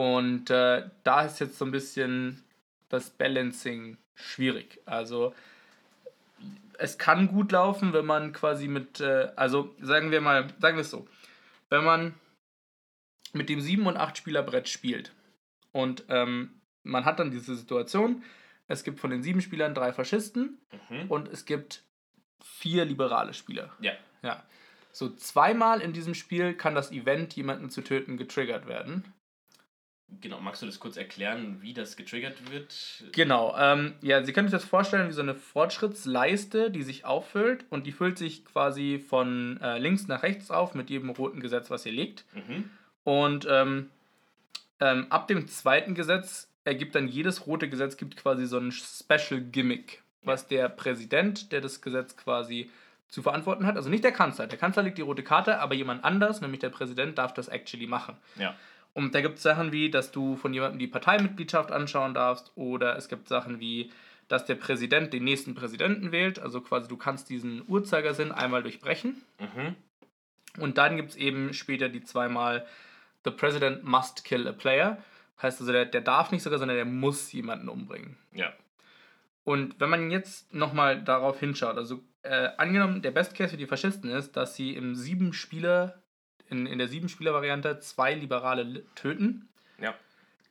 Und 0.00 0.48
äh, 0.48 0.88
da 1.04 1.26
ist 1.26 1.40
jetzt 1.40 1.58
so 1.58 1.66
ein 1.66 1.72
bisschen 1.72 2.42
das 2.88 3.10
Balancing 3.10 3.98
schwierig. 4.14 4.80
Also 4.86 5.34
es 6.78 6.96
kann 6.96 7.28
gut 7.28 7.52
laufen, 7.52 7.92
wenn 7.92 8.06
man 8.06 8.32
quasi 8.32 8.66
mit, 8.66 9.00
äh, 9.00 9.30
also 9.36 9.74
sagen 9.82 10.10
wir 10.10 10.22
mal, 10.22 10.46
sagen 10.58 10.78
wir 10.78 10.80
es 10.80 10.90
so, 10.90 11.06
wenn 11.68 11.84
man 11.84 12.14
mit 13.34 13.50
dem 13.50 13.60
7 13.60 13.86
und 13.86 13.98
8 13.98 14.16
Spieler 14.16 14.42
Brett 14.42 14.70
spielt 14.70 15.12
und 15.72 16.04
ähm, 16.08 16.62
man 16.82 17.04
hat 17.04 17.18
dann 17.18 17.30
diese 17.30 17.54
Situation, 17.54 18.22
es 18.68 18.84
gibt 18.84 19.00
von 19.00 19.10
den 19.10 19.22
sieben 19.22 19.42
Spielern 19.42 19.74
drei 19.74 19.92
Faschisten 19.92 20.56
Mhm. 20.88 21.10
und 21.10 21.28
es 21.28 21.44
gibt 21.44 21.82
vier 22.42 22.86
liberale 22.86 23.34
Spieler. 23.34 23.70
Ja. 23.80 23.92
Ja. 24.22 24.42
So 24.92 25.10
zweimal 25.10 25.82
in 25.82 25.92
diesem 25.92 26.14
Spiel 26.14 26.54
kann 26.54 26.74
das 26.74 26.90
Event, 26.90 27.34
jemanden 27.36 27.68
zu 27.68 27.82
töten, 27.82 28.16
getriggert 28.16 28.66
werden. 28.66 29.04
Genau, 30.20 30.40
magst 30.40 30.60
du 30.62 30.66
das 30.66 30.80
kurz 30.80 30.96
erklären, 30.96 31.58
wie 31.60 31.72
das 31.72 31.96
getriggert 31.96 32.50
wird? 32.50 33.04
Genau, 33.12 33.56
ähm, 33.56 33.94
ja, 34.02 34.24
Sie 34.24 34.32
können 34.32 34.48
sich 34.48 34.58
das 34.58 34.68
vorstellen 34.68 35.08
wie 35.08 35.12
so 35.12 35.22
eine 35.22 35.34
Fortschrittsleiste, 35.34 36.70
die 36.70 36.82
sich 36.82 37.04
auffüllt 37.04 37.64
und 37.70 37.86
die 37.86 37.92
füllt 37.92 38.18
sich 38.18 38.44
quasi 38.44 38.98
von 38.98 39.60
äh, 39.62 39.78
links 39.78 40.08
nach 40.08 40.22
rechts 40.22 40.50
auf 40.50 40.74
mit 40.74 40.90
jedem 40.90 41.10
roten 41.10 41.40
Gesetz, 41.40 41.70
was 41.70 41.86
ihr 41.86 41.92
legt. 41.92 42.24
Mhm. 42.34 42.70
Und 43.04 43.46
ähm, 43.48 43.90
ähm, 44.80 45.06
ab 45.10 45.28
dem 45.28 45.46
zweiten 45.46 45.94
Gesetz 45.94 46.48
ergibt 46.64 46.94
dann 46.94 47.08
jedes 47.08 47.46
rote 47.46 47.68
Gesetz 47.68 47.96
gibt 47.96 48.16
quasi 48.16 48.46
so 48.46 48.58
ein 48.58 48.72
Special 48.72 49.40
Gimmick, 49.40 50.02
was 50.22 50.48
der 50.48 50.68
Präsident, 50.68 51.52
der 51.52 51.60
das 51.60 51.80
Gesetz 51.80 52.16
quasi 52.16 52.70
zu 53.08 53.22
verantworten 53.22 53.66
hat, 53.66 53.76
also 53.76 53.90
nicht 53.90 54.04
der 54.04 54.12
Kanzler. 54.12 54.46
Der 54.46 54.58
Kanzler 54.58 54.84
legt 54.84 54.96
die 54.98 55.02
rote 55.02 55.24
Karte, 55.24 55.58
aber 55.58 55.74
jemand 55.74 56.04
anders, 56.04 56.40
nämlich 56.40 56.60
der 56.60 56.70
Präsident, 56.70 57.18
darf 57.18 57.34
das 57.34 57.48
actually 57.48 57.86
machen. 57.86 58.16
Ja. 58.36 58.54
Und 58.92 59.14
da 59.14 59.20
gibt 59.20 59.36
es 59.36 59.42
Sachen 59.42 59.72
wie, 59.72 59.90
dass 59.90 60.10
du 60.10 60.36
von 60.36 60.52
jemandem 60.52 60.78
die 60.78 60.86
Parteimitgliedschaft 60.86 61.70
anschauen 61.70 62.14
darfst, 62.14 62.52
oder 62.56 62.96
es 62.96 63.08
gibt 63.08 63.28
Sachen 63.28 63.60
wie, 63.60 63.90
dass 64.28 64.44
der 64.44 64.54
Präsident 64.54 65.12
den 65.12 65.24
nächsten 65.24 65.54
Präsidenten 65.54 66.12
wählt. 66.12 66.38
Also 66.38 66.60
quasi 66.60 66.88
du 66.88 66.96
kannst 66.96 67.30
diesen 67.30 67.62
Uhrzeigersinn 67.68 68.32
einmal 68.32 68.62
durchbrechen. 68.62 69.22
Mhm. 69.38 69.76
Und 70.58 70.78
dann 70.78 70.96
gibt 70.96 71.10
es 71.10 71.16
eben 71.16 71.52
später 71.52 71.88
die 71.88 72.02
zweimal 72.02 72.66
The 73.24 73.30
President 73.30 73.84
must 73.84 74.24
kill 74.24 74.48
a 74.48 74.52
player. 74.52 74.98
Heißt 75.40 75.60
also, 75.60 75.72
der, 75.72 75.86
der 75.86 76.00
darf 76.00 76.32
nicht 76.32 76.42
sogar, 76.42 76.58
sondern 76.58 76.76
der 76.76 76.84
muss 76.84 77.32
jemanden 77.32 77.68
umbringen. 77.68 78.16
Ja. 78.32 78.52
Und 79.44 79.80
wenn 79.80 79.90
man 79.90 80.10
jetzt 80.10 80.52
nochmal 80.52 81.02
darauf 81.02 81.40
hinschaut, 81.40 81.76
also 81.76 82.02
äh, 82.22 82.50
angenommen, 82.58 83.02
der 83.02 83.10
Best 83.10 83.34
Case 83.34 83.50
für 83.50 83.56
die 83.56 83.66
Faschisten 83.66 84.10
ist, 84.10 84.36
dass 84.36 84.54
sie 84.54 84.74
im 84.74 84.94
sieben 84.94 85.32
Spieler, 85.32 86.02
in, 86.50 86.66
in 86.66 86.78
der 86.78 86.88
sieben 86.88 87.08
Spieler 87.08 87.32
Variante 87.32 87.78
zwei 87.80 88.14
Liberale 88.14 88.62
li- 88.62 88.82
töten. 88.94 89.48
Ja. 89.80 89.94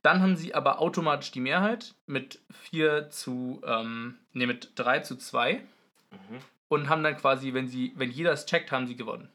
Dann 0.02 0.22
haben 0.22 0.36
sie 0.38 0.56
aber 0.56 0.80
automatisch 0.80 1.32
die 1.32 1.42
Mehrheit 1.42 1.94
mit 2.08 2.40
4 2.52 3.10
zu, 3.10 3.62
ähm, 3.66 4.16
nee, 4.34 4.46
mit 4.46 4.72
3 4.76 5.00
zu 5.00 5.18
2 5.18 5.62
Mhm. 6.12 6.38
und 6.70 6.90
haben 6.90 7.04
dann 7.04 7.16
quasi, 7.18 7.54
wenn 7.54 7.68
sie, 7.68 7.94
wenn 7.96 8.10
jeder 8.10 8.32
es 8.32 8.46
checkt, 8.48 8.72
haben 8.72 8.88
sie 8.88 8.96
gewonnen. 8.96 9.30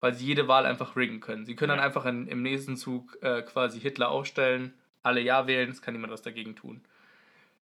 Weil 0.00 0.14
sie 0.14 0.26
jede 0.26 0.46
Wahl 0.46 0.66
einfach 0.66 0.94
riggen 0.94 1.18
können. 1.20 1.46
Sie 1.46 1.56
können 1.56 1.70
dann 1.70 1.78
Ja. 1.78 1.84
einfach 1.84 2.04
in, 2.04 2.28
im 2.28 2.42
nächsten 2.42 2.76
Zug 2.76 3.16
äh, 3.22 3.42
quasi 3.42 3.80
Hitler 3.80 4.10
aufstellen, 4.10 4.72
alle 5.02 5.20
Ja 5.20 5.46
wählen, 5.46 5.70
es 5.70 5.82
kann 5.82 5.94
niemand 5.94 6.12
was 6.12 6.22
dagegen 6.22 6.54
tun. 6.54 6.82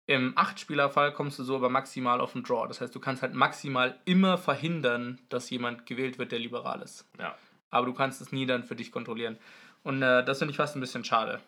Im 0.07 0.35
8-Spieler-Fall 0.37 1.12
kommst 1.12 1.38
du 1.38 1.45
so 1.45 1.57
aber 1.57 1.69
maximal 1.69 2.21
auf 2.21 2.33
den 2.33 2.43
Draw. 2.43 2.66
Das 2.66 2.81
heißt, 2.81 2.95
du 2.95 3.01
kannst 3.01 3.23
halt 3.23 3.35
maximal 3.35 3.97
immer 4.07 4.38
verhindern, 4.38 5.19
dass 5.29 5.51
jemand 5.51 5.87
gewählt 5.87 6.19
wird, 6.19 6.33
der 6.33 6.38
liberal 6.38 6.81
ist. 6.83 7.07
Ja. 7.19 7.37
Aber 7.71 7.87
du 7.87 7.95
kannst 7.95 8.21
es 8.21 8.33
nie 8.33 8.47
dann 8.47 8.65
für 8.65 8.77
dich 8.77 8.93
kontrollieren. 8.93 9.39
Und 9.83 10.03
äh, 10.03 10.25
das 10.25 10.39
finde 10.39 10.51
ich 10.51 10.57
fast 10.57 10.77
ein 10.77 10.81
bisschen 10.81 11.05
schade. 11.05 11.41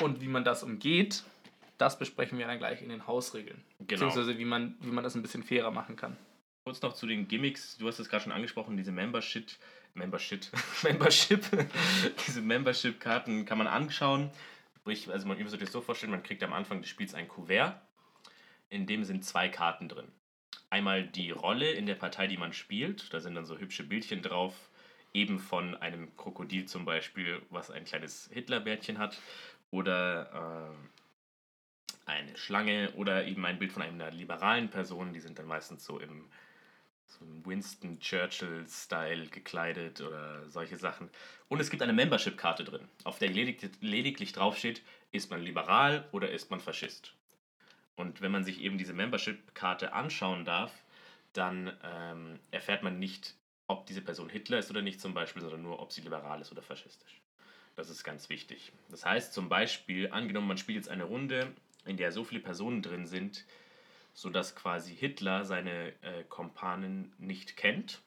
Und 0.00 0.20
wie 0.20 0.28
man 0.28 0.44
das 0.44 0.62
umgeht, 0.62 1.22
das 1.78 1.98
besprechen 1.98 2.38
wir 2.38 2.46
dann 2.46 2.58
gleich 2.58 2.82
in 2.82 2.88
den 2.88 3.06
Hausregeln. 3.06 3.62
Genau. 3.78 3.88
Beziehungsweise 3.88 4.38
wie 4.38 4.44
man, 4.44 4.76
wie 4.80 4.90
man 4.90 5.04
das 5.04 5.14
ein 5.14 5.22
bisschen 5.22 5.42
fairer 5.42 5.70
machen 5.70 5.96
kann. 5.96 6.16
Kurz 6.64 6.80
noch 6.82 6.92
zu 6.92 7.06
den 7.06 7.26
Gimmicks. 7.26 7.76
Du 7.78 7.88
hast 7.88 7.98
es 7.98 8.08
gerade 8.08 8.22
schon 8.22 8.32
angesprochen, 8.32 8.76
diese 8.76 8.92
Membership. 8.92 9.50
Membership. 9.94 10.46
Membership. 10.82 11.44
diese 12.26 12.40
Membership-Karten 12.40 13.44
kann 13.44 13.58
man 13.58 13.66
anschauen. 13.66 14.30
Sprich, 14.78 15.10
also 15.10 15.26
man 15.26 15.38
müsst 15.38 15.54
euch 15.54 15.60
das 15.60 15.72
so 15.72 15.80
vorstellen, 15.80 16.12
man 16.12 16.22
kriegt 16.22 16.42
am 16.42 16.52
Anfang 16.52 16.80
des 16.80 16.90
Spiels 16.90 17.14
ein 17.14 17.28
Kuvert. 17.28 17.80
In 18.68 18.86
dem 18.86 19.04
sind 19.04 19.24
zwei 19.24 19.48
Karten 19.48 19.88
drin. 19.88 20.08
Einmal 20.70 21.06
die 21.06 21.30
Rolle 21.30 21.70
in 21.70 21.86
der 21.86 21.94
Partei, 21.94 22.26
die 22.26 22.36
man 22.36 22.52
spielt. 22.52 23.12
Da 23.12 23.20
sind 23.20 23.34
dann 23.34 23.44
so 23.44 23.58
hübsche 23.58 23.84
Bildchen 23.84 24.22
drauf. 24.22 24.54
Eben 25.14 25.38
von 25.38 25.74
einem 25.76 26.16
Krokodil 26.16 26.66
zum 26.66 26.84
Beispiel, 26.84 27.42
was 27.50 27.70
ein 27.70 27.84
kleines 27.84 28.30
Hitlerbärtchen 28.32 28.98
hat. 28.98 29.18
Oder 29.70 30.72
äh, 30.72 32.10
eine 32.10 32.36
Schlange 32.36 32.90
oder 32.92 33.26
eben 33.26 33.44
ein 33.44 33.58
Bild 33.58 33.72
von 33.72 33.82
einer 33.82 34.10
liberalen 34.10 34.68
Person. 34.68 35.12
Die 35.12 35.20
sind 35.20 35.38
dann 35.38 35.46
meistens 35.46 35.84
so 35.84 35.98
im, 35.98 36.26
so 37.06 37.24
Winston 37.44 38.00
Churchill-Style 38.00 39.26
gekleidet 39.28 40.00
oder 40.00 40.48
solche 40.48 40.76
Sachen. 40.76 41.10
Und 41.48 41.60
es 41.60 41.70
gibt 41.70 41.82
eine 41.82 41.92
Membership-Karte 41.92 42.64
drin, 42.64 42.88
auf 43.04 43.18
der 43.18 43.28
ledig 43.28 43.70
lediglich 43.80 44.32
draufsteht, 44.32 44.82
ist 45.10 45.30
man 45.30 45.42
liberal 45.42 46.08
oder 46.12 46.30
ist 46.30 46.50
man 46.50 46.60
Faschist. 46.60 47.14
Und 47.96 48.20
wenn 48.20 48.32
man 48.32 48.44
sich 48.44 48.60
eben 48.60 48.78
diese 48.78 48.94
Membership-Karte 48.94 49.92
anschauen 49.92 50.44
darf, 50.44 50.72
dann 51.32 51.76
ähm, 51.82 52.38
erfährt 52.50 52.82
man 52.82 52.98
nicht, 52.98 53.34
ob 53.66 53.86
diese 53.86 54.02
Person 54.02 54.28
Hitler 54.28 54.58
ist 54.58 54.70
oder 54.70 54.82
nicht 54.82 55.00
zum 55.00 55.14
Beispiel, 55.14 55.42
sondern 55.42 55.62
nur, 55.62 55.80
ob 55.80 55.92
sie 55.92 56.00
liberal 56.00 56.40
ist 56.40 56.52
oder 56.52 56.62
faschistisch. 56.62 57.20
Das 57.74 57.88
ist 57.88 58.04
ganz 58.04 58.28
wichtig. 58.28 58.72
Das 58.90 59.04
heißt 59.04 59.32
zum 59.32 59.48
Beispiel, 59.48 60.10
angenommen, 60.10 60.48
man 60.48 60.58
spielt 60.58 60.76
jetzt 60.76 60.90
eine 60.90 61.04
Runde, 61.04 61.54
in 61.86 61.96
der 61.96 62.12
so 62.12 62.24
viele 62.24 62.40
Personen 62.40 62.82
drin 62.82 63.06
sind, 63.06 63.46
sodass 64.12 64.54
quasi 64.54 64.94
Hitler 64.94 65.44
seine 65.44 65.88
äh, 66.02 66.24
Kompanen 66.28 67.12
nicht 67.18 67.56
kennt. 67.56 68.02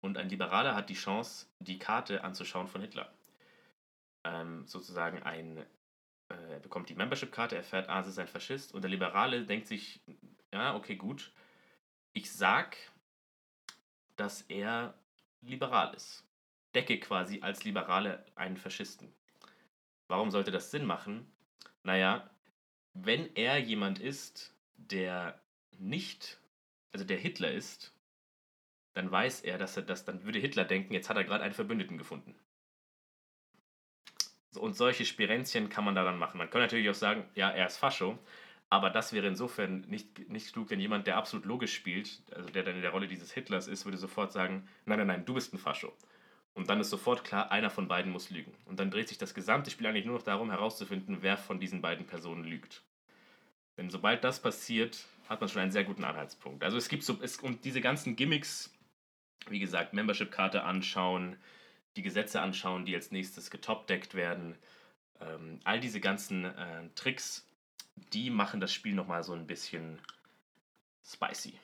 Und 0.00 0.18
ein 0.18 0.28
Liberaler 0.28 0.74
hat 0.74 0.90
die 0.90 0.94
Chance, 0.94 1.46
die 1.60 1.78
Karte 1.78 2.24
anzuschauen 2.24 2.68
von 2.68 2.80
Hitler. 2.80 3.12
Ähm, 4.24 4.66
sozusagen 4.66 5.22
ein, 5.22 5.64
er 6.48 6.60
bekommt 6.60 6.88
die 6.88 6.94
Membership-Karte, 6.94 7.56
erfährt, 7.56 7.88
ah, 7.88 8.00
es 8.00 8.06
ist 8.06 8.18
ein 8.18 8.26
Faschist. 8.26 8.74
Und 8.74 8.82
der 8.82 8.90
Liberale 8.90 9.44
denkt 9.44 9.66
sich, 9.66 10.00
ja, 10.52 10.74
okay, 10.74 10.96
gut. 10.96 11.32
Ich 12.12 12.32
sag, 12.32 12.76
dass 14.16 14.42
er 14.42 14.94
liberal 15.40 15.94
ist. 15.94 16.24
Decke 16.74 16.98
quasi 16.98 17.40
als 17.40 17.64
Liberale 17.64 18.24
einen 18.34 18.56
Faschisten. 18.56 19.12
Warum 20.08 20.30
sollte 20.30 20.50
das 20.50 20.70
Sinn 20.70 20.84
machen? 20.84 21.30
Naja, 21.82 22.28
wenn 22.94 23.34
er 23.36 23.58
jemand 23.58 23.98
ist, 23.98 24.54
der 24.76 25.40
nicht, 25.78 26.40
also 26.92 27.04
der 27.04 27.18
Hitler 27.18 27.52
ist, 27.52 27.94
dann 28.94 29.10
weiß 29.10 29.42
er, 29.42 29.58
dass 29.58 29.76
er 29.76 29.82
das, 29.82 30.04
dann 30.04 30.24
würde 30.24 30.38
Hitler 30.38 30.64
denken, 30.64 30.92
jetzt 30.92 31.08
hat 31.08 31.16
er 31.16 31.24
gerade 31.24 31.44
einen 31.44 31.54
Verbündeten 31.54 31.98
gefunden. 31.98 32.34
Und 34.56 34.76
solche 34.76 35.04
Spirenzchen 35.04 35.68
kann 35.68 35.84
man 35.84 35.94
daran 35.94 36.18
machen. 36.18 36.38
Man 36.38 36.48
kann 36.48 36.60
natürlich 36.60 36.88
auch 36.88 36.94
sagen, 36.94 37.24
ja, 37.34 37.50
er 37.50 37.66
ist 37.66 37.76
Fascho, 37.76 38.18
aber 38.70 38.90
das 38.90 39.12
wäre 39.12 39.26
insofern 39.26 39.82
nicht, 39.88 40.28
nicht 40.30 40.52
klug, 40.52 40.68
denn 40.68 40.80
jemand, 40.80 41.06
der 41.06 41.16
absolut 41.16 41.46
logisch 41.46 41.74
spielt, 41.74 42.22
also 42.34 42.48
der 42.50 42.62
dann 42.62 42.76
in 42.76 42.82
der 42.82 42.90
Rolle 42.90 43.08
dieses 43.08 43.32
Hitlers 43.32 43.66
ist, 43.66 43.84
würde 43.84 43.98
sofort 43.98 44.32
sagen, 44.32 44.68
nein, 44.86 44.98
nein, 44.98 45.06
nein, 45.06 45.24
du 45.24 45.34
bist 45.34 45.54
ein 45.54 45.58
Fascho. 45.58 45.92
Und 46.54 46.68
dann 46.68 46.80
ist 46.80 46.90
sofort 46.90 47.24
klar, 47.24 47.50
einer 47.52 47.70
von 47.70 47.88
beiden 47.88 48.10
muss 48.10 48.30
lügen. 48.30 48.52
Und 48.64 48.80
dann 48.80 48.90
dreht 48.90 49.08
sich 49.08 49.18
das 49.18 49.32
gesamte 49.32 49.70
Spiel 49.70 49.86
eigentlich 49.86 50.06
nur 50.06 50.16
noch 50.16 50.24
darum, 50.24 50.50
herauszufinden, 50.50 51.18
wer 51.20 51.36
von 51.36 51.60
diesen 51.60 51.80
beiden 51.80 52.06
Personen 52.06 52.44
lügt. 52.44 52.82
Denn 53.76 53.90
sobald 53.90 54.24
das 54.24 54.42
passiert, 54.42 55.06
hat 55.28 55.40
man 55.40 55.48
schon 55.48 55.62
einen 55.62 55.70
sehr 55.70 55.84
guten 55.84 56.04
Anhaltspunkt. 56.04 56.64
Also 56.64 56.76
es 56.76 56.88
gibt 56.88 57.04
so, 57.04 57.16
es, 57.22 57.36
und 57.36 57.64
diese 57.64 57.80
ganzen 57.80 58.16
Gimmicks, 58.16 58.74
wie 59.48 59.60
gesagt, 59.60 59.94
Membership-Karte 59.94 60.64
anschauen, 60.64 61.36
die 61.98 62.02
Gesetze 62.02 62.40
anschauen, 62.40 62.84
die 62.84 62.94
als 62.94 63.10
nächstes 63.10 63.50
getopdeckt 63.50 64.14
werden, 64.14 64.56
ähm, 65.20 65.58
all 65.64 65.80
diese 65.80 66.00
ganzen 66.00 66.44
äh, 66.44 66.88
Tricks, 66.94 67.44
die 68.12 68.30
machen 68.30 68.60
das 68.60 68.72
Spiel 68.72 68.94
nochmal 68.94 69.24
so 69.24 69.32
ein 69.32 69.48
bisschen 69.48 69.98
spicy. 71.04 71.58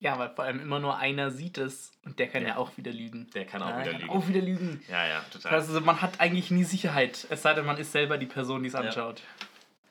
Ja, 0.00 0.18
weil 0.18 0.30
vor 0.30 0.44
allem 0.44 0.58
immer 0.60 0.80
nur 0.80 0.96
einer 0.96 1.30
sieht 1.30 1.58
es 1.58 1.92
und 2.04 2.18
der 2.18 2.26
kann 2.26 2.42
ja, 2.42 2.48
ja 2.48 2.56
auch 2.56 2.76
wieder 2.76 2.90
lügen. 2.90 3.30
Der 3.34 3.44
kann 3.44 3.62
auch 3.62 3.68
ja, 3.68 3.80
wieder 3.80 3.92
kann 3.92 4.00
lügen. 4.00 4.12
Auch 4.12 4.28
wieder 4.28 4.40
lügen. 4.40 4.82
Ja, 4.88 5.06
ja, 5.06 5.24
total. 5.30 5.52
Also 5.52 5.80
man 5.80 6.02
hat 6.02 6.20
eigentlich 6.20 6.50
nie 6.50 6.64
Sicherheit, 6.64 7.26
es 7.30 7.42
sei 7.42 7.54
denn, 7.54 7.66
man 7.66 7.76
ist 7.76 7.92
selber 7.92 8.18
die 8.18 8.26
Person, 8.26 8.62
die 8.62 8.68
es 8.68 8.74
anschaut. 8.74 9.22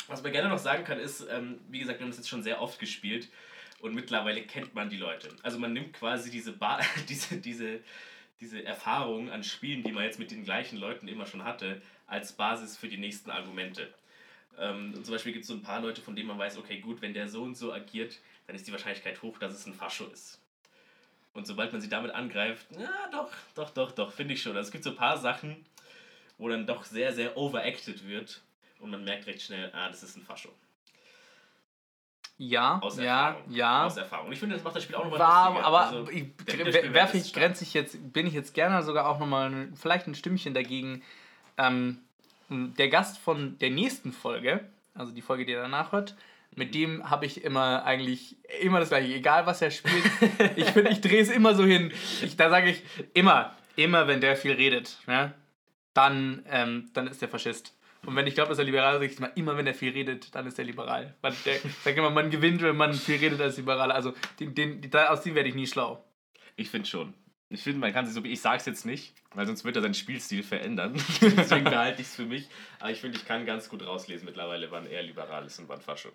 Was 0.08 0.22
man 0.24 0.32
gerne 0.32 0.50
noch 0.50 0.58
sagen 0.58 0.84
kann, 0.84 1.00
ist, 1.00 1.26
ähm, 1.30 1.62
wie 1.70 1.80
gesagt, 1.80 2.00
wir 2.00 2.04
haben 2.04 2.12
das 2.12 2.18
jetzt 2.18 2.30
schon 2.30 2.44
sehr 2.44 2.62
oft 2.62 2.80
gespielt 2.80 3.30
und 3.80 3.94
mittlerweile 3.94 4.42
kennt 4.42 4.74
man 4.74 4.90
die 4.90 4.98
Leute. 4.98 5.30
Also 5.44 5.60
man 5.60 5.72
nimmt 5.72 5.94
quasi 5.94 6.30
diese, 6.30 6.52
ba 6.52 6.80
diese, 7.08 7.38
diese, 7.38 7.80
diese 8.40 8.64
Erfahrung 8.64 9.30
an 9.32 9.44
Spielen, 9.44 9.84
die 9.84 9.92
man 9.92 10.04
jetzt 10.04 10.20
mit 10.20 10.32
den 10.32 10.44
gleichen 10.44 10.78
Leuten 10.78 11.08
immer 11.08 11.26
schon 11.26 11.44
hatte, 11.44 11.82
als 12.08 12.34
Basis 12.34 12.78
für 12.78 12.88
die 12.88 12.98
nächsten 12.98 13.32
Argumente. 13.32 13.94
Ähm, 14.58 14.94
und 14.96 15.06
zum 15.06 15.14
Beispiel 15.14 15.34
gibt 15.34 15.44
es 15.44 15.48
so 15.48 15.54
ein 15.54 15.62
paar 15.62 15.82
Leute, 15.82 16.02
von 16.02 16.16
denen 16.16 16.28
man 16.28 16.40
weiß, 16.40 16.58
okay, 16.58 16.80
gut, 16.80 17.02
wenn 17.02 17.14
der 17.14 17.28
so 17.28 17.44
und 17.44 17.56
so 17.56 17.74
agiert, 17.74 18.20
dann 18.48 18.56
ist 18.56 18.68
die 18.68 18.72
Wahrscheinlichkeit 18.72 19.22
hoch, 19.22 19.38
dass 19.40 19.54
es 19.54 19.66
ein 19.66 19.74
Fascho 19.74 20.06
ist. 20.08 20.40
Und 21.34 21.46
sobald 21.48 21.72
man 21.72 21.82
sie 21.82 21.90
damit 21.90 22.12
angreift, 22.12 22.66
ja, 22.78 23.10
doch, 23.12 23.32
doch, 23.56 23.70
doch, 23.70 23.92
doch, 23.92 24.12
finde 24.12 24.34
ich 24.34 24.42
schon. 24.42 24.56
Also 24.58 24.68
es 24.68 24.72
gibt 24.72 24.84
so 24.84 24.90
ein 24.90 24.96
paar 24.96 25.18
Sachen, 25.18 25.66
wo 26.38 26.50
dann 26.50 26.66
doch 26.66 26.84
sehr, 26.84 27.14
sehr 27.14 27.38
overacted 27.38 28.08
wird 28.08 28.42
und 28.80 28.90
man 28.90 29.04
merkt 29.04 29.28
recht 29.28 29.42
schnell, 29.42 29.72
ah, 29.74 29.90
das 29.90 30.04
ist 30.04 30.18
ein 30.18 30.24
Fascho. 30.24 30.50
Ja, 32.42 32.80
Aus 32.82 32.98
ja, 32.98 33.04
Erfahrung. 33.04 33.52
ja. 33.52 33.86
Aus 33.86 33.98
Erfahrung. 33.98 34.32
Ich 34.32 34.40
finde, 34.40 34.56
das 34.56 34.64
macht 34.64 34.74
das 34.74 34.84
Spiel 34.84 34.96
auch 34.96 35.04
nochmal 35.04 35.20
War, 35.20 35.50
lustiger. 35.50 35.68
aber 35.68 35.80
Also, 35.88 36.10
ich, 36.10 36.94
werfe 36.94 37.18
ich, 37.18 37.34
grenze 37.34 37.66
ich 37.66 37.74
jetzt, 37.74 38.14
bin 38.14 38.26
ich 38.26 38.34
jetzt 38.34 38.54
gerne 38.54 38.82
sogar 38.82 39.10
auch 39.10 39.20
nochmal 39.20 39.68
vielleicht 39.76 40.08
ein 40.08 40.16
Stimmchen 40.16 40.54
dagegen. 40.54 41.04
Ähm, 41.58 42.00
der 42.50 42.88
Gast 42.88 43.18
von 43.20 43.60
der 43.60 43.72
nächsten 43.72 44.14
Folge, 44.14 44.62
also 44.96 45.12
die 45.12 45.22
Folge, 45.22 45.46
die 45.46 45.52
ihr 45.52 45.62
danach 45.62 45.92
hört, 45.92 46.16
mit 46.56 46.74
dem 46.74 47.10
habe 47.10 47.26
ich 47.26 47.44
immer 47.44 47.84
eigentlich 47.84 48.38
immer 48.62 48.80
das 48.80 48.88
gleiche, 48.90 49.14
egal 49.14 49.46
was 49.46 49.62
er 49.62 49.72
spielt. 49.72 50.06
ich 50.56 50.66
finde, 50.72 50.92
ich 50.92 51.02
drehe 51.02 51.22
es 51.22 51.30
immer 51.30 51.56
so 51.56 51.66
hin. 51.66 51.92
Ich, 52.22 52.38
da 52.38 52.50
sage 52.50 52.70
ich 52.70 52.84
immer, 53.14 53.54
immer 53.76 54.08
wenn 54.08 54.22
der 54.22 54.38
viel 54.38 54.54
redet, 54.54 54.98
ne, 55.08 55.34
dann, 55.94 56.44
ähm, 56.50 56.90
dann 56.94 57.08
ist 57.08 57.22
der 57.22 57.28
Faschist. 57.28 57.76
Und 58.06 58.16
wenn 58.16 58.28
ich 58.28 58.34
glaube, 58.34 58.50
dass 58.50 58.60
er 58.60 58.64
liberal 58.64 59.04
ist, 59.04 59.20
ich 59.20 59.28
immer 59.36 59.58
wenn 59.58 59.68
er 59.68 59.74
viel 59.74 59.92
redet, 59.92 60.34
dann 60.34 60.48
ist 60.48 60.58
er 60.58 60.66
liberal. 60.66 61.16
Man, 61.22 61.36
der, 61.46 61.60
sag 61.84 61.98
immer, 61.98 62.10
man 62.10 62.30
gewinnt, 62.30 62.62
wenn 62.62 62.78
man 62.78 62.94
viel 62.94 63.18
redet 63.18 63.42
als 63.42 63.58
Liberaler. 63.58 63.94
Also 63.94 64.14
den, 64.40 64.56
den, 64.56 64.96
aus 64.96 65.22
dem 65.22 65.36
werde 65.36 65.50
ich 65.50 65.56
nie 65.56 65.68
schlau. 65.68 66.04
Ich 66.56 66.70
finde 66.70 66.88
schon. 66.88 67.14
Ich 67.52 67.64
finde, 67.64 67.80
man 67.80 67.92
kann 67.92 68.06
sich 68.06 68.14
so, 68.14 68.24
ich 68.24 68.42
sage 68.42 68.58
es 68.58 68.66
jetzt 68.68 68.86
nicht, 68.86 69.14
weil 69.34 69.48
sonst 69.48 69.66
wird 69.66 69.76
er 69.76 69.82
seinen 69.82 69.96
Spielstil 69.96 70.44
verändern. 70.44 70.94
Deswegen 71.22 71.64
behalte 71.64 72.02
ich 72.02 72.08
es 72.08 72.16
für 72.16 72.26
mich. 72.26 72.48
Aber 72.80 72.92
ich 72.92 73.02
finde, 73.02 73.18
ich 73.18 73.26
kann 73.26 73.46
ganz 73.46 73.70
gut 73.70 73.86
rauslesen 73.86 74.26
mittlerweile, 74.26 74.70
wann 74.72 74.86
er 74.86 75.02
liberal 75.02 75.46
ist 75.46 75.58
und 75.60 75.68
wann 75.68 75.82
Fascho. 75.82 76.10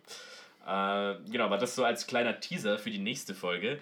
Äh, 0.64 1.16
genau, 1.30 1.44
aber 1.44 1.58
das 1.58 1.74
so 1.74 1.84
als 1.84 2.06
kleiner 2.06 2.38
Teaser 2.38 2.78
für 2.78 2.90
die 2.90 3.00
nächste 3.00 3.34
Folge. 3.34 3.80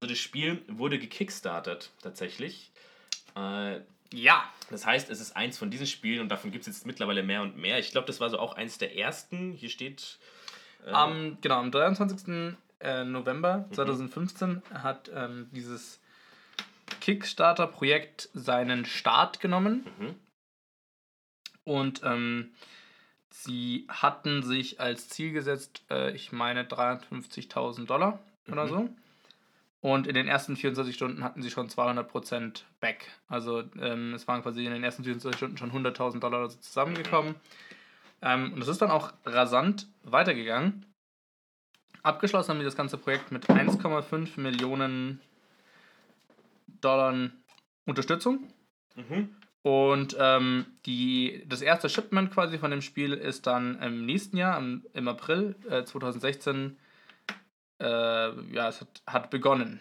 Also 0.00 0.12
das 0.12 0.18
Spiel 0.18 0.60
wurde 0.66 0.98
gekickstartet 0.98 1.92
tatsächlich. 2.02 2.72
Äh, 3.36 3.80
Ja. 4.12 4.44
das 4.70 4.86
heißt, 4.86 5.10
es 5.10 5.20
ist 5.20 5.36
eins 5.36 5.58
von 5.58 5.70
diesen 5.70 5.86
Spielen 5.86 6.20
und 6.20 6.28
davon 6.28 6.50
gibt 6.50 6.62
es 6.66 6.74
jetzt 6.74 6.86
mittlerweile 6.86 7.22
mehr 7.22 7.42
und 7.42 7.56
mehr. 7.56 7.78
Ich 7.78 7.90
glaube, 7.90 8.06
das 8.06 8.20
war 8.20 8.30
so 8.30 8.38
auch 8.38 8.54
eins 8.54 8.78
der 8.78 8.96
ersten. 8.96 9.52
Hier 9.52 9.68
steht. 9.70 10.18
äh, 10.86 10.90
Am, 10.90 11.38
genau, 11.40 11.58
am 11.60 11.70
23. 11.70 12.56
äh, 12.80 13.04
November 13.04 13.66
2015 13.72 14.62
hat 14.74 15.10
ähm, 15.14 15.48
dieses 15.52 16.00
Kickstarter-Projekt 17.00 18.28
seinen 18.34 18.84
Start 18.84 19.40
genommen. 19.40 19.86
Mhm. 19.98 20.14
Und 21.64 22.00
ähm, 22.04 22.50
sie 23.30 23.86
hatten 23.88 24.42
sich 24.42 24.80
als 24.80 25.08
Ziel 25.08 25.32
gesetzt, 25.32 25.82
äh, 25.90 26.12
ich 26.14 26.32
meine 26.32 26.64
350.000 26.64 27.86
Dollar 27.86 28.18
oder 28.48 28.64
Mhm. 28.64 28.68
so. 28.68 28.88
Und 29.82 30.06
in 30.06 30.14
den 30.14 30.28
ersten 30.28 30.56
24 30.56 30.94
Stunden 30.94 31.24
hatten 31.24 31.42
sie 31.42 31.50
schon 31.50 31.68
200% 31.68 32.62
back. 32.80 33.08
Also 33.26 33.64
ähm, 33.80 34.14
es 34.14 34.28
waren 34.28 34.40
quasi 34.42 34.64
in 34.64 34.72
den 34.72 34.84
ersten 34.84 35.02
24 35.02 35.36
Stunden 35.36 35.58
schon 35.58 35.72
100.000 35.72 36.20
Dollar 36.20 36.48
so 36.48 36.56
zusammengekommen. 36.58 37.34
Ähm, 38.22 38.52
und 38.52 38.60
das 38.60 38.68
ist 38.68 38.80
dann 38.80 38.92
auch 38.92 39.12
rasant 39.26 39.88
weitergegangen. 40.04 40.86
Abgeschlossen 42.04 42.50
haben 42.50 42.58
wir 42.58 42.64
das 42.64 42.76
ganze 42.76 42.96
Projekt 42.96 43.32
mit 43.32 43.46
1,5 43.50 44.38
Millionen 44.40 45.20
Dollar 46.80 47.30
Unterstützung. 47.84 48.48
Mhm. 48.94 49.30
Und 49.62 50.16
ähm, 50.18 50.66
die, 50.86 51.44
das 51.48 51.60
erste 51.60 51.88
Shipment 51.88 52.32
quasi 52.32 52.58
von 52.58 52.70
dem 52.70 52.82
Spiel 52.82 53.14
ist 53.14 53.48
dann 53.48 53.80
im 53.82 54.06
nächsten 54.06 54.36
Jahr, 54.36 54.58
im, 54.58 54.84
im 54.92 55.08
April 55.08 55.56
äh, 55.68 55.82
2016, 55.82 56.76
äh, 57.82 58.54
ja, 58.54 58.68
es 58.68 58.80
hat, 58.80 59.02
hat 59.06 59.30
begonnen. 59.30 59.80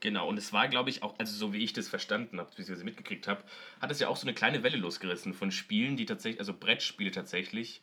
Genau, 0.00 0.28
und 0.28 0.38
es 0.38 0.52
war, 0.52 0.68
glaube 0.68 0.90
ich, 0.90 1.02
auch, 1.02 1.18
also 1.18 1.36
so 1.36 1.52
wie 1.52 1.62
ich 1.62 1.72
das 1.72 1.88
verstanden 1.88 2.38
habe, 2.38 2.48
beziehungsweise 2.50 2.84
mitgekriegt 2.84 3.26
habe, 3.26 3.42
hat 3.80 3.90
es 3.90 3.98
ja 3.98 4.08
auch 4.08 4.16
so 4.16 4.26
eine 4.26 4.34
kleine 4.34 4.62
Welle 4.62 4.76
losgerissen 4.76 5.34
von 5.34 5.50
Spielen, 5.50 5.96
die 5.96 6.06
tatsächlich, 6.06 6.40
also 6.40 6.54
Brettspiele 6.54 7.10
tatsächlich, 7.10 7.82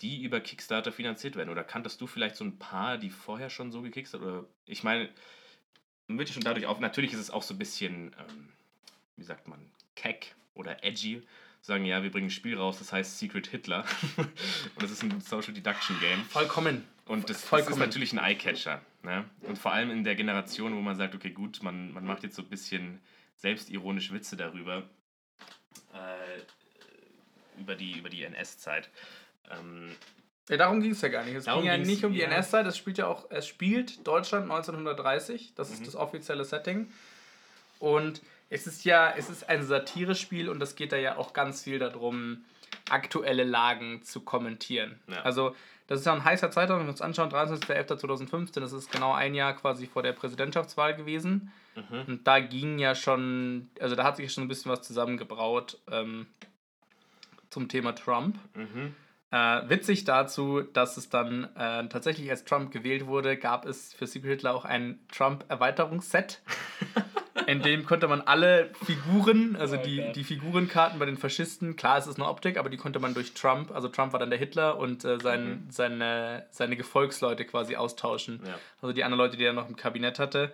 die 0.00 0.22
über 0.22 0.40
Kickstarter 0.40 0.90
finanziert 0.90 1.36
werden. 1.36 1.50
Oder 1.50 1.62
kanntest 1.62 2.00
du 2.00 2.06
vielleicht 2.08 2.36
so 2.36 2.44
ein 2.44 2.58
paar, 2.58 2.98
die 2.98 3.10
vorher 3.10 3.50
schon 3.50 3.70
so 3.70 3.82
gekickstartet? 3.82 4.28
Oder 4.28 4.44
ich 4.66 4.82
meine, 4.82 5.08
man 6.08 6.18
wird 6.18 6.28
schon 6.28 6.42
dadurch 6.42 6.66
auf, 6.66 6.80
natürlich 6.80 7.12
ist 7.12 7.20
es 7.20 7.30
auch 7.30 7.42
so 7.42 7.54
ein 7.54 7.58
bisschen, 7.58 8.14
ähm, 8.18 8.48
wie 9.16 9.22
sagt 9.22 9.46
man, 9.46 9.70
keck 9.94 10.34
oder 10.54 10.82
edgy. 10.82 11.22
Sagen, 11.66 11.86
ja, 11.86 12.02
wir 12.02 12.10
bringen 12.10 12.26
ein 12.26 12.30
Spiel 12.30 12.58
raus, 12.58 12.78
das 12.78 12.92
heißt 12.92 13.18
Secret 13.18 13.46
Hitler. 13.46 13.86
und 14.18 14.82
das 14.82 14.90
ist 14.90 15.02
ein 15.02 15.18
Social 15.22 15.54
Deduction 15.54 15.98
Game. 15.98 16.22
Vollkommen. 16.26 16.84
Und 17.06 17.22
das, 17.30 17.38
das 17.38 17.42
ist 17.44 17.48
Vollkommen. 17.48 17.78
natürlich 17.78 18.12
ein 18.12 18.18
Eye-Catcher. 18.18 18.82
Ne? 19.02 19.24
Und 19.42 19.56
vor 19.56 19.72
allem 19.72 19.90
in 19.90 20.04
der 20.04 20.14
Generation, 20.14 20.76
wo 20.76 20.80
man 20.80 20.94
sagt, 20.96 21.14
okay, 21.14 21.30
gut, 21.30 21.62
man, 21.62 21.90
man 21.94 22.04
macht 22.04 22.22
jetzt 22.22 22.36
so 22.36 22.42
ein 22.42 22.48
bisschen 22.48 23.00
selbstironisch 23.36 24.12
Witze 24.12 24.36
darüber, 24.36 24.82
äh, 25.94 27.60
über 27.60 27.74
die, 27.76 27.98
über 27.98 28.10
die 28.10 28.24
NS-Zeit. 28.24 28.90
Ähm, 29.50 29.90
Ja, 30.50 30.58
darum 30.58 30.82
ging 30.82 30.90
es 30.92 31.00
ja 31.00 31.08
gar 31.08 31.24
nicht. 31.24 31.34
Es 31.34 31.44
Darum 31.46 31.62
ging 31.62 31.70
ja 31.70 31.78
nicht 31.78 32.04
um 32.04 32.12
die 32.12 32.18
ja. 32.18 32.26
NS-Zeit, 32.28 32.66
es 32.66 32.76
spielt 32.76 32.98
ja 32.98 33.06
auch, 33.06 33.30
es 33.30 33.46
spielt 33.48 34.06
Deutschland 34.06 34.44
1930, 34.50 35.54
das 35.54 35.70
ist 35.70 35.80
Mhm. 35.80 35.84
das 35.86 35.96
offizielle 35.96 36.44
Setting. 36.44 36.92
Und 37.78 38.20
es 38.50 38.66
ist 38.66 38.84
ja, 38.84 39.14
es 39.16 39.30
ist 39.30 39.48
ein 39.48 39.62
Satirespiel 39.62 40.48
und 40.48 40.62
es 40.62 40.76
geht 40.76 40.92
da 40.92 40.96
ja 40.96 41.16
auch 41.16 41.32
ganz 41.32 41.62
viel 41.62 41.78
darum, 41.78 42.44
aktuelle 42.90 43.44
Lagen 43.44 44.02
zu 44.02 44.20
kommentieren. 44.20 45.00
Ja. 45.08 45.22
Also 45.22 45.54
Das 45.86 46.00
ist 46.00 46.06
ja 46.06 46.14
ein 46.14 46.24
heißer 46.24 46.50
Zeitraum, 46.50 46.78
wenn 46.78 46.86
wir 46.86 46.92
uns 46.92 47.02
anschauen, 47.02 47.30
23.11.2015, 47.30 48.60
das 48.60 48.72
ist 48.72 48.90
genau 48.90 49.12
ein 49.12 49.34
Jahr 49.34 49.54
quasi 49.54 49.86
vor 49.86 50.02
der 50.02 50.12
Präsidentschaftswahl 50.12 50.94
gewesen. 50.94 51.52
Mhm. 51.76 52.04
Und 52.06 52.26
da 52.26 52.40
ging 52.40 52.78
ja 52.78 52.94
schon, 52.94 53.68
also 53.80 53.94
da 53.94 54.04
hat 54.04 54.16
sich 54.16 54.32
schon 54.32 54.44
ein 54.44 54.48
bisschen 54.48 54.72
was 54.72 54.82
zusammengebraut 54.82 55.78
ähm, 55.90 56.26
zum 57.50 57.68
Thema 57.68 57.92
Trump. 57.94 58.38
Mhm. 58.54 58.94
Äh, 59.30 59.68
witzig 59.68 60.04
dazu, 60.04 60.62
dass 60.62 60.96
es 60.96 61.10
dann 61.10 61.44
äh, 61.56 61.88
tatsächlich, 61.88 62.30
als 62.30 62.44
Trump 62.44 62.70
gewählt 62.70 63.06
wurde, 63.06 63.36
gab 63.36 63.66
es 63.66 63.92
für 63.92 64.06
Secret 64.06 64.30
Hitler 64.30 64.54
auch 64.54 64.64
ein 64.64 65.00
Trump-Erweiterungsset. 65.12 66.40
in 67.46 67.62
dem 67.62 67.84
konnte 67.84 68.08
man 68.08 68.20
alle 68.20 68.70
Figuren, 68.84 69.56
also 69.56 69.76
oh 69.76 69.82
die, 69.82 70.12
die 70.12 70.24
Figurenkarten 70.24 70.98
bei 70.98 71.06
den 71.06 71.16
Faschisten, 71.16 71.76
klar, 71.76 71.98
es 71.98 72.06
ist 72.06 72.16
eine 72.18 72.28
Optik, 72.28 72.56
aber 72.56 72.68
die 72.68 72.76
konnte 72.76 73.00
man 73.00 73.14
durch 73.14 73.34
Trump, 73.34 73.70
also 73.74 73.88
Trump 73.88 74.12
war 74.12 74.20
dann 74.20 74.30
der 74.30 74.38
Hitler 74.38 74.78
und 74.78 75.04
äh, 75.04 75.18
sein, 75.20 75.48
mhm. 75.48 75.70
seine, 75.70 76.46
seine 76.50 76.76
Gefolgsleute 76.76 77.44
quasi 77.44 77.76
austauschen. 77.76 78.40
Ja. 78.46 78.54
Also 78.82 78.92
die 78.92 79.04
anderen 79.04 79.18
Leute, 79.18 79.36
die 79.36 79.44
er 79.44 79.52
noch 79.52 79.68
im 79.68 79.76
Kabinett 79.76 80.18
hatte. 80.18 80.52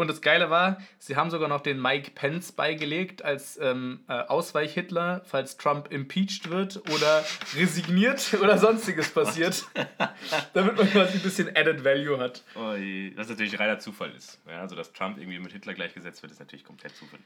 Und 0.00 0.08
das 0.08 0.22
Geile 0.22 0.48
war, 0.48 0.80
sie 0.98 1.16
haben 1.16 1.28
sogar 1.28 1.46
noch 1.46 1.60
den 1.60 1.78
Mike 1.78 2.12
Pence 2.12 2.52
beigelegt 2.52 3.22
als 3.22 3.58
ähm, 3.60 4.00
äh, 4.08 4.14
Ausweich-Hitler, 4.14 5.20
falls 5.26 5.58
Trump 5.58 5.92
impeached 5.92 6.48
wird 6.48 6.78
oder 6.90 7.22
resigniert 7.54 8.32
oder 8.40 8.56
sonstiges 8.56 9.10
passiert. 9.10 9.66
damit 10.54 10.78
man 10.78 10.90
quasi 10.90 11.18
ein 11.18 11.22
bisschen 11.22 11.54
Added 11.54 11.84
Value 11.84 12.18
hat. 12.18 12.42
Oh, 12.54 12.72
was 13.14 13.28
natürlich 13.28 13.60
reiner 13.60 13.78
Zufall 13.78 14.10
ist. 14.16 14.40
Ja, 14.48 14.62
also, 14.62 14.74
dass 14.74 14.90
Trump 14.94 15.18
irgendwie 15.18 15.38
mit 15.38 15.52
Hitler 15.52 15.74
gleichgesetzt 15.74 16.22
wird, 16.22 16.32
ist 16.32 16.38
natürlich 16.38 16.64
komplett 16.64 16.96
Zufall. 16.96 17.20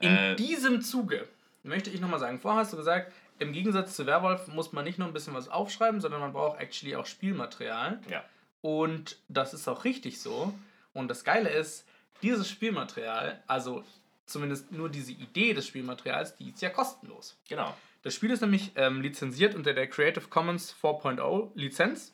In 0.00 0.10
äh, 0.10 0.34
diesem 0.34 0.80
Zuge 0.82 1.28
möchte 1.62 1.90
ich 1.90 2.00
nochmal 2.00 2.18
sagen: 2.18 2.40
Vorher 2.40 2.62
hast 2.62 2.72
du 2.72 2.76
gesagt, 2.76 3.12
im 3.38 3.52
Gegensatz 3.52 3.94
zu 3.94 4.06
Werwolf 4.06 4.48
muss 4.48 4.72
man 4.72 4.84
nicht 4.84 4.98
nur 4.98 5.06
ein 5.06 5.14
bisschen 5.14 5.34
was 5.34 5.48
aufschreiben, 5.48 6.00
sondern 6.00 6.20
man 6.20 6.32
braucht 6.32 6.58
actually 6.60 6.96
auch 6.96 7.06
Spielmaterial. 7.06 8.00
Ja. 8.10 8.24
Und 8.60 9.18
das 9.28 9.54
ist 9.54 9.68
auch 9.68 9.84
richtig 9.84 10.20
so. 10.20 10.52
Und 10.94 11.08
das 11.08 11.22
Geile 11.22 11.48
ist, 11.48 11.86
dieses 12.22 12.48
Spielmaterial, 12.48 13.42
also 13.46 13.84
zumindest 14.26 14.72
nur 14.72 14.88
diese 14.88 15.12
Idee 15.12 15.54
des 15.54 15.66
Spielmaterials, 15.66 16.36
die 16.36 16.50
ist 16.50 16.62
ja 16.62 16.70
kostenlos. 16.70 17.36
Genau. 17.48 17.74
Das 18.02 18.14
Spiel 18.14 18.30
ist 18.30 18.40
nämlich 18.40 18.72
ähm, 18.74 19.00
lizenziert 19.00 19.54
unter 19.54 19.74
der 19.74 19.86
Creative 19.86 20.26
Commons 20.28 20.74
4.0 20.82 21.50
Lizenz. 21.54 22.12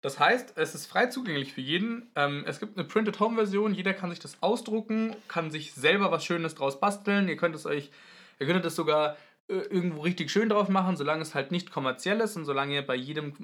Das 0.00 0.18
heißt, 0.18 0.56
es 0.56 0.74
ist 0.74 0.86
frei 0.86 1.06
zugänglich 1.06 1.52
für 1.52 1.60
jeden. 1.60 2.10
Ähm, 2.14 2.44
es 2.46 2.60
gibt 2.60 2.78
eine 2.78 2.86
Printed 2.86 3.18
Home 3.20 3.36
Version, 3.36 3.74
jeder 3.74 3.92
kann 3.94 4.10
sich 4.10 4.20
das 4.20 4.40
ausdrucken, 4.42 5.16
kann 5.26 5.50
sich 5.50 5.74
selber 5.74 6.10
was 6.10 6.24
Schönes 6.24 6.54
draus 6.54 6.80
basteln. 6.80 7.28
Ihr 7.28 7.36
könnt 7.36 7.56
es 7.56 7.66
euch, 7.66 7.90
ihr 8.38 8.46
könntet 8.46 8.66
es 8.66 8.76
sogar 8.76 9.16
äh, 9.48 9.54
irgendwo 9.54 10.02
richtig 10.02 10.30
schön 10.30 10.48
drauf 10.48 10.68
machen, 10.68 10.96
solange 10.96 11.22
es 11.22 11.34
halt 11.34 11.50
nicht 11.50 11.72
kommerziell 11.72 12.20
ist 12.20 12.36
und 12.36 12.44
solange 12.44 12.74
ihr 12.74 12.86
bei 12.86 12.94
jedem 12.94 13.34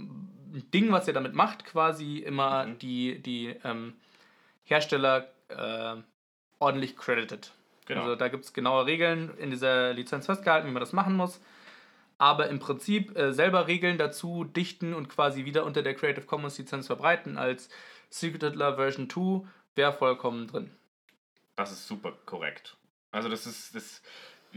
Ding, 0.73 0.93
was 0.93 1.09
ihr 1.09 1.15
damit 1.15 1.35
macht, 1.35 1.65
quasi 1.65 2.19
immer 2.19 2.67
mhm. 2.67 2.79
die, 2.79 3.19
die 3.21 3.57
ähm, 3.65 3.95
Hersteller 4.65 5.29
äh, 5.57 6.03
ordentlich 6.59 6.97
credited. 6.97 7.53
Genau. 7.87 8.03
Also 8.03 8.17
da 8.17 8.29
gibt 8.29 8.45
es 8.45 8.53
genaue 8.53 8.87
Regeln 8.87 9.37
in 9.39 9.51
dieser 9.51 9.93
Lizenz 9.93 10.27
festgehalten, 10.27 10.69
wie 10.69 10.73
man 10.73 10.81
das 10.81 10.93
machen 10.93 11.17
muss. 11.17 11.41
Aber 12.17 12.49
im 12.49 12.59
Prinzip 12.59 13.17
äh, 13.19 13.33
selber 13.33 13.67
Regeln 13.67 13.99
dazu 13.99 14.45
dichten 14.45 14.95
und 14.95 15.09
quasi 15.09 15.45
wieder 15.45 15.65
unter 15.65 15.83
der 15.83 15.95
Creative 15.95 16.25
Commons 16.25 16.59
Lizenz 16.59 16.87
verbreiten 16.87 17.37
als 17.37 17.69
Secret 18.09 18.43
Hitler 18.43 18.77
Version 18.77 19.11
2 19.11 19.47
wäre 19.75 19.93
vollkommen 19.93 20.47
drin. 20.47 20.71
Das 21.57 21.73
ist 21.73 21.87
super 21.87 22.13
korrekt. 22.25 22.77
Also 23.11 23.29
das 23.29 23.47
ist, 23.47 23.75
das 23.75 24.03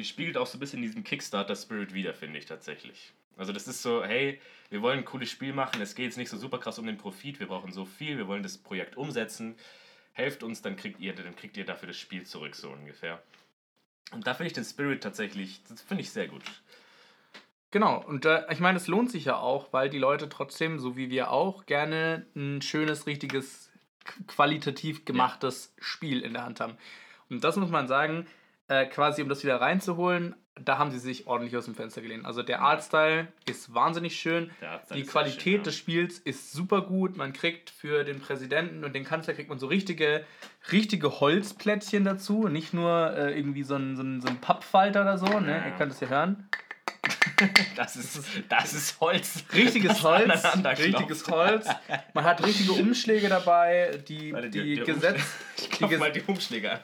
spiegelt 0.08 0.38
auch 0.38 0.48
so 0.48 0.58
ein 0.58 0.60
bisschen 0.60 0.80
in 0.80 0.84
diesem 0.84 1.04
Kickstarter-Spirit 1.04 1.94
wieder, 1.94 2.14
finde 2.14 2.40
ich 2.40 2.46
tatsächlich. 2.46 3.14
Also 3.36 3.54
das 3.54 3.68
ist 3.68 3.82
so, 3.82 4.04
hey, 4.04 4.40
wir 4.70 4.82
wollen 4.82 5.00
ein 5.00 5.06
cooles 5.06 5.30
Spiel 5.30 5.54
machen, 5.54 5.82
es 5.82 5.96
geht 5.96 6.06
jetzt 6.06 6.18
nicht 6.18 6.30
so 6.30 6.38
super 6.38 6.60
krass 6.60 6.80
um 6.80 6.86
den 6.86 6.98
Profit, 6.98 7.40
wir 7.40 7.48
brauchen 7.48 7.72
so 7.72 7.86
viel, 7.86 8.18
wir 8.18 8.28
wollen 8.28 8.44
das 8.44 8.58
Projekt 8.58 8.98
umsetzen 8.98 9.56
helft 10.18 10.44
uns, 10.44 10.62
dann 10.62 10.76
kriegt 10.76 11.00
ihr, 11.00 11.14
dann 11.14 11.36
kriegt 11.36 11.56
ihr 11.58 11.66
dafür 11.66 11.88
das 11.88 11.98
Spiel 11.98 12.26
zurück, 12.26 12.56
so 12.56 12.70
ungefähr. 12.70 13.22
Und 14.12 14.26
da 14.26 14.34
finde 14.34 14.48
ich 14.48 14.54
den 14.54 14.64
Spirit 14.64 15.04
tatsächlich, 15.04 15.62
das 15.70 15.82
finde 15.82 16.02
ich 16.02 16.12
sehr 16.12 16.28
gut. 16.28 16.44
Genau, 17.70 18.04
und 18.04 18.26
äh, 18.26 18.46
ich 18.52 18.60
meine, 18.60 18.78
es 18.78 18.88
lohnt 18.88 19.12
sich 19.12 19.26
ja 19.26 19.38
auch, 19.38 19.72
weil 19.74 19.90
die 19.90 20.00
Leute 20.00 20.30
trotzdem, 20.30 20.80
so 20.80 20.98
wie 20.98 21.10
wir 21.10 21.32
auch, 21.32 21.66
gerne 21.66 22.26
ein 22.36 22.62
schönes, 22.62 23.06
richtiges, 23.06 23.70
qualitativ 24.26 25.06
gemachtes 25.06 25.74
ja. 25.76 25.84
Spiel 25.84 26.22
in 26.22 26.34
der 26.34 26.46
Hand 26.46 26.62
haben. 26.62 26.78
Und 27.30 27.44
das 27.44 27.58
muss 27.58 27.70
man 27.70 27.88
sagen, 27.88 28.26
äh, 28.70 28.86
quasi 28.86 29.22
um 29.22 29.30
das 29.30 29.44
wieder 29.44 29.62
reinzuholen, 29.62 30.36
da 30.64 30.78
haben 30.78 30.92
sie 30.92 31.00
sich 31.00 31.28
ordentlich 31.28 31.56
aus 31.56 31.66
dem 31.66 31.76
Fenster 31.76 32.02
gelehnt. 32.02 32.26
Also 32.26 32.44
der 32.44 32.62
Artstyle 32.62 33.28
ist 33.46 33.74
wahnsinnig 33.74 34.20
schön. 34.20 34.52
Die 34.94 35.04
Qualität 35.04 35.42
schön, 35.42 35.54
ja. 35.56 35.64
des 35.64 35.76
Spiels 35.76 36.20
ist 36.20 36.52
super 36.52 36.82
gut. 36.82 37.18
Man 37.18 37.34
kriegt 37.34 37.70
für 37.70 38.04
den 38.04 38.20
Präsidenten 38.20 38.84
und 38.84 38.94
den 38.94 39.04
Kanzler 39.04 39.34
kriegt 39.34 39.50
man 39.50 39.60
so 39.60 39.68
richtige, 39.68 40.26
richtige 40.72 41.20
Holzplättchen 41.20 42.04
dazu. 42.04 42.48
Nicht 42.48 42.74
nur 42.74 43.16
äh, 43.16 43.38
irgendwie 43.38 43.64
so 43.64 43.76
ein, 43.76 43.96
so, 43.96 44.04
ein, 44.04 44.22
so 44.22 44.28
ein 44.28 44.38
Pappfalter 44.42 45.02
oder 45.02 45.18
so. 45.18 45.40
Ne? 45.40 45.58
Ja. 45.58 45.66
Ihr 45.66 45.72
könnt 45.78 45.92
es 45.92 46.00
ja 46.00 46.08
hören. 46.08 46.50
Das 47.76 47.96
ist, 47.96 48.20
das 48.50 48.74
ist 48.74 49.00
Holz. 49.00 49.44
Richtiges 49.54 50.02
Holz. 50.02 50.44
Richtiges 50.80 51.28
Holz. 51.28 51.68
Man 52.14 52.24
hat 52.24 52.44
richtige 52.44 52.72
Umschläge 52.72 53.30
dabei. 53.30 54.00
Die, 54.08 54.34
Warte, 54.34 54.50
die, 54.50 54.76
die, 54.76 54.84
Gesetz. 54.84 55.22
Ich 55.58 55.72
klopfe 55.72 55.98
mal 55.98 56.12
die 56.12 56.22
Umschläge 56.22 56.72
an. 56.72 56.80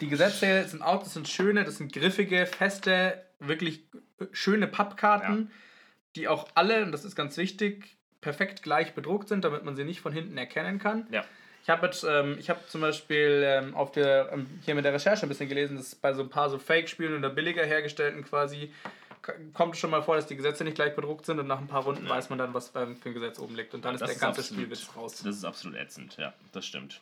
Die 0.00 0.08
Gesetze 0.08 0.64
sind 0.68 0.82
auch, 0.82 1.02
das 1.02 1.14
sind 1.14 1.28
schöne, 1.28 1.64
das 1.64 1.78
sind 1.78 1.92
griffige, 1.92 2.46
feste, 2.46 3.22
wirklich 3.38 3.84
schöne 4.32 4.66
Pappkarten, 4.66 5.38
ja. 5.38 5.56
die 6.16 6.28
auch 6.28 6.48
alle, 6.54 6.84
und 6.84 6.92
das 6.92 7.04
ist 7.04 7.16
ganz 7.16 7.36
wichtig, 7.36 7.96
perfekt 8.20 8.62
gleich 8.62 8.94
bedruckt 8.94 9.28
sind, 9.28 9.44
damit 9.44 9.64
man 9.64 9.76
sie 9.76 9.84
nicht 9.84 10.00
von 10.00 10.12
hinten 10.12 10.38
erkennen 10.38 10.78
kann. 10.78 11.06
Ja. 11.10 11.24
Ich 11.62 11.70
habe 11.70 11.90
ähm, 12.06 12.38
hab 12.46 12.68
zum 12.68 12.82
Beispiel 12.82 13.42
ähm, 13.44 13.74
auf 13.74 13.92
der, 13.92 14.30
ähm, 14.32 14.46
hier 14.64 14.74
mit 14.74 14.84
der 14.84 14.92
Recherche 14.92 15.24
ein 15.24 15.28
bisschen 15.28 15.48
gelesen, 15.48 15.76
dass 15.76 15.94
bei 15.94 16.12
so 16.12 16.22
ein 16.22 16.28
paar 16.28 16.50
so 16.50 16.58
Fake-Spielen 16.58 17.16
oder 17.16 17.30
billiger 17.30 17.64
hergestellten 17.64 18.22
quasi 18.24 18.70
kommt 19.52 19.74
es 19.74 19.80
schon 19.80 19.90
mal 19.90 20.02
vor, 20.02 20.16
dass 20.16 20.26
die 20.26 20.36
Gesetze 20.36 20.64
nicht 20.64 20.74
gleich 20.74 20.94
bedruckt 20.94 21.26
sind 21.26 21.38
und 21.38 21.46
nach 21.46 21.58
ein 21.58 21.66
paar 21.66 21.84
Runden 21.84 22.04
ja. 22.04 22.10
weiß 22.10 22.30
man 22.30 22.38
dann, 22.38 22.54
was 22.54 22.68
für 22.68 22.80
ein 22.80 22.98
Gesetz 23.02 23.38
oben 23.38 23.54
liegt 23.54 23.74
und 23.74 23.84
dann 23.84 23.94
ist 23.94 24.06
der 24.06 24.14
ganze 24.14 24.42
Spielwitz 24.42 24.88
raus. 24.96 25.22
Das 25.24 25.36
ist 25.36 25.44
absolut 25.44 25.78
ätzend, 25.78 26.16
ja, 26.16 26.34
das 26.52 26.66
stimmt. 26.66 27.00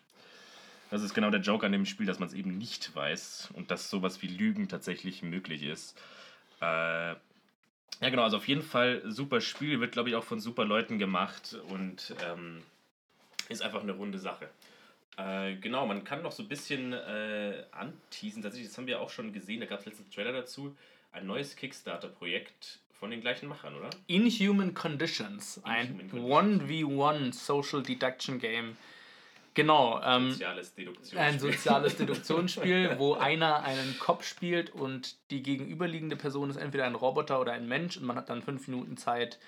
Das 0.93 1.03
ist 1.03 1.15
genau 1.15 1.31
der 1.31 1.41
Joke 1.41 1.65
an 1.65 1.73
dem 1.73 1.87
Spiel, 1.87 2.05
dass 2.05 2.19
man 2.19 2.29
es 2.29 2.35
eben 2.35 2.59
nicht 2.59 2.95
weiß 2.95 3.49
und 3.55 3.71
dass 3.71 3.89
sowas 3.89 4.21
wie 4.21 4.27
Lügen 4.27 4.69
tatsächlich 4.69 5.23
möglich 5.23 5.63
ist. 5.63 5.99
Äh, 6.61 6.65
ja, 6.65 7.17
genau, 8.11 8.25
also 8.25 8.37
auf 8.37 8.47
jeden 8.47 8.61
Fall 8.61 9.01
super 9.07 9.41
Spiel, 9.41 9.81
wird 9.81 9.93
glaube 9.93 10.11
ich 10.11 10.17
auch 10.17 10.23
von 10.23 10.39
super 10.39 10.67
Leuten 10.67 10.99
gemacht 10.99 11.57
und 11.69 12.15
ähm, 12.29 12.63
ist 13.49 13.63
einfach 13.63 13.83
eine 13.83 13.93
runde 13.93 14.19
Sache. 14.19 14.51
Äh, 15.17 15.55
genau, 15.55 15.87
man 15.87 16.05
kann 16.05 16.21
noch 16.21 16.33
so 16.33 16.43
ein 16.43 16.49
bisschen 16.51 16.93
äh, 16.93 17.65
anteasen. 17.71 18.43
Tatsächlich, 18.43 18.69
das 18.69 18.77
haben 18.77 18.87
wir 18.87 19.01
auch 19.01 19.09
schon 19.09 19.33
gesehen, 19.33 19.61
da 19.61 19.67
gab 19.67 19.81
es 19.81 19.87
letzten 19.87 20.11
Trailer 20.11 20.33
dazu. 20.33 20.77
Ein 21.11 21.27
neues 21.27 21.57
Kickstarter-Projekt 21.57 22.81
von 23.01 23.11
den 23.11 23.23
gleichen 23.23 23.49
Machern, 23.49 23.75
oder? 23.77 23.89
Inhuman 24.09 24.75
Conditions, 24.75 25.59
ein 25.65 26.11
1v1 26.13 27.33
Social 27.33 27.83
Deduction 27.83 28.39
Game. 28.39 28.77
Genau. 29.55 30.01
Ähm, 30.03 30.31
soziales 30.31 30.75
Deduktionsspiel. 30.75 31.19
Ein 31.19 31.39
soziales 31.39 31.97
Deduktionsspiel, 31.97 32.95
wo 32.99 33.15
einer 33.15 33.63
einen 33.63 33.99
Kopf 33.99 34.25
spielt 34.25 34.71
und 34.71 35.17
die 35.31 35.43
gegenüberliegende 35.43 36.17
Person 36.17 36.51
ist 36.51 36.57
entweder 36.57 36.85
ein 36.85 36.95
Roboter 36.95 37.41
oder 37.41 37.53
ein 37.53 37.69
Mensch 37.69 37.97
und 37.97 38.05
man 38.05 38.17
hat 38.17 38.31
dann 38.31 38.43
fünf 38.43 38.67
Minuten 38.69 38.97
Zeit, 38.97 39.39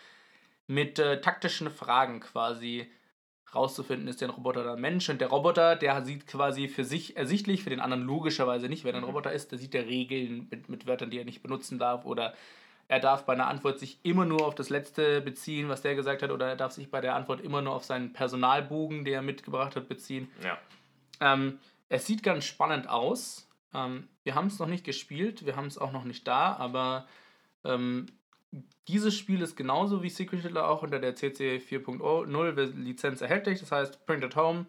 mit 0.67 0.99
äh, 0.99 1.21
taktischen 1.21 1.71
Fragen 1.71 2.21
quasi 2.21 2.91
rauszufinden, 3.55 4.09
ist 4.09 4.21
der 4.21 4.29
ein 4.29 4.35
Roboter 4.35 4.63
oder 4.63 4.75
ein 4.75 4.81
Mensch. 4.81 5.09
Und 5.09 5.21
der 5.21 5.29
Roboter, 5.29 5.77
der 5.77 6.03
sieht 6.05 6.27
quasi 6.27 6.69
für 6.69 6.85
sich 6.85 7.17
ersichtlich, 7.17 7.63
für 7.63 7.71
den 7.71 7.81
anderen 7.81 8.05
logischerweise 8.05 8.69
nicht, 8.69 8.85
wenn 8.85 8.95
er 8.95 8.99
ein 8.99 9.03
mhm. 9.03 9.11
Roboter 9.11 9.33
ist, 9.33 9.53
der 9.53 9.59
sieht 9.59 9.75
der 9.75 9.87
Regeln 9.87 10.49
mit, 10.51 10.69
mit 10.69 10.87
Wörtern, 10.87 11.11
die 11.11 11.19
er 11.19 11.25
nicht 11.25 11.43
benutzen 11.43 11.79
darf 11.79 12.05
oder 12.05 12.35
er 12.89 13.01
darf 13.01 13.25
bei 13.25 13.33
einer 13.33 13.49
Antwort 13.49 13.79
sich 13.79 13.99
immer 14.03 14.25
nur 14.25 14.47
auf 14.47 14.55
das 14.55 14.71
Letzte 14.71 15.21
beziehen, 15.21 15.69
was 15.69 15.83
der 15.83 15.95
gesagt 15.95 16.23
hat, 16.23 16.31
oder 16.31 16.49
er 16.49 16.57
darf 16.57 16.73
sich 16.73 16.91
bei 16.91 17.01
der 17.01 17.15
Antwort 17.15 17.41
immer 17.41 17.63
nur 17.63 17.75
auf 17.75 17.85
seinen 17.85 18.13
Personalbogen, 18.13 19.05
den 19.05 19.15
er 19.15 19.23
mitgebracht 19.23 19.77
hat, 19.77 19.89
beziehen. 19.89 20.31
Ja. 20.43 20.59
Ähm, 21.21 21.59
es 21.89 22.07
sieht 22.07 22.23
ganz 22.23 22.45
spannend 22.45 22.89
aus. 22.89 23.49
Ähm, 23.73 24.09
wir 24.23 24.35
haben 24.35 24.49
es 24.49 24.59
noch 24.59 24.67
nicht 24.67 24.85
gespielt, 24.85 25.47
wir 25.47 25.57
haben 25.57 25.67
es 25.67 25.79
auch 25.79 25.93
noch 25.93 26.05
nicht 26.05 26.27
da, 26.27 26.55
aber 26.57 27.07
ähm, 27.65 28.07
dieses 28.89 29.17
Spiel 29.17 29.41
ist 29.41 29.57
genauso 29.57 30.03
wie 30.03 30.11
Secret 30.11 30.43
Hitler 30.43 30.69
auch 30.69 30.83
unter 30.83 30.99
der 30.99 31.15
CC 31.15 31.57
4.0 31.57 32.75
Lizenz 32.77 33.21
erhältlich, 33.21 33.61
das 33.61 33.73
heißt 33.73 34.07
Print 34.07 34.25
at 34.25 34.37
Home. 34.37 34.67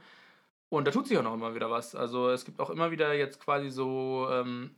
Und 0.70 0.88
da 0.88 0.92
tut 0.92 1.08
sich 1.08 1.18
auch 1.18 1.24
noch 1.24 1.34
immer 1.34 1.54
wieder 1.54 1.70
was. 1.70 1.96
Also 1.96 2.30
es 2.30 2.46
gibt 2.46 2.60
auch 2.60 2.70
immer 2.70 2.92
wieder 2.92 3.14
jetzt 3.14 3.40
quasi 3.40 3.70
so 3.70 4.28
ähm, 4.32 4.72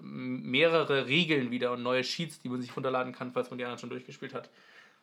mehrere 0.00 1.06
Regeln 1.06 1.50
wieder 1.50 1.72
und 1.72 1.82
neue 1.82 2.04
Sheets, 2.04 2.40
die 2.40 2.48
man 2.48 2.60
sich 2.60 2.74
runterladen 2.74 3.12
kann, 3.12 3.32
falls 3.32 3.50
man 3.50 3.58
die 3.58 3.64
anderen 3.64 3.78
schon 3.78 3.90
durchgespielt 3.90 4.34
hat. 4.34 4.50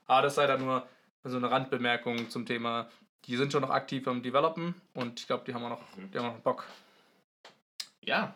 Aber 0.07 0.23
das 0.23 0.35
sei 0.35 0.47
dann 0.47 0.65
nur 0.65 0.87
so 1.23 1.37
eine 1.37 1.51
Randbemerkung 1.51 2.29
zum 2.29 2.45
Thema. 2.45 2.89
Die 3.25 3.35
sind 3.35 3.51
schon 3.51 3.61
noch 3.61 3.69
aktiv 3.69 4.07
am 4.07 4.23
Developen 4.23 4.73
und 4.93 5.19
ich 5.19 5.27
glaube, 5.27 5.43
die 5.45 5.53
haben 5.53 5.63
auch 5.65 5.69
noch, 5.69 5.83
die 6.13 6.17
haben 6.17 6.27
noch 6.27 6.39
Bock. 6.39 6.65
Ja. 8.03 8.33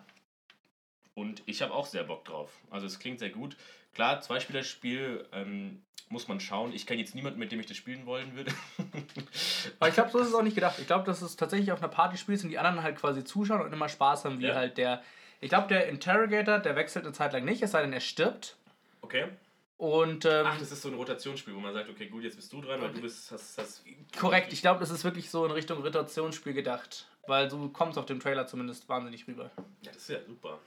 Und 1.15 1.41
ich 1.45 1.62
habe 1.62 1.73
auch 1.73 1.86
sehr 1.86 2.04
Bock 2.04 2.26
drauf. 2.26 2.52
Also 2.69 2.86
es 2.86 2.99
klingt 2.99 3.19
sehr 3.19 3.30
gut 3.30 3.56
klar, 3.93 4.21
Zweispielerspiel 4.21 5.26
ähm, 5.32 5.82
muss 6.10 6.28
man 6.28 6.39
schauen. 6.39 6.73
Ich 6.73 6.86
kenne 6.86 7.02
jetzt 7.02 7.15
niemanden, 7.15 7.39
mit 7.39 7.52
dem 7.52 7.60
ich 7.60 7.65
das 7.65 7.78
spielen 7.78 8.06
wollen 8.06 8.36
würde. 8.36 8.52
Aber 9.80 9.89
ich 9.89 9.95
glaube, 9.95 10.12
so 10.12 10.19
ist 10.19 10.28
es 10.28 10.34
auch 10.34 10.43
nicht 10.43 10.56
gedacht. 10.56 10.78
Ich 10.80 10.88
glaube, 10.88 11.06
dass 11.06 11.21
es 11.21 11.36
tatsächlich 11.36 11.71
auf 11.71 11.80
einer 11.80 11.91
Party 11.91 12.17
spielst 12.17 12.43
und 12.43 12.49
die 12.49 12.60
anderen 12.60 12.84
halt 12.84 12.97
quasi 12.97 13.23
zuschauen 13.23 13.62
und 13.62 13.73
immer 13.73 13.89
Spaß 13.89 14.26
haben, 14.26 14.39
wie 14.39 14.47
ja. 14.47 14.56
halt 14.56 14.78
der. 14.78 15.02
Ich 15.43 15.49
glaube, 15.49 15.67
der 15.67 15.89
Interrogator, 15.89 16.60
der 16.60 16.77
wechselt 16.77 17.03
eine 17.03 17.13
Zeit 17.13 17.34
lang 17.34 17.43
nicht, 17.43 17.62
es 17.62 17.71
sei 17.71 17.82
denn, 17.82 17.91
er 17.91 17.99
stirbt. 17.99 18.56
Okay. 19.01 19.25
Und, 19.75 20.23
ähm, 20.23 20.45
Ach, 20.47 20.58
das 20.58 20.71
ist 20.71 20.82
so 20.82 20.88
ein 20.88 20.93
Rotationsspiel, 20.93 21.53
wo 21.53 21.60
man 21.60 21.73
sagt, 21.73 21.89
okay, 21.89 22.08
gut, 22.08 22.23
jetzt 22.23 22.38
bist 22.38 22.53
du 22.53 22.62
dran, 22.62 22.79
weil 22.79 22.93
du 22.93 23.01
bist. 23.01 23.29
Hast, 23.29 23.58
hast 23.58 23.84
korrekt, 24.17 24.53
ich 24.53 24.62
glaube, 24.62 24.79
das 24.79 24.89
ist 24.89 25.03
wirklich 25.03 25.29
so 25.29 25.45
in 25.45 25.51
Richtung 25.51 25.82
Rotationsspiel 25.82 26.53
gedacht. 26.53 27.10
Weil 27.27 27.49
du 27.49 27.67
kommst 27.67 27.97
auf 27.97 28.06
dem 28.06 28.21
Trailer 28.21 28.47
zumindest 28.47 28.88
wahnsinnig 28.88 29.27
rüber. 29.27 29.51
Ja, 29.82 29.91
das 29.91 29.97
ist 29.97 30.10
ja 30.12 30.23
super. 30.25 30.60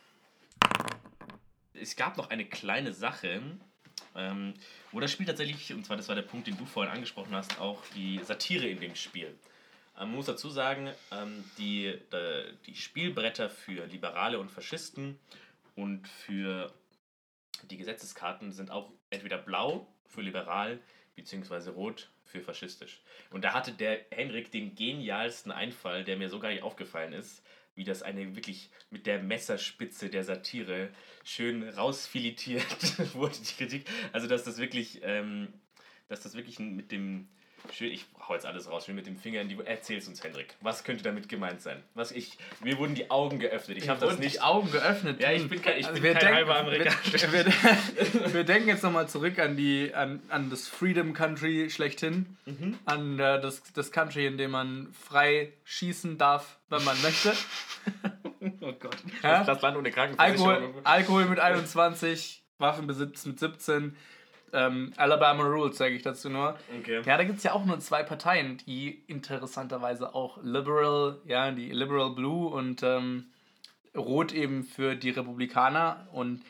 Es 1.72 1.96
gab 1.96 2.18
noch 2.18 2.28
eine 2.28 2.44
kleine 2.44 2.92
Sache, 2.92 3.40
ähm, 4.14 4.52
wo 4.92 5.00
das 5.00 5.10
Spiel 5.10 5.24
tatsächlich, 5.24 5.72
und 5.72 5.86
zwar 5.86 5.96
das 5.96 6.08
war 6.08 6.16
der 6.16 6.22
Punkt, 6.22 6.48
den 6.48 6.58
du 6.58 6.66
vorhin 6.66 6.92
angesprochen 6.92 7.34
hast, 7.34 7.58
auch 7.62 7.82
die 7.94 8.20
Satire 8.22 8.66
in 8.68 8.80
dem 8.80 8.94
Spiel. 8.94 9.34
Man 9.98 10.12
muss 10.12 10.26
dazu 10.26 10.50
sagen, 10.50 10.90
ähm, 11.10 11.44
die, 11.58 11.98
die, 12.12 12.56
die 12.66 12.76
Spielbretter 12.76 13.48
für 13.48 13.86
Liberale 13.86 14.38
und 14.38 14.50
Faschisten 14.50 15.18
und 15.74 16.06
für 16.06 16.72
die 17.70 17.76
Gesetzeskarten 17.76 18.52
sind 18.52 18.70
auch 18.70 18.92
entweder 19.10 19.38
blau 19.38 19.86
für 20.06 20.22
liberal 20.22 20.78
beziehungsweise 21.14 21.70
rot 21.70 22.10
für 22.24 22.40
faschistisch. 22.40 23.00
Und 23.30 23.42
da 23.44 23.54
hatte 23.54 23.72
der 23.72 24.04
Henrik 24.10 24.50
den 24.50 24.74
genialsten 24.74 25.50
Einfall, 25.50 26.04
der 26.04 26.16
mir 26.16 26.28
so 26.28 26.38
gar 26.38 26.50
nicht 26.50 26.62
aufgefallen 26.62 27.12
ist, 27.12 27.42
wie 27.74 27.84
das 27.84 28.02
eine 28.02 28.36
wirklich 28.36 28.70
mit 28.90 29.06
der 29.06 29.22
Messerspitze 29.22 30.08
der 30.08 30.24
Satire 30.24 30.90
schön 31.24 31.68
rausfiletiert 31.68 33.14
wurde, 33.14 33.36
die 33.38 33.54
Kritik. 33.54 33.88
Also, 34.12 34.26
dass 34.26 34.44
das 34.44 34.58
wirklich, 34.58 35.00
ähm, 35.02 35.52
dass 36.08 36.22
das 36.22 36.34
wirklich 36.34 36.58
mit 36.58 36.90
dem 36.90 37.28
ich 37.80 38.06
hau 38.28 38.34
jetzt 38.34 38.46
alles 38.46 38.70
raus, 38.70 38.86
schön 38.86 38.94
mit 38.94 39.06
dem 39.06 39.16
Finger 39.16 39.40
in 39.40 39.48
die. 39.48 39.58
Erzähl's 39.64 40.08
uns, 40.08 40.22
Hendrik. 40.22 40.54
Was 40.60 40.84
könnte 40.84 41.02
damit 41.02 41.28
gemeint 41.28 41.60
sein? 41.60 41.82
Was 41.94 42.12
ich, 42.12 42.38
mir 42.62 42.78
wurden 42.78 42.94
die 42.94 43.10
Augen 43.10 43.38
geöffnet. 43.38 43.78
Ich 43.78 43.88
habe 43.88 44.00
das 44.00 44.18
nicht. 44.18 44.36
Die 44.36 44.40
Augen 44.40 44.70
geöffnet. 44.70 45.20
Ja, 45.20 45.32
ich 45.32 45.48
bin 45.48 45.60
kein, 45.62 45.78
ich 45.78 45.86
also 45.86 46.00
bin 46.00 46.12
kein 46.12 46.20
denken, 46.20 46.36
halber 46.36 46.58
Amerikaner. 46.58 46.96
Wir, 47.12 47.46
wir, 47.46 48.34
wir, 48.34 48.44
denken 48.44 48.68
jetzt 48.68 48.82
nochmal 48.82 49.08
zurück 49.08 49.38
an, 49.38 49.56
die, 49.56 49.92
an, 49.94 50.22
an 50.28 50.50
das 50.50 50.68
Freedom 50.68 51.12
Country 51.12 51.70
schlechthin. 51.70 52.36
Mhm. 52.46 52.78
An 52.84 53.18
äh, 53.18 53.40
das, 53.40 53.62
das 53.72 53.92
Country, 53.92 54.26
in 54.26 54.38
dem 54.38 54.52
man 54.52 54.92
frei 54.92 55.52
schießen 55.64 56.18
darf, 56.18 56.58
wenn 56.68 56.84
man 56.84 57.00
möchte. 57.02 57.32
oh 58.60 58.72
Gott. 58.72 58.96
Ja? 59.22 59.44
Das 59.44 59.62
Land 59.62 59.76
ohne 59.76 59.92
Alkohol, 60.18 60.74
Alkohol 60.84 61.24
mit 61.26 61.40
21, 61.40 62.42
Waffenbesitz 62.58 63.26
mit 63.26 63.38
17 63.38 63.96
ähm, 64.56 64.92
Alabama 64.96 65.44
Rules, 65.44 65.76
sage 65.76 65.94
ich 65.94 66.02
dazu 66.02 66.30
nur. 66.30 66.58
Okay. 66.80 67.02
Ja, 67.04 67.16
da 67.16 67.24
gibt 67.24 67.38
es 67.38 67.44
ja 67.44 67.52
auch 67.52 67.64
nur 67.64 67.78
zwei 67.80 68.02
Parteien, 68.02 68.56
die 68.66 69.04
interessanterweise 69.06 70.14
auch 70.14 70.38
Liberal, 70.42 71.20
ja, 71.26 71.50
die 71.50 71.70
Liberal 71.70 72.10
Blue 72.10 72.48
und 72.48 72.82
ähm, 72.82 73.26
Rot 73.94 74.32
eben 74.32 74.64
für 74.64 74.96
die 74.96 75.10
Republikaner. 75.10 76.08
Und 76.12 76.42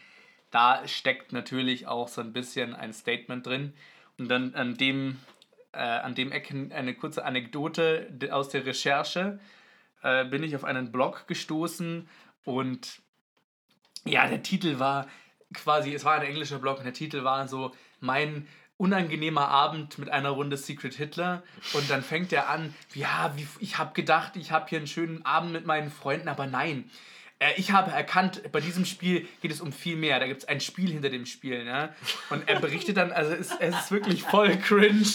da 0.50 0.86
steckt 0.86 1.32
natürlich 1.32 1.88
auch 1.88 2.08
so 2.08 2.20
ein 2.20 2.32
bisschen 2.32 2.74
ein 2.74 2.92
Statement 2.92 3.44
drin. 3.44 3.74
Und 4.18 4.28
dann 4.28 4.54
an 4.54 4.76
dem, 4.76 5.18
äh, 5.72 5.78
an 5.78 6.14
dem 6.14 6.30
Ecken 6.30 6.72
eine 6.72 6.94
kurze 6.94 7.24
Anekdote 7.24 8.08
aus 8.30 8.48
der 8.48 8.64
Recherche 8.64 9.40
äh, 10.02 10.24
bin 10.24 10.44
ich 10.44 10.54
auf 10.54 10.64
einen 10.64 10.92
Blog 10.92 11.26
gestoßen 11.26 12.08
und 12.44 13.00
ja, 14.04 14.28
der 14.28 14.42
Titel 14.42 14.78
war 14.78 15.08
quasi, 15.52 15.92
es 15.92 16.04
war 16.04 16.14
ein 16.14 16.22
englischer 16.22 16.60
Blog 16.60 16.78
und 16.78 16.84
der 16.84 16.92
Titel 16.92 17.24
war 17.24 17.48
so 17.48 17.72
mein 18.00 18.46
unangenehmer 18.78 19.48
Abend 19.48 19.98
mit 19.98 20.10
einer 20.10 20.30
Runde 20.30 20.56
Secret 20.56 20.94
Hitler. 20.94 21.42
Und 21.72 21.88
dann 21.90 22.02
fängt 22.02 22.32
er 22.32 22.48
an, 22.48 22.74
ja, 22.94 23.32
wie, 23.36 23.46
ich 23.60 23.78
habe 23.78 23.94
gedacht, 23.94 24.36
ich 24.36 24.52
habe 24.52 24.68
hier 24.68 24.78
einen 24.78 24.86
schönen 24.86 25.24
Abend 25.24 25.52
mit 25.52 25.66
meinen 25.66 25.90
Freunden, 25.90 26.28
aber 26.28 26.46
nein, 26.46 26.90
ich 27.56 27.70
habe 27.70 27.90
erkannt, 27.90 28.50
bei 28.50 28.60
diesem 28.60 28.86
Spiel 28.86 29.28
geht 29.42 29.50
es 29.50 29.60
um 29.60 29.70
viel 29.70 29.96
mehr. 29.96 30.18
Da 30.18 30.26
gibt 30.26 30.42
es 30.42 30.48
ein 30.48 30.60
Spiel 30.60 30.90
hinter 30.90 31.10
dem 31.10 31.26
Spiel. 31.26 31.64
Ne? 31.64 31.94
Und 32.30 32.48
er 32.48 32.60
berichtet 32.60 32.96
dann, 32.96 33.12
also 33.12 33.32
es, 33.32 33.50
es 33.60 33.74
ist 33.74 33.90
wirklich 33.90 34.22
voll 34.22 34.56
cringe. 34.56 35.06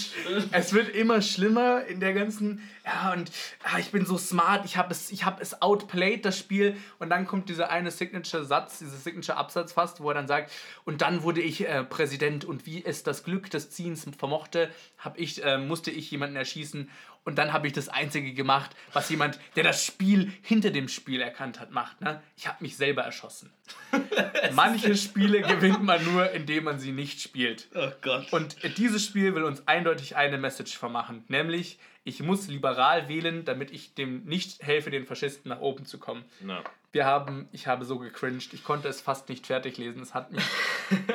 Es 0.52 0.74
wird 0.74 0.90
immer 0.90 1.24
schlimmer 1.24 1.84
in 1.86 2.00
der 2.00 2.14
ganzen, 2.14 2.62
ja, 2.86 3.14
und 3.14 3.32
ah, 3.64 3.80
ich 3.80 3.90
bin 3.90 4.06
so 4.06 4.20
smart, 4.20 4.66
ich 4.66 4.78
habe 4.78 4.92
es, 4.92 5.12
hab 5.24 5.42
es 5.42 5.64
outplayed, 5.64 6.24
das 6.24 6.38
Spiel. 6.38 6.78
Und 7.00 7.10
dann 7.10 7.26
kommt 7.26 7.50
dieser 7.50 7.72
eine 7.72 7.90
Signature-Satz, 7.90 8.78
dieser 8.80 8.98
Signature-Absatz 8.98 9.74
fast, 9.74 10.00
wo 10.00 10.10
er 10.10 10.14
dann 10.14 10.28
sagt, 10.28 10.52
und 10.86 11.02
dann 11.02 11.24
wurde 11.24 11.42
ich 11.42 11.68
äh, 11.68 11.84
Präsident 11.84 12.46
und 12.46 12.68
wie 12.68 12.86
es 12.86 13.02
das 13.02 13.24
Glück 13.24 13.50
des 13.50 13.72
Ziehens 13.72 14.06
vermochte, 14.18 14.70
hab 15.00 15.18
ich, 15.20 15.44
äh, 15.44 15.58
musste 15.58 15.90
ich 15.90 16.12
jemanden 16.12 16.36
erschießen 16.36 16.88
und 17.24 17.38
dann 17.38 17.54
habe 17.54 17.68
ich 17.68 17.74
das 17.74 17.88
Einzige 17.90 18.34
gemacht, 18.34 18.76
was 18.94 19.10
jemand, 19.10 19.40
der 19.56 19.64
das 19.64 19.86
Spiel 19.86 20.32
hinter 20.42 20.72
dem 20.72 20.88
Spiel 20.88 21.22
erkannt 21.22 21.60
hat, 21.60 21.72
macht. 21.72 22.02
Ne? 22.02 22.22
Ich 22.36 22.48
habe 22.48 22.58
mich 22.62 22.78
selber 22.78 23.04
erschossen. 23.04 23.52
Manche 24.54 24.96
Spiele 24.96 25.42
gewinnt 25.42 25.84
man 25.84 26.04
nur, 26.04 26.32
indem 26.32 26.64
man 26.64 26.80
sie 26.80 26.92
nicht 26.92 27.22
spielt. 27.22 27.68
Oh 27.76 27.92
Gott. 28.02 28.34
Und 28.34 28.58
dieses 28.78 29.06
Spiel 29.06 29.36
will 29.36 29.44
uns 29.44 29.68
eindeutig 29.68 30.16
eine 30.16 30.38
Message 30.38 30.78
vermachen, 30.78 31.24
nämlich 31.28 31.78
ich 32.04 32.24
muss 32.24 32.48
liberal 32.48 33.08
wählen, 33.08 33.46
damit 33.46 33.70
ich 33.72 33.94
dem 33.94 34.24
nicht 34.24 34.64
helfe, 34.64 34.90
den 34.90 35.06
Faschisten 35.06 35.50
nach 35.50 35.60
oben 35.60 35.86
zu 35.86 36.00
kommen. 36.00 36.26
No. 36.40 36.58
Wir 36.92 37.06
haben, 37.06 37.48
ich 37.52 37.68
habe 37.68 37.86
so 37.86 38.00
gecringed, 38.00 38.54
ich 38.54 38.64
konnte 38.64 38.88
es 38.88 39.00
fast 39.00 39.30
nicht 39.30 39.46
fertig 39.46 39.78
lesen. 39.78 40.02
Es 40.02 40.16
hat 40.16 40.32
mich, 40.32 40.44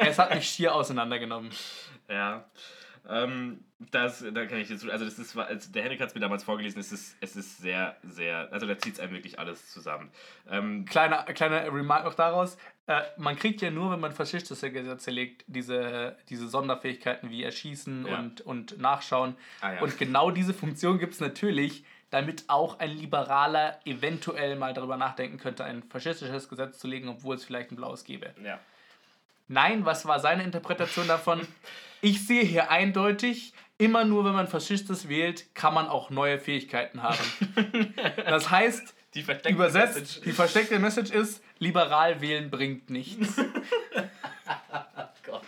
es 0.01 0.19
hat 0.19 0.33
mich 0.35 0.49
schier 0.49 0.75
auseinandergenommen. 0.75 1.51
Ja. 2.09 2.45
Ähm, 3.09 3.65
das, 3.91 4.25
da 4.33 4.47
kann 4.47 4.59
ich 4.59 4.71
jetzt, 4.71 4.89
also 4.89 5.05
das 5.05 5.19
ist, 5.19 5.37
also 5.37 5.71
der 5.73 5.83
Henrik 5.83 6.01
hat 6.01 6.09
es 6.09 6.15
mir 6.15 6.21
damals 6.21 6.45
vorgelesen, 6.45 6.81
es 6.81 6.93
ist, 6.93 7.17
es 7.21 7.37
ist 7.37 7.59
sehr, 7.59 7.97
sehr, 8.03 8.51
also 8.51 8.67
da 8.67 8.79
zieht 8.79 8.95
es 8.95 9.01
einem 9.01 9.13
wirklich 9.13 9.39
alles 9.39 9.71
zusammen. 9.71 10.11
Ähm, 10.51 10.87
kleiner, 10.87 11.25
kleiner 11.25 11.67
Remark 11.73 12.05
noch 12.05 12.15
daraus, 12.15 12.57
äh, 12.87 13.03
man 13.19 13.37
kriegt 13.37 13.61
ja 13.61 13.71
nur, 13.71 13.91
wenn 13.91 14.01
man 14.01 14.13
faschistische 14.13 14.73
Gesetze 14.73 15.11
legt, 15.11 15.45
diese, 15.47 16.17
diese 16.31 16.49
Sonderfähigkeiten 16.49 17.31
wie 17.31 17.43
Erschießen 17.43 18.07
ja. 18.07 18.19
und, 18.19 18.41
und 18.41 18.79
Nachschauen. 18.79 19.37
Ah, 19.61 19.75
ja. 19.75 19.83
Und 19.83 19.99
genau 19.99 20.31
diese 20.31 20.55
Funktion 20.55 20.99
gibt 20.99 21.15
es 21.15 21.21
natürlich, 21.21 21.85
damit 22.11 22.45
auch 22.49 22.79
ein 22.79 22.91
Liberaler 22.91 23.81
eventuell 23.85 24.57
mal 24.57 24.73
darüber 24.73 24.97
nachdenken 24.97 25.39
könnte, 25.39 25.65
ein 25.65 25.83
faschistisches 25.83 26.49
Gesetz 26.49 26.79
zu 26.79 26.87
legen, 26.87 27.09
obwohl 27.09 27.35
es 27.35 27.45
vielleicht 27.45 27.73
ein 27.73 27.77
blaues 27.77 28.05
gäbe. 28.05 28.33
Ja. 28.43 28.59
Nein, 29.49 29.85
was 29.85 30.07
war 30.07 30.21
seine 30.21 30.43
Interpretation 30.43 31.07
davon? 31.07 31.47
Ich 32.01 32.27
sehe 32.27 32.43
hier 32.43 32.71
eindeutig, 32.71 33.53
immer 33.79 34.05
nur 34.05 34.25
wenn 34.25 34.33
man 34.33 34.49
Faschistes 34.49 35.09
wählt, 35.09 35.55
kann 35.55 35.75
man 35.75 35.89
auch 35.89 36.11
neue 36.11 36.39
Fähigkeiten 36.39 37.03
haben. 37.03 37.19
Das 38.27 38.51
heißt, 38.51 38.95
die 39.15 39.25
übersetzt, 39.49 39.95
Message. 39.97 40.21
die 40.23 40.33
versteckte 40.33 40.79
Message 40.79 41.11
ist, 41.11 41.43
liberal 41.59 42.21
wählen 42.21 42.51
bringt 42.51 42.91
nichts. 42.91 43.37
Gott. 45.25 45.43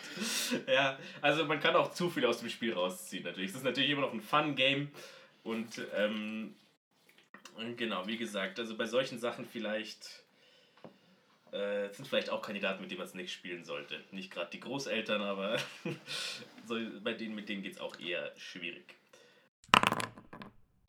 Ja, 0.66 0.98
also 1.20 1.44
man 1.44 1.60
kann 1.60 1.76
auch 1.76 1.92
zu 1.92 2.08
viel 2.08 2.24
aus 2.24 2.40
dem 2.40 2.48
Spiel 2.48 2.72
rausziehen 2.72 3.24
natürlich. 3.24 3.50
Es 3.50 3.56
ist 3.56 3.64
natürlich 3.64 3.90
immer 3.90 4.02
noch 4.02 4.12
ein 4.12 4.20
Fun-Game 4.20 4.90
und 5.42 5.82
ähm, 5.96 6.54
genau, 7.76 8.06
wie 8.06 8.16
gesagt, 8.16 8.58
also 8.58 8.76
bei 8.76 8.86
solchen 8.86 9.18
Sachen 9.18 9.44
vielleicht 9.44 10.24
äh, 11.52 11.92
sind 11.92 12.06
vielleicht 12.06 12.30
auch 12.30 12.42
Kandidaten, 12.42 12.80
mit 12.80 12.90
denen 12.90 12.98
man 12.98 13.06
es 13.06 13.14
nicht 13.14 13.32
spielen 13.32 13.64
sollte. 13.64 14.02
Nicht 14.10 14.30
gerade 14.30 14.50
die 14.50 14.60
Großeltern, 14.60 15.22
aber 15.22 15.58
so, 16.66 16.76
bei 17.02 17.14
denen, 17.14 17.34
mit 17.34 17.48
denen 17.48 17.62
geht 17.62 17.74
es 17.74 17.80
auch 17.80 17.98
eher 17.98 18.32
schwierig. 18.36 18.94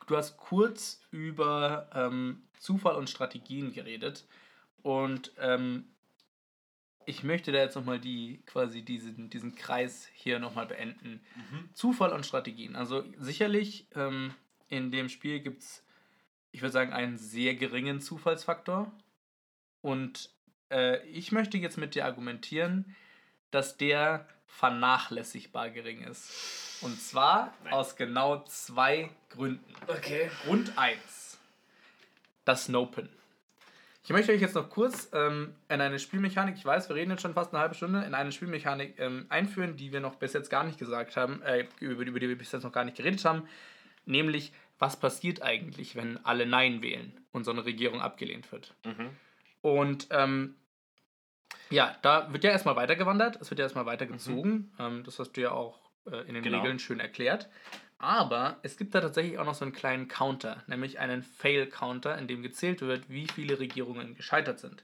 Du 0.06 0.16
hast 0.16 0.36
kurz 0.36 1.02
über 1.10 1.88
ähm, 1.94 2.42
Zufall 2.58 2.96
und 2.96 3.08
Strategien 3.08 3.72
geredet 3.72 4.24
und 4.82 5.32
ähm, 5.38 5.84
ich 7.06 7.22
möchte 7.22 7.52
da 7.52 7.58
jetzt 7.58 7.74
nochmal 7.74 7.98
die, 7.98 8.42
quasi 8.46 8.82
diesen, 8.82 9.30
diesen 9.30 9.54
Kreis 9.54 10.08
hier 10.14 10.38
nochmal 10.38 10.66
beenden. 10.66 11.20
Mhm. 11.34 11.70
Zufall 11.74 12.12
und 12.12 12.26
Strategien. 12.26 12.76
Also 12.76 13.04
sicherlich 13.18 13.88
ähm, 13.94 14.34
in 14.68 14.90
dem 14.90 15.08
Spiel 15.08 15.40
gibt 15.40 15.62
es, 15.62 15.84
ich 16.52 16.62
würde 16.62 16.72
sagen, 16.72 16.92
einen 16.92 17.18
sehr 17.18 17.54
geringen 17.54 18.00
Zufallsfaktor. 18.00 18.92
Und 19.82 20.30
äh, 20.70 21.04
ich 21.06 21.32
möchte 21.32 21.58
jetzt 21.58 21.78
mit 21.78 21.94
dir 21.94 22.04
argumentieren, 22.04 22.96
dass 23.50 23.76
der 23.76 24.26
vernachlässigbar 24.46 25.70
gering 25.70 26.02
ist. 26.02 26.80
Und 26.82 27.00
zwar 27.00 27.52
Nein. 27.64 27.72
aus 27.72 27.96
genau 27.96 28.42
zwei 28.44 29.10
Gründen. 29.30 29.74
Okay. 29.86 30.30
Grund 30.44 30.76
1. 30.76 31.38
Das 32.44 32.68
Nopen. 32.68 33.08
Ich 34.02 34.10
möchte 34.10 34.32
euch 34.32 34.40
jetzt 34.40 34.54
noch 34.54 34.70
kurz 34.70 35.10
ähm, 35.12 35.54
in 35.68 35.80
eine 35.80 35.98
Spielmechanik, 35.98 36.56
ich 36.56 36.64
weiß, 36.64 36.88
wir 36.88 36.96
reden 36.96 37.10
jetzt 37.10 37.22
schon 37.22 37.34
fast 37.34 37.52
eine 37.52 37.60
halbe 37.60 37.74
Stunde, 37.74 38.02
in 38.02 38.14
eine 38.14 38.32
Spielmechanik 38.32 38.98
ähm, 38.98 39.26
einführen, 39.28 39.76
die 39.76 39.92
wir 39.92 40.00
noch 40.00 40.16
bis 40.16 40.32
jetzt 40.32 40.48
gar 40.48 40.64
nicht 40.64 40.78
gesagt 40.78 41.16
haben, 41.16 41.42
äh, 41.42 41.66
über, 41.80 42.02
über 42.04 42.18
die 42.18 42.28
wir 42.28 42.38
bis 42.38 42.50
jetzt 42.50 42.62
noch 42.62 42.72
gar 42.72 42.84
nicht 42.84 42.96
geredet 42.96 43.24
haben. 43.24 43.46
Nämlich, 44.06 44.52
was 44.78 44.98
passiert 44.98 45.42
eigentlich, 45.42 45.96
wenn 45.96 46.24
alle 46.24 46.46
Nein 46.46 46.82
wählen 46.82 47.12
und 47.32 47.44
so 47.44 47.50
eine 47.50 47.64
Regierung 47.64 48.00
abgelehnt 48.00 48.50
wird? 48.50 48.74
Mhm. 48.84 49.10
Und 49.60 50.08
ähm, 50.10 50.56
Ja, 51.70 51.96
da 52.02 52.32
wird 52.32 52.44
ja 52.44 52.50
erstmal 52.50 52.76
weitergewandert, 52.76 53.38
es 53.40 53.50
wird 53.50 53.58
ja 53.58 53.64
erstmal 53.64 53.86
weitergezogen. 53.86 54.52
Mhm. 54.52 54.70
Ähm, 54.78 55.04
das 55.04 55.18
hast 55.18 55.32
du 55.32 55.40
ja 55.40 55.52
auch 55.52 55.78
äh, 56.10 56.26
in 56.28 56.34
den 56.34 56.42
genau. 56.42 56.58
Regeln 56.58 56.78
schön 56.78 57.00
erklärt. 57.00 57.48
Aber 57.98 58.56
es 58.62 58.78
gibt 58.78 58.94
da 58.94 59.00
tatsächlich 59.00 59.38
auch 59.38 59.44
noch 59.44 59.54
so 59.54 59.64
einen 59.64 59.74
kleinen 59.74 60.08
Counter, 60.08 60.62
nämlich 60.66 60.98
einen 60.98 61.22
Fail-Counter, 61.22 62.16
in 62.16 62.28
dem 62.28 62.42
gezählt 62.42 62.80
wird, 62.80 63.10
wie 63.10 63.26
viele 63.26 63.58
Regierungen 63.58 64.14
gescheitert 64.16 64.58
sind. 64.58 64.82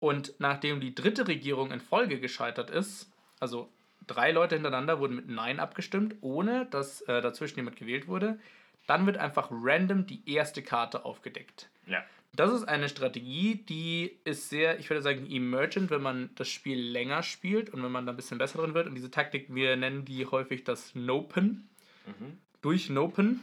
Und 0.00 0.34
nachdem 0.38 0.80
die 0.80 0.94
dritte 0.94 1.28
Regierung 1.28 1.70
in 1.70 1.80
Folge 1.80 2.18
gescheitert 2.18 2.70
ist, 2.70 3.10
also 3.38 3.70
drei 4.06 4.32
Leute 4.32 4.56
hintereinander 4.56 4.98
wurden 4.98 5.16
mit 5.16 5.28
Nein 5.28 5.60
abgestimmt, 5.60 6.16
ohne 6.20 6.66
dass 6.66 7.00
äh, 7.02 7.22
dazwischen 7.22 7.56
jemand 7.56 7.76
gewählt 7.76 8.08
wurde, 8.08 8.38
dann 8.86 9.06
wird 9.06 9.18
einfach 9.18 9.48
random 9.50 10.06
die 10.06 10.22
erste 10.32 10.62
Karte 10.62 11.04
aufgedeckt. 11.04 11.68
Ja. 11.86 12.04
Das 12.36 12.52
ist 12.52 12.64
eine 12.64 12.88
Strategie, 12.88 13.64
die 13.68 14.18
ist 14.24 14.50
sehr, 14.50 14.78
ich 14.78 14.90
würde 14.90 15.02
sagen, 15.02 15.26
emergent, 15.30 15.90
wenn 15.90 16.02
man 16.02 16.30
das 16.34 16.48
Spiel 16.48 16.78
länger 16.78 17.22
spielt 17.22 17.70
und 17.70 17.82
wenn 17.82 17.90
man 17.90 18.06
da 18.06 18.12
ein 18.12 18.16
bisschen 18.16 18.38
besser 18.38 18.58
drin 18.58 18.74
wird. 18.74 18.86
Und 18.86 18.94
diese 18.94 19.10
Taktik, 19.10 19.54
wir 19.54 19.76
nennen 19.76 20.04
die 20.04 20.26
häufig 20.26 20.62
das 20.62 20.94
Nopen. 20.94 21.68
Mhm. 22.06 22.38
Durch 22.60 22.90
Nopen. 22.90 23.40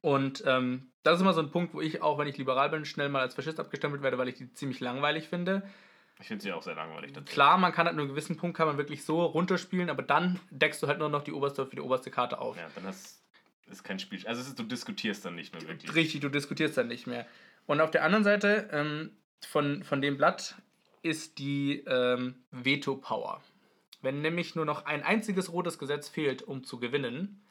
Und 0.00 0.42
ähm, 0.46 0.90
das 1.02 1.16
ist 1.16 1.20
immer 1.20 1.34
so 1.34 1.40
ein 1.40 1.50
Punkt, 1.50 1.74
wo 1.74 1.80
ich 1.80 2.02
auch, 2.02 2.18
wenn 2.18 2.28
ich 2.28 2.38
liberal 2.38 2.70
bin, 2.70 2.84
schnell 2.84 3.08
mal 3.08 3.20
als 3.20 3.34
Faschist 3.34 3.60
abgestempelt 3.60 4.02
werde, 4.02 4.18
weil 4.18 4.28
ich 4.28 4.36
die 4.36 4.52
ziemlich 4.52 4.80
langweilig 4.80 5.28
finde. 5.28 5.62
Ich 6.20 6.28
finde 6.28 6.42
sie 6.42 6.52
auch 6.52 6.62
sehr 6.62 6.74
langweilig. 6.74 7.12
Dazu. 7.12 7.32
Klar, 7.32 7.56
man 7.58 7.72
kann 7.72 7.86
halt 7.86 7.96
nur 7.96 8.04
einen 8.04 8.12
gewissen 8.12 8.36
Punkt 8.36 8.56
kann 8.56 8.66
man 8.66 8.76
wirklich 8.76 9.04
so 9.04 9.24
runterspielen, 9.24 9.88
aber 9.88 10.02
dann 10.02 10.38
deckst 10.50 10.82
du 10.82 10.86
halt 10.86 10.98
nur 10.98 11.08
noch 11.08 11.24
die 11.24 11.32
oberste 11.32 11.66
für 11.66 11.76
die 11.76 11.82
oberste 11.82 12.10
Karte 12.10 12.38
auf. 12.38 12.56
Ja, 12.56 12.68
dann 12.74 12.84
hast, 12.84 13.22
ist 13.70 13.82
kein 13.82 13.98
Spiel. 13.98 14.26
Also 14.26 14.42
ist, 14.42 14.58
du 14.58 14.64
diskutierst 14.64 15.24
dann 15.24 15.34
nicht 15.34 15.54
mehr 15.54 15.66
wirklich. 15.66 15.94
Richtig, 15.94 16.20
du 16.20 16.28
diskutierst 16.28 16.76
dann 16.76 16.88
nicht 16.88 17.06
mehr. 17.06 17.26
Und 17.66 17.80
auf 17.80 17.90
der 17.90 18.04
anderen 18.04 18.24
Seite 18.24 18.68
ähm, 18.72 19.10
von, 19.46 19.84
von 19.84 20.02
dem 20.02 20.16
Blatt 20.16 20.56
ist 21.02 21.38
die 21.38 21.84
ähm, 21.86 22.34
Veto-Power. 22.50 23.40
Wenn 24.02 24.22
nämlich 24.22 24.54
nur 24.54 24.64
noch 24.64 24.86
ein 24.86 25.02
einziges 25.02 25.52
rotes 25.52 25.78
Gesetz 25.78 26.08
fehlt, 26.08 26.42
um 26.42 26.64
zu 26.64 26.78
gewinnen, 26.78 27.42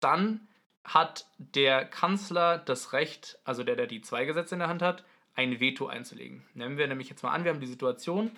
dann 0.00 0.48
hat 0.84 1.26
der 1.38 1.84
Kanzler 1.84 2.58
das 2.58 2.92
Recht, 2.92 3.38
also 3.44 3.64
der, 3.64 3.76
der 3.76 3.86
die 3.86 4.00
zwei 4.00 4.24
Gesetze 4.24 4.54
in 4.54 4.60
der 4.60 4.68
Hand 4.68 4.82
hat, 4.82 5.04
ein 5.34 5.60
Veto 5.60 5.86
einzulegen. 5.86 6.42
Nehmen 6.54 6.78
wir 6.78 6.86
nämlich 6.86 7.08
jetzt 7.08 7.22
mal 7.22 7.32
an, 7.32 7.44
wir 7.44 7.52
haben 7.52 7.60
die 7.60 7.66
Situation, 7.66 8.30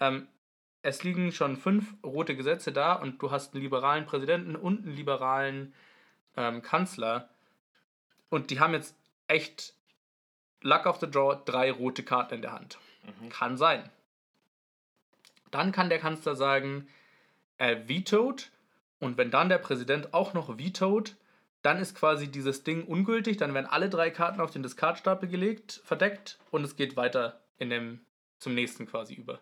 ähm, 0.00 0.26
es 0.82 1.02
liegen 1.02 1.32
schon 1.32 1.56
fünf 1.56 1.94
rote 2.02 2.36
Gesetze 2.36 2.72
da 2.72 2.92
und 2.94 3.22
du 3.22 3.30
hast 3.30 3.54
einen 3.54 3.62
liberalen 3.62 4.04
Präsidenten 4.04 4.54
und 4.54 4.84
einen 4.84 4.96
liberalen 4.96 5.72
ähm, 6.36 6.60
Kanzler 6.60 7.30
und 8.28 8.50
die 8.50 8.60
haben 8.60 8.74
jetzt 8.74 8.94
echt 9.26 9.74
Luck 10.64 10.86
of 10.86 10.98
the 10.98 11.10
Draw 11.10 11.36
drei 11.44 11.70
rote 11.70 12.02
Karten 12.02 12.36
in 12.36 12.42
der 12.42 12.52
Hand. 12.52 12.78
Mhm. 13.04 13.28
Kann 13.28 13.56
sein. 13.56 13.88
Dann 15.50 15.70
kann 15.70 15.90
der 15.90 15.98
Kanzler 15.98 16.34
sagen, 16.34 16.88
er 17.58 17.88
vetoed 17.88 18.50
und 18.98 19.18
wenn 19.18 19.30
dann 19.30 19.50
der 19.50 19.58
Präsident 19.58 20.14
auch 20.14 20.32
noch 20.32 20.58
vetoed, 20.58 21.16
dann 21.62 21.78
ist 21.78 21.94
quasi 21.94 22.28
dieses 22.28 22.64
Ding 22.64 22.84
ungültig, 22.84 23.36
dann 23.36 23.54
werden 23.54 23.66
alle 23.66 23.88
drei 23.88 24.10
Karten 24.10 24.40
auf 24.40 24.50
den 24.50 24.62
Discardstapel 24.62 25.28
gelegt, 25.28 25.82
verdeckt 25.84 26.38
und 26.50 26.64
es 26.64 26.76
geht 26.76 26.96
weiter 26.96 27.40
in 27.58 27.70
dem, 27.70 28.00
zum 28.38 28.54
nächsten 28.54 28.86
quasi 28.86 29.14
über. 29.14 29.40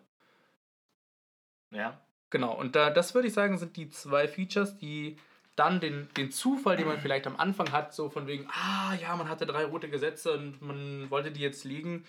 Ja. 1.71 1.99
Genau, 2.29 2.53
und 2.53 2.75
da, 2.75 2.89
das 2.89 3.13
würde 3.15 3.27
ich 3.27 3.33
sagen, 3.33 3.57
sind 3.57 3.77
die 3.77 3.89
zwei 3.89 4.27
Features, 4.27 4.77
die 4.77 5.17
dann 5.55 5.79
den, 5.79 6.07
den 6.17 6.31
Zufall, 6.31 6.77
den 6.77 6.87
man 6.87 6.99
vielleicht 6.99 7.27
am 7.27 7.37
Anfang 7.37 7.71
hat, 7.71 7.93
so 7.93 8.09
von 8.09 8.27
wegen, 8.27 8.47
ah 8.49 8.95
ja, 8.95 9.15
man 9.15 9.29
hatte 9.29 9.45
drei 9.45 9.65
rote 9.65 9.89
Gesetze 9.89 10.33
und 10.33 10.61
man 10.61 11.09
wollte 11.11 11.31
die 11.31 11.41
jetzt 11.41 11.63
liegen, 11.63 12.05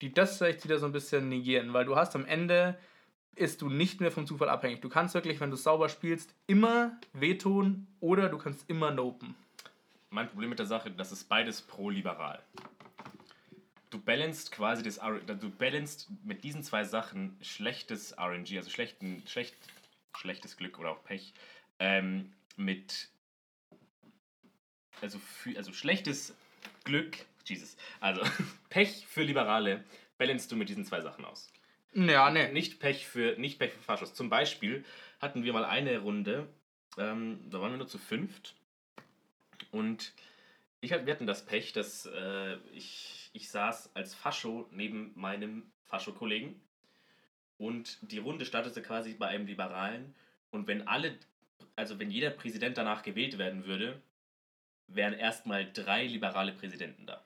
die 0.00 0.12
das 0.12 0.38
vielleicht 0.38 0.64
wieder 0.64 0.78
so 0.78 0.86
ein 0.86 0.92
bisschen 0.92 1.28
negieren, 1.28 1.72
weil 1.72 1.84
du 1.84 1.96
hast 1.96 2.16
am 2.16 2.24
Ende 2.24 2.78
ist 3.36 3.62
du 3.62 3.68
nicht 3.68 4.00
mehr 4.00 4.10
vom 4.10 4.26
Zufall 4.26 4.48
abhängig. 4.48 4.80
Du 4.80 4.88
kannst 4.88 5.14
wirklich, 5.14 5.40
wenn 5.40 5.50
du 5.50 5.56
sauber 5.56 5.88
spielst, 5.88 6.34
immer 6.46 6.98
wehtun 7.12 7.86
oder 8.00 8.28
du 8.28 8.38
kannst 8.38 8.68
immer 8.68 8.90
nopen. 8.90 9.34
Mein 10.10 10.28
Problem 10.28 10.50
mit 10.50 10.58
der 10.58 10.66
Sache, 10.66 10.90
das 10.90 11.12
ist 11.12 11.28
beides 11.28 11.62
pro-liberal. 11.62 12.42
Du 13.90 13.98
balanced 13.98 14.52
quasi 14.52 14.82
das 14.82 15.00
du 15.00 15.50
balanced 15.50 16.08
mit 16.24 16.44
diesen 16.44 16.62
zwei 16.62 16.84
Sachen 16.84 17.36
schlechtes 17.40 18.16
RNG, 18.18 18.56
also 18.56 18.70
schlechten, 18.70 19.22
schlecht, 19.26 19.54
schlechtes 20.16 20.56
Glück 20.56 20.78
oder 20.78 20.90
auch 20.90 21.04
Pech, 21.04 21.32
ähm, 21.78 22.32
mit 22.56 23.10
also, 25.00 25.18
für, 25.18 25.56
also 25.56 25.72
schlechtes 25.72 26.34
Glück, 26.84 27.18
Jesus, 27.44 27.76
also 28.00 28.22
Pech 28.70 29.06
für 29.06 29.22
Liberale 29.22 29.84
balancest 30.18 30.52
du 30.52 30.56
mit 30.56 30.68
diesen 30.68 30.84
zwei 30.84 31.00
Sachen 31.00 31.24
aus. 31.24 31.50
Ja, 31.94 32.30
ne. 32.30 32.52
Nicht 32.52 32.78
Pech 32.78 33.06
für, 33.06 33.36
nicht 33.38 33.58
Pech 33.58 33.72
für 33.72 33.82
Faschos. 33.82 34.14
Zum 34.14 34.28
Beispiel 34.28 34.84
hatten 35.20 35.42
wir 35.42 35.52
mal 35.52 35.64
eine 35.64 35.98
Runde, 35.98 36.48
ähm, 36.98 37.40
da 37.50 37.60
waren 37.60 37.72
wir 37.72 37.78
nur 37.78 37.88
zu 37.88 37.98
fünft 37.98 38.54
und 39.70 40.12
ich, 40.80 40.90
wir 40.90 41.12
hatten 41.12 41.26
das 41.26 41.44
Pech, 41.44 41.72
dass 41.72 42.06
äh, 42.06 42.56
ich, 42.72 43.30
ich 43.32 43.50
saß 43.50 43.94
als 43.94 44.14
Fascho 44.14 44.68
neben 44.70 45.12
meinem 45.14 45.70
Fascho-Kollegen 45.84 46.60
und 47.58 47.98
die 48.00 48.18
Runde 48.18 48.46
startete 48.46 48.80
quasi 48.80 49.14
bei 49.14 49.28
einem 49.28 49.46
Liberalen 49.46 50.14
und 50.50 50.66
wenn 50.66 50.88
alle 50.88 51.18
also 51.80 51.98
wenn 51.98 52.10
jeder 52.10 52.30
Präsident 52.30 52.76
danach 52.76 53.02
gewählt 53.02 53.38
werden 53.38 53.64
würde, 53.64 54.00
wären 54.86 55.14
erstmal 55.14 55.72
drei 55.72 56.06
liberale 56.06 56.52
Präsidenten 56.52 57.06
da. 57.06 57.24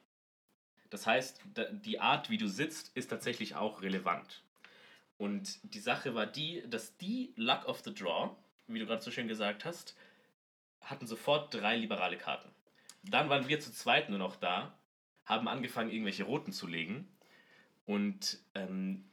Das 0.91 1.09
heißt, 1.09 1.41
die 1.73 1.99
Art, 1.99 2.31
wie 2.31 2.39
du 2.39 2.47
sitzt, 2.47 2.97
ist 2.97 3.09
tatsächlich 3.09 3.57
auch 3.57 3.83
relevant. 3.83 4.45
Und 5.19 5.59
die 5.75 5.81
Sache 5.81 6.15
war 6.15 6.27
die, 6.27 6.63
dass 6.69 6.97
die 6.99 7.33
Luck 7.35 7.67
of 7.67 7.81
the 7.81 7.93
Draw, 7.93 8.31
wie 8.69 8.79
du 8.79 8.87
gerade 8.87 9.03
so 9.03 9.11
schön 9.11 9.27
gesagt 9.27 9.65
hast, 9.65 9.97
hatten 10.81 11.09
sofort 11.09 11.53
drei 11.53 11.77
liberale 11.77 12.17
Karten. 12.17 12.49
Dann 13.03 13.29
waren 13.29 13.49
wir 13.49 13.59
zu 13.59 13.73
zweit 13.73 14.09
nur 14.09 14.21
noch 14.21 14.37
da, 14.37 14.79
haben 15.25 15.49
angefangen, 15.49 15.91
irgendwelche 15.91 16.25
Roten 16.25 16.53
zu 16.53 16.69
legen. 16.69 17.09
Und 17.87 18.39
ähm, 18.55 19.05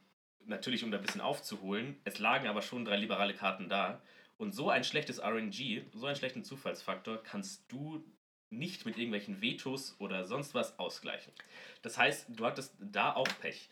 natürlich, 0.46 0.84
um 0.84 0.92
da 0.92 0.98
ein 0.98 1.04
bisschen 1.04 1.20
aufzuholen, 1.20 1.96
es 2.04 2.20
lagen 2.20 2.46
aber 2.46 2.62
schon 2.62 2.84
drei 2.84 2.96
liberale 2.96 3.34
Karten 3.34 3.68
da. 3.68 4.00
Und 4.42 4.50
so 4.50 4.70
ein 4.70 4.82
schlechtes 4.82 5.22
RNG, 5.22 5.84
so 5.94 6.06
einen 6.06 6.16
schlechten 6.16 6.42
Zufallsfaktor 6.42 7.22
kannst 7.22 7.62
du 7.68 8.04
nicht 8.50 8.84
mit 8.84 8.96
irgendwelchen 8.96 9.40
Vetos 9.40 9.94
oder 10.00 10.24
sonst 10.24 10.52
was 10.52 10.80
ausgleichen. 10.80 11.32
Das 11.82 11.96
heißt, 11.96 12.26
du 12.28 12.44
hattest 12.44 12.74
da 12.80 13.14
auch 13.14 13.28
Pech. 13.40 13.68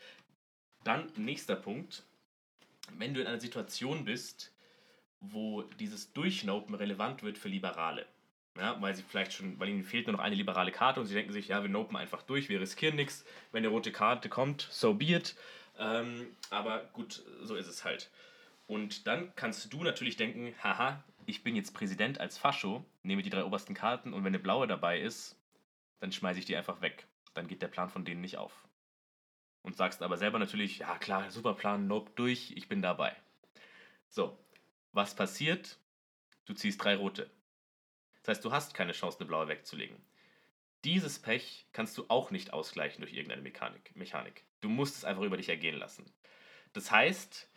Dann 0.85 1.11
nächster 1.17 1.57
Punkt, 1.57 2.05
wenn 2.97 3.13
du 3.13 3.19
in 3.19 3.27
einer 3.27 3.41
Situation 3.41 4.05
bist, 4.05 4.53
wo 5.19 5.63
dieses 5.63 6.13
Durchnopen 6.13 6.73
relevant 6.73 7.21
wird 7.21 7.37
für 7.37 7.49
Liberale. 7.49 8.05
Ja, 8.57 8.81
weil 8.81 8.95
sie 8.95 9.03
vielleicht 9.03 9.33
schon, 9.33 9.59
weil 9.59 9.67
ihnen 9.67 9.83
fehlt 9.83 10.07
nur 10.07 10.15
noch 10.15 10.23
eine 10.23 10.35
liberale 10.35 10.71
Karte 10.71 11.01
und 11.01 11.05
sie 11.05 11.15
denken 11.15 11.33
sich, 11.33 11.49
ja, 11.49 11.61
wir 11.63 11.69
nopen 11.69 11.97
einfach 11.97 12.21
durch, 12.21 12.47
wir 12.47 12.61
riskieren 12.61 12.95
nichts. 12.95 13.25
Wenn 13.51 13.65
eine 13.65 13.73
rote 13.73 13.91
Karte 13.91 14.29
kommt, 14.29 14.69
so 14.71 14.93
be 14.93 15.15
it. 15.15 15.35
Ähm, 15.77 16.27
aber 16.49 16.85
gut, 16.93 17.25
so 17.41 17.55
ist 17.55 17.67
es 17.67 17.83
halt. 17.83 18.09
Und 18.71 19.05
dann 19.05 19.35
kannst 19.35 19.73
du 19.73 19.83
natürlich 19.83 20.15
denken, 20.15 20.55
haha, 20.63 21.03
ich 21.25 21.43
bin 21.43 21.57
jetzt 21.57 21.73
Präsident 21.73 22.21
als 22.21 22.37
Fascho, 22.37 22.85
nehme 23.03 23.21
die 23.21 23.29
drei 23.29 23.43
obersten 23.43 23.73
Karten 23.73 24.13
und 24.13 24.21
wenn 24.23 24.33
eine 24.33 24.39
blaue 24.39 24.65
dabei 24.65 25.01
ist, 25.01 25.37
dann 25.99 26.13
schmeiße 26.13 26.39
ich 26.39 26.45
die 26.45 26.55
einfach 26.55 26.79
weg. 26.79 27.05
Dann 27.33 27.49
geht 27.49 27.61
der 27.61 27.67
Plan 27.67 27.89
von 27.89 28.05
denen 28.05 28.21
nicht 28.21 28.37
auf. 28.37 28.65
Und 29.61 29.75
sagst 29.75 30.01
aber 30.01 30.17
selber 30.17 30.39
natürlich, 30.39 30.77
ja 30.77 30.97
klar, 30.99 31.29
super 31.31 31.53
Plan, 31.53 31.87
nope, 31.87 32.13
durch, 32.15 32.53
ich 32.55 32.69
bin 32.69 32.81
dabei. 32.81 33.13
So, 34.07 34.39
was 34.93 35.17
passiert? 35.17 35.77
Du 36.45 36.53
ziehst 36.53 36.81
drei 36.81 36.95
rote. 36.95 37.29
Das 38.23 38.37
heißt, 38.37 38.45
du 38.45 38.53
hast 38.53 38.73
keine 38.73 38.93
Chance, 38.93 39.19
eine 39.19 39.27
blaue 39.27 39.49
wegzulegen. 39.49 39.97
Dieses 40.85 41.19
Pech 41.19 41.67
kannst 41.73 41.97
du 41.97 42.05
auch 42.07 42.31
nicht 42.31 42.53
ausgleichen 42.53 43.01
durch 43.01 43.11
irgendeine 43.11 43.41
Mechanik. 43.41 43.93
Mechanik. 43.97 44.45
Du 44.61 44.69
musst 44.69 44.95
es 44.95 45.03
einfach 45.03 45.23
über 45.23 45.35
dich 45.35 45.49
ergehen 45.49 45.75
lassen. 45.75 46.09
Das 46.71 46.89
heißt, 46.89 47.50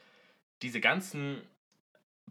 diese 0.65 0.81
ganzen 0.81 1.43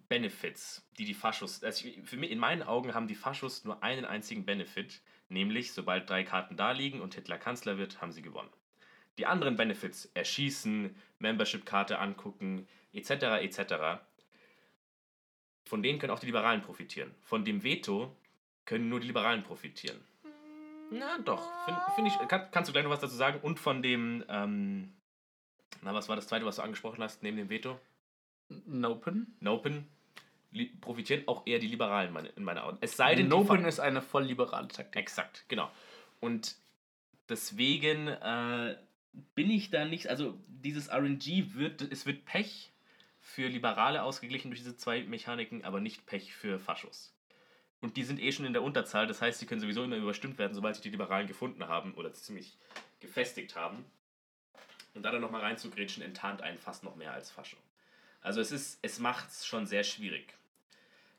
Benefits, 0.09 0.83
die 0.97 1.05
die 1.05 1.13
Faschos, 1.13 1.63
also 1.63 1.87
für 2.03 2.17
mich, 2.17 2.31
in 2.31 2.39
meinen 2.39 2.63
Augen 2.63 2.95
haben 2.95 3.07
die 3.07 3.15
Faschos 3.15 3.63
nur 3.63 3.83
einen 3.83 4.05
einzigen 4.05 4.43
Benefit, 4.43 5.01
nämlich 5.29 5.71
sobald 5.71 6.09
drei 6.09 6.23
Karten 6.23 6.57
da 6.57 6.71
liegen 6.71 6.99
und 6.99 7.13
Hitler 7.13 7.37
Kanzler 7.37 7.77
wird, 7.77 8.01
haben 8.01 8.11
sie 8.11 8.23
gewonnen. 8.23 8.49
Die 9.19 9.27
anderen 9.27 9.55
Benefits, 9.55 10.05
erschießen, 10.15 10.95
Membership-Karte 11.19 11.99
angucken, 11.99 12.67
etc., 12.91 13.11
etc., 13.41 14.01
von 15.65 15.83
denen 15.83 15.99
können 15.99 16.11
auch 16.11 16.19
die 16.19 16.25
Liberalen 16.25 16.61
profitieren. 16.61 17.13
Von 17.21 17.45
dem 17.45 17.63
Veto 17.63 18.15
können 18.65 18.89
nur 18.89 18.99
die 18.99 19.07
Liberalen 19.07 19.43
profitieren. 19.43 20.03
Na 20.89 21.19
doch, 21.19 21.49
finde 21.65 21.81
find 21.95 22.07
ich, 22.07 22.27
kann, 22.27 22.49
kannst 22.51 22.67
du 22.67 22.73
gleich 22.73 22.83
noch 22.83 22.91
was 22.91 22.99
dazu 22.99 23.15
sagen? 23.15 23.39
Und 23.41 23.59
von 23.59 23.81
dem, 23.81 24.23
ähm, 24.27 24.93
na, 25.81 25.93
was 25.93 26.09
war 26.09 26.15
das 26.15 26.27
zweite, 26.27 26.45
was 26.45 26.57
du 26.57 26.63
angesprochen 26.63 27.01
hast, 27.03 27.23
neben 27.23 27.37
dem 27.37 27.49
Veto? 27.49 27.79
Nopen. 28.65 29.35
Nopen 29.39 29.87
profitieren 30.81 31.27
auch 31.27 31.45
eher 31.45 31.59
die 31.59 31.67
Liberalen 31.67 32.27
in 32.35 32.43
meiner 32.43 32.65
Augen. 32.65 32.77
Es 32.81 32.95
sei 32.95 33.15
denn, 33.15 33.27
Nopen 33.27 33.65
ist 33.65 33.79
eine 33.79 34.01
voll 34.01 34.23
liberale 34.23 34.67
Taktik. 34.67 35.01
Exakt, 35.01 35.45
genau. 35.47 35.71
Und 36.19 36.55
deswegen 37.29 38.07
äh, 38.07 38.77
bin 39.35 39.49
ich 39.49 39.69
da 39.69 39.85
nicht, 39.85 40.07
also 40.07 40.37
dieses 40.47 40.91
RNG 40.91 41.55
wird, 41.55 41.81
es 41.81 42.05
wird 42.05 42.25
Pech 42.25 42.71
für 43.19 43.47
Liberale 43.47 44.03
ausgeglichen 44.03 44.51
durch 44.51 44.59
diese 44.59 44.77
zwei 44.77 45.03
Mechaniken, 45.03 45.63
aber 45.63 45.79
nicht 45.79 46.05
Pech 46.05 46.33
für 46.33 46.59
Faschos. 46.59 47.13
Und 47.81 47.97
die 47.97 48.03
sind 48.03 48.21
eh 48.21 48.31
schon 48.31 48.45
in 48.45 48.53
der 48.53 48.63
Unterzahl, 48.63 49.07
das 49.07 49.21
heißt, 49.21 49.39
sie 49.39 49.45
können 49.45 49.59
sowieso 49.59 49.83
immer 49.83 49.97
überstimmt 49.97 50.37
werden, 50.37 50.53
sobald 50.53 50.75
sich 50.75 50.83
die 50.83 50.89
Liberalen 50.89 51.27
gefunden 51.27 51.67
haben 51.67 51.93
oder 51.95 52.13
ziemlich 52.13 52.57
gefestigt 52.99 53.55
haben. 53.55 53.85
Und 54.93 55.03
da 55.03 55.11
dann 55.11 55.21
nochmal 55.21 55.41
reinzugrätschen, 55.41 56.03
enttarnt 56.03 56.41
einen 56.41 56.57
fast 56.57 56.83
noch 56.83 56.95
mehr 56.95 57.13
als 57.13 57.31
Fascho. 57.31 57.57
Also 58.23 58.41
es 58.41 58.51
ist, 58.51 58.79
es 58.81 58.99
macht 58.99 59.29
es 59.29 59.45
schon 59.45 59.67
sehr 59.67 59.83
schwierig. 59.83 60.33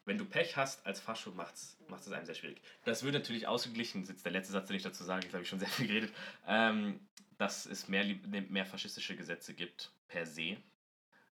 Wenn 0.07 0.19
du 0.19 0.25
Pech 0.25 0.57
hast 0.57 0.85
als 0.85 1.01
Fascho, 1.01 1.31
macht 1.31 1.55
es 1.55 2.13
einem 2.13 2.27
sehr 2.27 2.35
schwierig. 2.35 2.61
Das 2.85 3.03
wird 3.03 3.15
natürlich 3.15 3.47
ausgeglichen, 3.47 4.01
das 4.01 4.11
ist 4.11 4.17
jetzt 4.17 4.25
der 4.25 4.33
letzte 4.33 4.53
Satz, 4.53 4.67
den 4.67 4.77
ich 4.77 4.83
dazu 4.83 5.05
sage, 5.05 5.27
ich 5.27 5.33
habe 5.33 5.43
ich 5.43 5.49
schon 5.49 5.59
sehr 5.59 5.69
viel 5.69 5.87
geredet, 5.87 6.13
ähm, 6.47 7.01
dass 7.39 7.67
es 7.67 7.89
mehr, 7.89 8.05
mehr 8.49 8.67
faschistische 8.67 9.17
Gesetze 9.17 9.55
gibt, 9.55 9.91
per 10.09 10.27
se. 10.27 10.57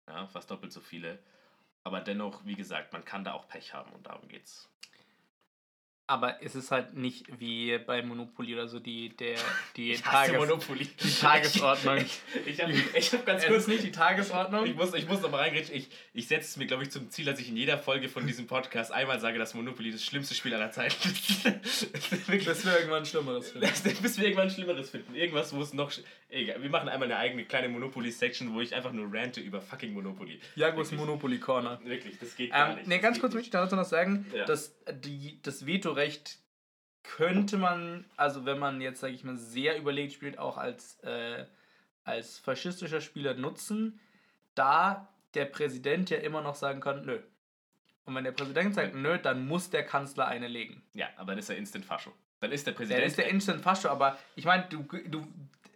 Ja, 0.07 0.27
fast 0.27 0.51
doppelt 0.51 0.73
so 0.73 0.81
viele. 0.81 1.19
Aber 1.85 2.01
dennoch, 2.01 2.45
wie 2.45 2.55
gesagt, 2.55 2.93
man 2.93 3.05
kann 3.05 3.25
da 3.25 3.33
auch 3.33 3.49
Pech 3.49 3.75
haben 3.75 3.93
und 3.93 4.07
darum 4.07 4.29
geht's. 4.29 4.69
Aber 6.11 6.43
es 6.43 6.55
ist 6.55 6.71
halt 6.71 6.95
nicht 6.95 7.27
wie 7.39 7.77
bei 7.79 8.03
Monopoly 8.03 8.55
oder 8.55 8.67
so 8.67 8.81
die, 8.81 9.11
der, 9.11 9.37
die, 9.77 9.93
ich 9.93 10.01
Tages 10.01 10.37
Monopoly. 10.39 10.87
die 10.87 11.11
Tagesordnung. 11.21 11.99
ich 11.99 12.21
ich 12.47 12.63
habe 12.63 12.73
ich 12.73 13.13
hab 13.13 13.27
ganz 13.27 13.47
kurz. 13.47 13.67
nicht 13.67 13.83
die 13.85 13.93
Tagesordnung. 13.93 14.65
Ich 14.65 14.75
muss, 14.75 14.95
ich 14.95 15.07
muss 15.07 15.21
noch 15.21 15.31
mal 15.31 15.43
reingrätschen. 15.43 15.77
Ich, 15.77 15.89
ich 16.15 16.27
setze 16.27 16.47
es 16.49 16.57
mir, 16.57 16.67
glaube 16.67 16.85
ich, 16.85 16.91
zum 16.91 17.11
Ziel, 17.11 17.27
dass 17.27 17.39
ich 17.39 17.51
in 17.51 17.59
jeder 17.59 17.77
Folge 17.77 18.09
von 18.09 18.27
diesem 18.27 18.47
Podcast 18.47 18.91
einmal 18.91 19.21
sage, 19.21 19.39
dass 19.39 19.53
Monopoly 19.53 19.93
das 19.93 20.03
schlimmste 20.03 20.35
Spiel 20.35 20.55
aller 20.55 20.71
Zeiten 20.71 20.97
ist. 21.11 21.93
bis 22.27 22.65
wir 22.65 22.73
irgendwann 22.75 23.03
ein 23.03 23.07
Schlimmeres 23.07 23.51
finden. 23.51 23.69
bis 24.03 24.17
wir 24.19 24.25
irgendwann 24.25 24.49
ein 24.49 24.51
Schlimmeres 24.51 24.89
finden. 24.89 25.15
Irgendwas, 25.15 25.55
wo 25.55 25.61
es 25.61 25.75
noch. 25.75 25.93
Egal, 26.31 26.63
wir 26.63 26.71
machen 26.71 26.89
einmal 26.89 27.11
eine 27.11 27.19
eigene 27.19 27.45
kleine 27.45 27.69
Monopoly-Section, 27.69 28.53
wo 28.55 28.61
ich 28.61 28.75
einfach 28.75 28.93
nur 28.93 29.09
rante 29.13 29.41
über 29.41 29.61
fucking 29.63 29.93
Monopoly. 29.95 30.41
Jagos 30.57 30.93
Monopoly 30.93 31.39
Corner. 31.39 31.81
Wirklich, 31.85 32.19
das 32.19 32.35
geht 32.37 32.51
gar 32.51 32.71
Ähm, 32.71 32.77
nicht. 32.77 32.87
nee, 32.89 32.99
ganz 32.99 33.19
kurz 33.21 33.33
möchte 33.35 33.47
ich 33.47 33.51
dazu 33.51 33.77
noch 33.77 33.85
sagen, 33.85 34.27
Ja. 34.35 34.45
dass 34.45 34.75
die, 35.05 35.39
das 35.43 35.65
Vetorecht 35.99 36.39
könnte 37.03 37.57
man, 37.57 38.05
also 38.17 38.45
wenn 38.45 38.59
man 38.59 38.81
jetzt, 38.81 39.01
sage 39.01 39.15
ich 39.15 39.25
mal, 39.25 39.37
sehr 39.37 39.79
überlegt 39.79 40.13
spielt, 40.13 40.39
auch 40.39 40.57
als, 40.57 41.01
äh, 41.01 41.45
als 42.05 42.39
faschistischer 42.39 43.01
Spieler 43.01 43.35
nutzen, 43.35 43.99
da 44.55 45.09
der 45.35 45.47
Präsident 45.47 46.11
ja 46.11 46.19
immer 46.19 46.43
noch 46.43 46.55
sagen 46.55 46.81
kann, 46.81 47.05
nö. 47.05 47.19
Und 48.05 48.15
wenn 48.15 48.25
der 48.25 48.33
Präsident 48.33 48.75
sagt, 48.75 48.95
nö, 48.95 49.19
dann 49.19 49.47
muss 49.47 49.71
der 49.71 49.85
Kanzler 49.85 50.29
eine 50.29 50.49
legen. 50.49 50.83
Ja, 50.95 51.09
aber 51.17 51.33
dann 51.33 51.39
ist 51.39 51.51
er 51.51 51.57
Instant 51.57 51.85
Fascho. 51.85 52.13
Dann 52.41 52.53
ist 52.53 52.67
der 52.67 52.73
Präsident. 52.73 53.05
ist 53.05 53.19
der 53.19 53.29
Instant 53.29 53.63
Fascho, 53.63 53.89
aber 53.89 54.19
ich 54.37 54.45
meine, 54.45 54.67
du, 54.69 54.83
du, 55.07 55.27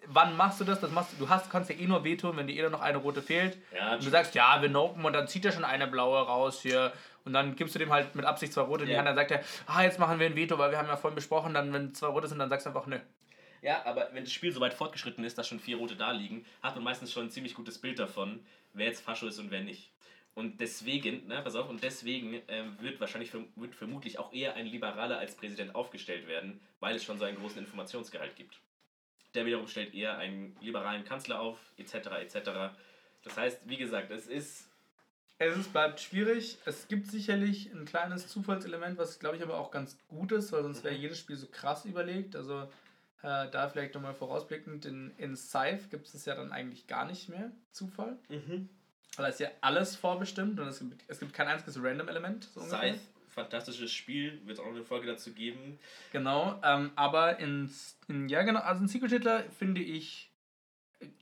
wann 0.07 0.37
machst 0.37 0.61
du 0.61 0.65
das? 0.65 0.81
Das 0.81 0.91
machst 0.91 1.13
du, 1.13 1.17
du 1.25 1.29
hast, 1.29 1.51
kannst 1.51 1.71
ja 1.71 1.77
eh 1.77 1.87
nur 1.87 2.05
wehtun, 2.05 2.37
wenn 2.37 2.47
dir 2.47 2.67
eh 2.67 2.71
noch 2.71 2.81
eine 2.81 2.99
rote 2.99 3.23
fehlt. 3.23 3.59
Ja, 3.75 3.95
Und 3.95 4.05
du 4.05 4.11
sagst, 4.11 4.35
ja, 4.35 4.61
wir 4.63 4.69
nopen 4.69 5.05
und 5.05 5.13
dann 5.13 5.29
zieht 5.29 5.45
er 5.45 5.53
schon 5.53 5.65
eine 5.65 5.87
blaue 5.87 6.21
raus 6.21 6.63
hier. 6.63 6.93
Und 7.25 7.33
dann 7.33 7.55
gibst 7.57 7.75
du 7.75 7.79
dem 7.79 7.93
halt 7.93 8.15
mit 8.15 8.25
Absicht 8.25 8.53
zwei 8.53 8.63
rote 8.63 8.85
in 8.85 8.91
die. 8.91 8.97
Hand. 8.97 9.07
Dann 9.07 9.17
sagt 9.17 9.31
er, 9.31 9.45
ah, 9.67 9.83
jetzt 9.83 9.99
machen 9.99 10.19
wir 10.19 10.27
ein 10.27 10.37
Veto, 10.37 10.59
weil 10.59 10.71
wir 10.71 10.79
haben 10.79 10.89
ja 10.89 10.97
vorhin 10.97 11.15
besprochen, 11.15 11.55
dann, 11.55 11.73
wenn 11.73 11.95
zwei 11.95 12.09
rote 12.09 12.27
sind, 12.27 12.39
dann 12.39 12.49
sagst 12.49 12.67
du 12.67 12.71
einfach, 12.71 12.87
nö. 12.87 12.99
Ja, 13.63 13.85
aber 13.87 14.09
wenn 14.13 14.25
das 14.25 14.33
Spiel 14.33 14.53
so 14.53 14.61
weit 14.61 14.75
fortgeschritten 14.75 15.23
ist, 15.25 15.39
dass 15.39 15.47
schon 15.47 15.61
vier 15.61 15.77
Rote 15.77 15.95
da 15.95 16.11
liegen, 16.11 16.45
hat 16.63 16.75
man 16.75 16.83
meistens 16.83 17.13
schon 17.13 17.27
ein 17.27 17.31
ziemlich 17.31 17.55
gutes 17.55 17.79
Bild 17.79 17.99
davon, 17.99 18.45
wer 18.73 18.87
jetzt 18.87 19.03
Fascho 19.03 19.29
ist 19.29 19.39
und 19.39 19.53
wer 19.53 19.61
nicht. 19.61 19.93
Und 20.35 20.61
deswegen, 20.61 21.27
ne, 21.29 21.43
pass 21.43 21.55
auf, 21.55 21.69
und 21.69 21.83
deswegen 21.85 22.41
ähm, 22.49 22.77
wird 22.81 23.01
wahrscheinlich 23.01 23.33
wird 23.33 23.75
vermutlich 23.75 24.19
auch 24.19 24.33
eher 24.33 24.55
ein 24.55 24.67
Liberaler 24.67 25.19
als 25.19 25.37
Präsident 25.37 25.75
aufgestellt 25.75 26.27
werden, 26.27 26.61
weil 26.81 26.97
es 26.97 27.05
schon 27.05 27.19
so 27.19 27.25
einen 27.25 27.39
großen 27.39 27.59
Informationsgehalt 27.59 28.35
gibt. 28.35 28.59
Der 29.35 29.47
wiederum 29.47 29.67
stellt 29.67 29.95
eher 29.95 30.19
einen 30.19 30.57
liberalen 30.61 31.05
Kanzler 31.05 31.41
auf, 31.41 31.59
etc. 31.77 31.95
etc. 32.21 32.51
Das 33.23 33.37
heißt, 33.37 33.69
wie 33.69 33.77
gesagt, 33.77 34.11
es 34.11 34.27
ist. 34.27 34.69
Es 35.51 35.57
ist, 35.57 35.73
bleibt 35.73 36.01
schwierig. 36.01 36.59
Es 36.65 36.89
gibt 36.89 37.07
sicherlich 37.11 37.71
ein 37.73 37.85
kleines 37.85 38.29
Zufallselement, 38.29 38.99
was 38.99 39.19
glaube 39.19 39.37
ich 39.37 39.43
aber 39.43 39.59
auch 39.59 39.71
ganz 39.71 39.97
gut 40.09 40.33
ist, 40.33 40.53
weil 40.53 40.63
sonst 40.63 40.85
wäre 40.85 40.95
Mhm. 40.95 41.01
jedes 41.01 41.19
Spiel 41.19 41.37
so 41.37 41.47
krass 41.47 41.85
überlegt. 41.85 42.37
Also 42.37 42.63
äh, 43.23 43.49
da 43.51 43.69
vielleicht 43.69 43.95
nochmal 43.95 44.15
vorausblickend, 44.15 44.85
in, 44.85 45.13
in 45.19 45.37
Scythe 45.37 45.89
gibt 45.91 46.13
es 46.13 46.25
ja 46.25 46.35
dann 46.35 46.53
eigentlich 46.53 46.87
gar 46.87 47.05
nicht 47.07 47.29
mehr 47.29 47.51
Zufall. 47.71 48.17
Weil 48.29 48.67
da 49.17 49.27
ist 49.27 49.41
ja 49.41 49.49
alles 49.61 49.95
vorbestimmt 49.97 50.59
und 50.59 50.67
es 50.69 50.79
gibt, 50.81 51.03
es 51.07 51.21
gibt 51.21 51.33
kein 51.33 51.47
einziges 51.49 51.77
Random-Element. 51.83 52.49
So. 52.55 52.61
Scythe, 52.63 52.99
fantastisches 53.29 53.93
Spiel, 53.93 54.41
wird 54.47 54.59
es 54.59 54.61
auch 54.61 54.67
noch 54.69 54.75
eine 54.75 54.85
Folge 54.85 55.07
dazu 55.07 55.33
geben. 55.33 55.79
Genau, 56.13 56.59
ähm, 56.65 56.91
aber 56.97 57.39
in, 57.39 57.71
in, 58.09 58.29
ja 58.29 58.43
genau, 58.43 58.61
also 58.61 58.83
in 58.83 58.89
Secret 58.89 59.11
Hitler 59.13 59.45
finde 59.59 59.83
ich 59.83 60.32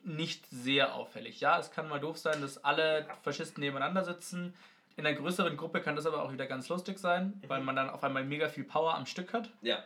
nicht 0.05 0.47
sehr 0.51 0.95
auffällig. 0.95 1.41
Ja, 1.41 1.59
es 1.59 1.70
kann 1.70 1.89
mal 1.89 2.01
doof 2.01 2.18
sein, 2.18 2.41
dass 2.41 2.62
alle 2.64 3.07
Faschisten 3.22 3.61
nebeneinander 3.62 4.05
sitzen. 4.05 4.55
In 4.97 5.07
einer 5.07 5.16
größeren 5.16 5.57
Gruppe 5.57 5.81
kann 5.81 5.97
das 5.97 6.07
aber 6.07 6.22
auch 6.22 6.33
wieder 6.33 6.47
ganz 6.47 6.68
lustig 6.68 6.99
sein, 6.99 7.41
weil 7.47 7.61
man 7.62 7.76
dann 7.76 7.91
auf 7.91 8.03
einmal 8.05 8.24
mega 8.24 8.49
viel 8.49 8.64
Power 8.64 8.95
am 8.95 9.07
Stück 9.07 9.33
hat. 9.33 9.51
Ja, 9.62 9.83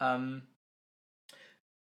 Ähm, 0.00 0.46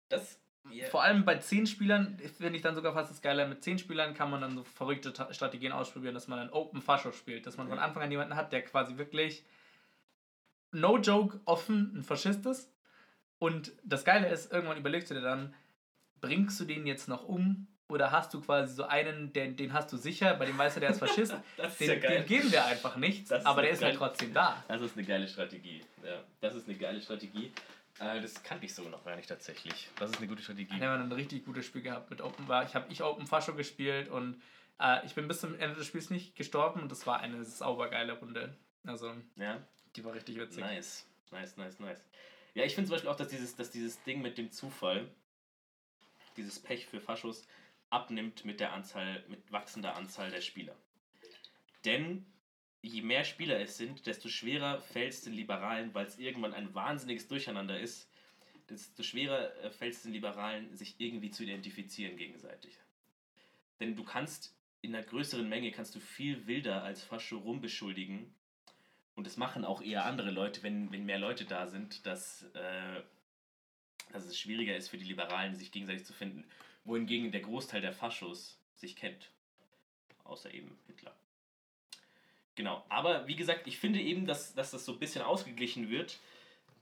das. 0.08 0.38
Ja. 0.70 0.86
Vor 0.86 1.02
allem 1.02 1.24
bei 1.24 1.38
10 1.38 1.66
Spielern 1.66 2.16
finde 2.38 2.54
ich 2.54 2.62
dann 2.62 2.76
sogar 2.76 2.92
fast 2.92 3.10
das 3.10 3.20
Geile. 3.20 3.48
Mit 3.48 3.64
10 3.64 3.80
Spielern 3.80 4.14
kann 4.14 4.30
man 4.30 4.40
dann 4.40 4.54
so 4.56 4.62
verrückte 4.62 5.12
Ta 5.12 5.32
Strategien 5.34 5.72
ausprobieren, 5.72 6.14
dass 6.14 6.28
man 6.28 6.38
ein 6.38 6.50
Open 6.52 6.80
Fascho 6.80 7.10
spielt. 7.10 7.46
Dass 7.46 7.56
man 7.56 7.66
von 7.68 7.78
Ja. 7.78 7.82
Anfang 7.84 8.04
an 8.04 8.12
jemanden 8.12 8.36
hat, 8.36 8.52
der 8.52 8.62
quasi 8.62 8.96
wirklich 8.96 9.44
no 10.70 10.98
joke 10.98 11.40
offen 11.46 11.96
ein 11.96 12.02
Faschist 12.04 12.46
ist. 12.46 12.72
Und 13.40 13.72
das 13.82 14.04
Geile 14.04 14.28
ist, 14.28 14.52
irgendwann 14.52 14.76
überlegst 14.78 15.10
du 15.10 15.14
dir 15.14 15.20
dann, 15.20 15.52
bringst 16.22 16.58
du 16.58 16.64
den 16.64 16.86
jetzt 16.86 17.08
noch 17.08 17.24
um? 17.28 17.66
Oder 17.88 18.10
hast 18.10 18.32
du 18.32 18.40
quasi 18.40 18.74
so 18.74 18.84
einen, 18.84 19.34
den, 19.34 19.54
den 19.56 19.74
hast 19.74 19.92
du 19.92 19.98
sicher, 19.98 20.32
bei 20.34 20.46
dem 20.46 20.56
weißt 20.56 20.76
du, 20.76 20.80
der 20.80 20.90
ist 20.90 20.98
Faschist, 20.98 21.34
Das 21.58 21.72
ist 21.72 21.80
den, 21.80 21.88
ja 21.90 21.96
geil. 21.96 22.18
den 22.20 22.26
geben 22.26 22.50
wir 22.50 22.64
einfach 22.64 22.96
nichts, 22.96 23.28
Das 23.28 23.44
aber 23.44 23.60
der 23.60 23.72
ist 23.72 23.82
halt 23.82 23.98
geil. 23.98 24.08
trotzdem 24.08 24.32
da. 24.32 24.64
Das 24.66 24.80
ist 24.80 24.96
eine 24.96 25.04
geile 25.06 25.28
Strategie. 25.28 25.82
Ja, 26.02 26.22
das 26.40 26.54
ist 26.54 26.66
eine 26.66 26.78
geile 26.78 27.02
Strategie. 27.02 27.52
Äh, 27.98 28.22
das 28.22 28.42
kannte 28.42 28.64
ich 28.64 28.74
so 28.74 28.84
noch 28.88 29.04
gar 29.04 29.14
nicht 29.16 29.28
tatsächlich. 29.28 29.90
Das 29.98 30.08
ist 30.10 30.16
eine 30.16 30.26
gute 30.26 30.42
Strategie. 30.42 30.80
Wir 30.80 30.88
haben 30.88 31.02
ein 31.02 31.12
richtig 31.12 31.44
gutes 31.44 31.66
Spiel 31.66 31.82
gehabt 31.82 32.08
mit 32.08 32.22
Open 32.22 32.48
War. 32.48 32.64
Ich 32.64 32.74
habe 32.74 32.90
ich 32.90 33.02
Open 33.02 33.26
Fascho 33.26 33.52
gespielt 33.54 34.08
und 34.08 34.40
äh, 34.80 35.04
ich 35.04 35.14
bin 35.14 35.28
bis 35.28 35.40
zum 35.40 35.54
Ende 35.58 35.76
des 35.76 35.86
Spiels 35.86 36.08
nicht 36.08 36.34
gestorben 36.34 36.80
und 36.80 36.90
das 36.90 37.06
war 37.06 37.20
eine 37.20 37.44
saubergeile 37.44 38.14
Runde. 38.14 38.56
Also, 38.86 39.12
Ja, 39.36 39.58
die 39.96 40.02
war 40.04 40.14
richtig 40.14 40.38
witzig. 40.38 40.60
nice. 40.60 41.06
Nice, 41.30 41.58
nice, 41.58 41.78
nice. 41.78 42.02
Ja, 42.54 42.64
ich 42.64 42.74
finde 42.74 42.88
zum 42.88 42.94
Beispiel 42.94 43.10
auch, 43.10 43.16
dass 43.16 43.28
dieses, 43.28 43.54
dass 43.54 43.70
dieses 43.70 44.02
Ding 44.04 44.22
mit 44.22 44.38
dem 44.38 44.50
Zufall, 44.50 45.08
dieses 46.36 46.60
Pech 46.60 46.86
für 46.86 47.00
Faschos, 47.00 47.46
abnimmt 47.90 48.44
mit 48.44 48.60
der 48.60 48.72
Anzahl, 48.72 49.24
mit 49.28 49.52
wachsender 49.52 49.96
Anzahl 49.96 50.30
der 50.30 50.40
Spieler. 50.40 50.76
Denn 51.84 52.26
je 52.80 53.02
mehr 53.02 53.24
Spieler 53.24 53.60
es 53.60 53.76
sind, 53.76 54.06
desto 54.06 54.28
schwerer 54.28 54.80
fällt 54.80 55.12
es 55.12 55.22
den 55.22 55.34
Liberalen, 55.34 55.94
weil 55.94 56.06
es 56.06 56.18
irgendwann 56.18 56.54
ein 56.54 56.74
wahnsinniges 56.74 57.28
Durcheinander 57.28 57.78
ist, 57.78 58.08
desto 58.68 59.02
schwerer 59.02 59.54
äh, 59.62 59.70
fällt 59.70 59.94
es 59.94 60.02
den 60.02 60.12
Liberalen, 60.12 60.74
sich 60.76 60.96
irgendwie 60.98 61.30
zu 61.30 61.44
identifizieren 61.44 62.16
gegenseitig. 62.16 62.78
Denn 63.80 63.96
du 63.96 64.04
kannst 64.04 64.56
in 64.80 64.94
einer 64.94 65.04
größeren 65.04 65.48
Menge 65.48 65.70
kannst 65.70 65.94
du 65.94 66.00
viel 66.00 66.46
wilder 66.46 66.82
als 66.82 67.02
Fascho 67.02 67.38
rumbeschuldigen. 67.38 68.34
Und 69.14 69.26
das 69.26 69.36
machen 69.36 69.64
auch 69.64 69.80
eher 69.80 70.04
andere 70.04 70.30
Leute, 70.30 70.62
wenn, 70.62 70.90
wenn 70.90 71.04
mehr 71.04 71.18
Leute 71.18 71.44
da 71.44 71.66
sind, 71.66 72.04
dass, 72.06 72.42
äh, 72.54 73.02
dass 74.12 74.24
es 74.24 74.38
schwieriger 74.38 74.76
ist 74.76 74.88
für 74.88 74.98
die 74.98 75.04
Liberalen, 75.04 75.54
sich 75.54 75.70
gegenseitig 75.70 76.04
zu 76.04 76.12
finden. 76.12 76.44
Wohingegen 76.84 77.30
der 77.30 77.42
Großteil 77.42 77.80
der 77.80 77.92
Faschos 77.92 78.58
sich 78.74 78.96
kennt. 78.96 79.30
Außer 80.24 80.52
eben 80.52 80.78
Hitler. 80.86 81.14
Genau, 82.54 82.84
aber 82.88 83.26
wie 83.26 83.36
gesagt, 83.36 83.66
ich 83.66 83.78
finde 83.78 84.00
eben, 84.00 84.26
dass, 84.26 84.54
dass 84.54 84.72
das 84.72 84.84
so 84.84 84.92
ein 84.92 84.98
bisschen 84.98 85.22
ausgeglichen 85.22 85.88
wird. 85.88 86.18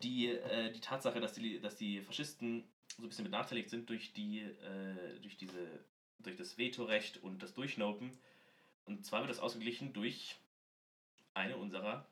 Die, 0.03 0.29
äh, 0.29 0.73
die 0.73 0.81
Tatsache, 0.81 1.21
dass 1.21 1.35
die, 1.35 1.61
dass 1.61 1.77
die 1.77 2.01
Faschisten 2.01 2.64
so 2.97 3.03
ein 3.03 3.09
bisschen 3.09 3.25
benachteiligt 3.25 3.71
sind 3.71 3.89
durch, 3.89 4.12
die, 4.12 4.41
äh, 4.41 5.21
durch, 5.21 5.37
diese, 5.37 5.85
durch 6.18 6.37
das 6.37 6.59
Vetorecht 6.59 7.23
und 7.23 7.43
das 7.43 7.55
Durchnopen. 7.55 8.11
Und 8.87 9.05
zwar 9.05 9.21
wird 9.21 9.31
das 9.31 9.39
ausgeglichen 9.39 9.93
durch 9.93 10.37
eine 11.35 11.57
unserer. 11.57 12.05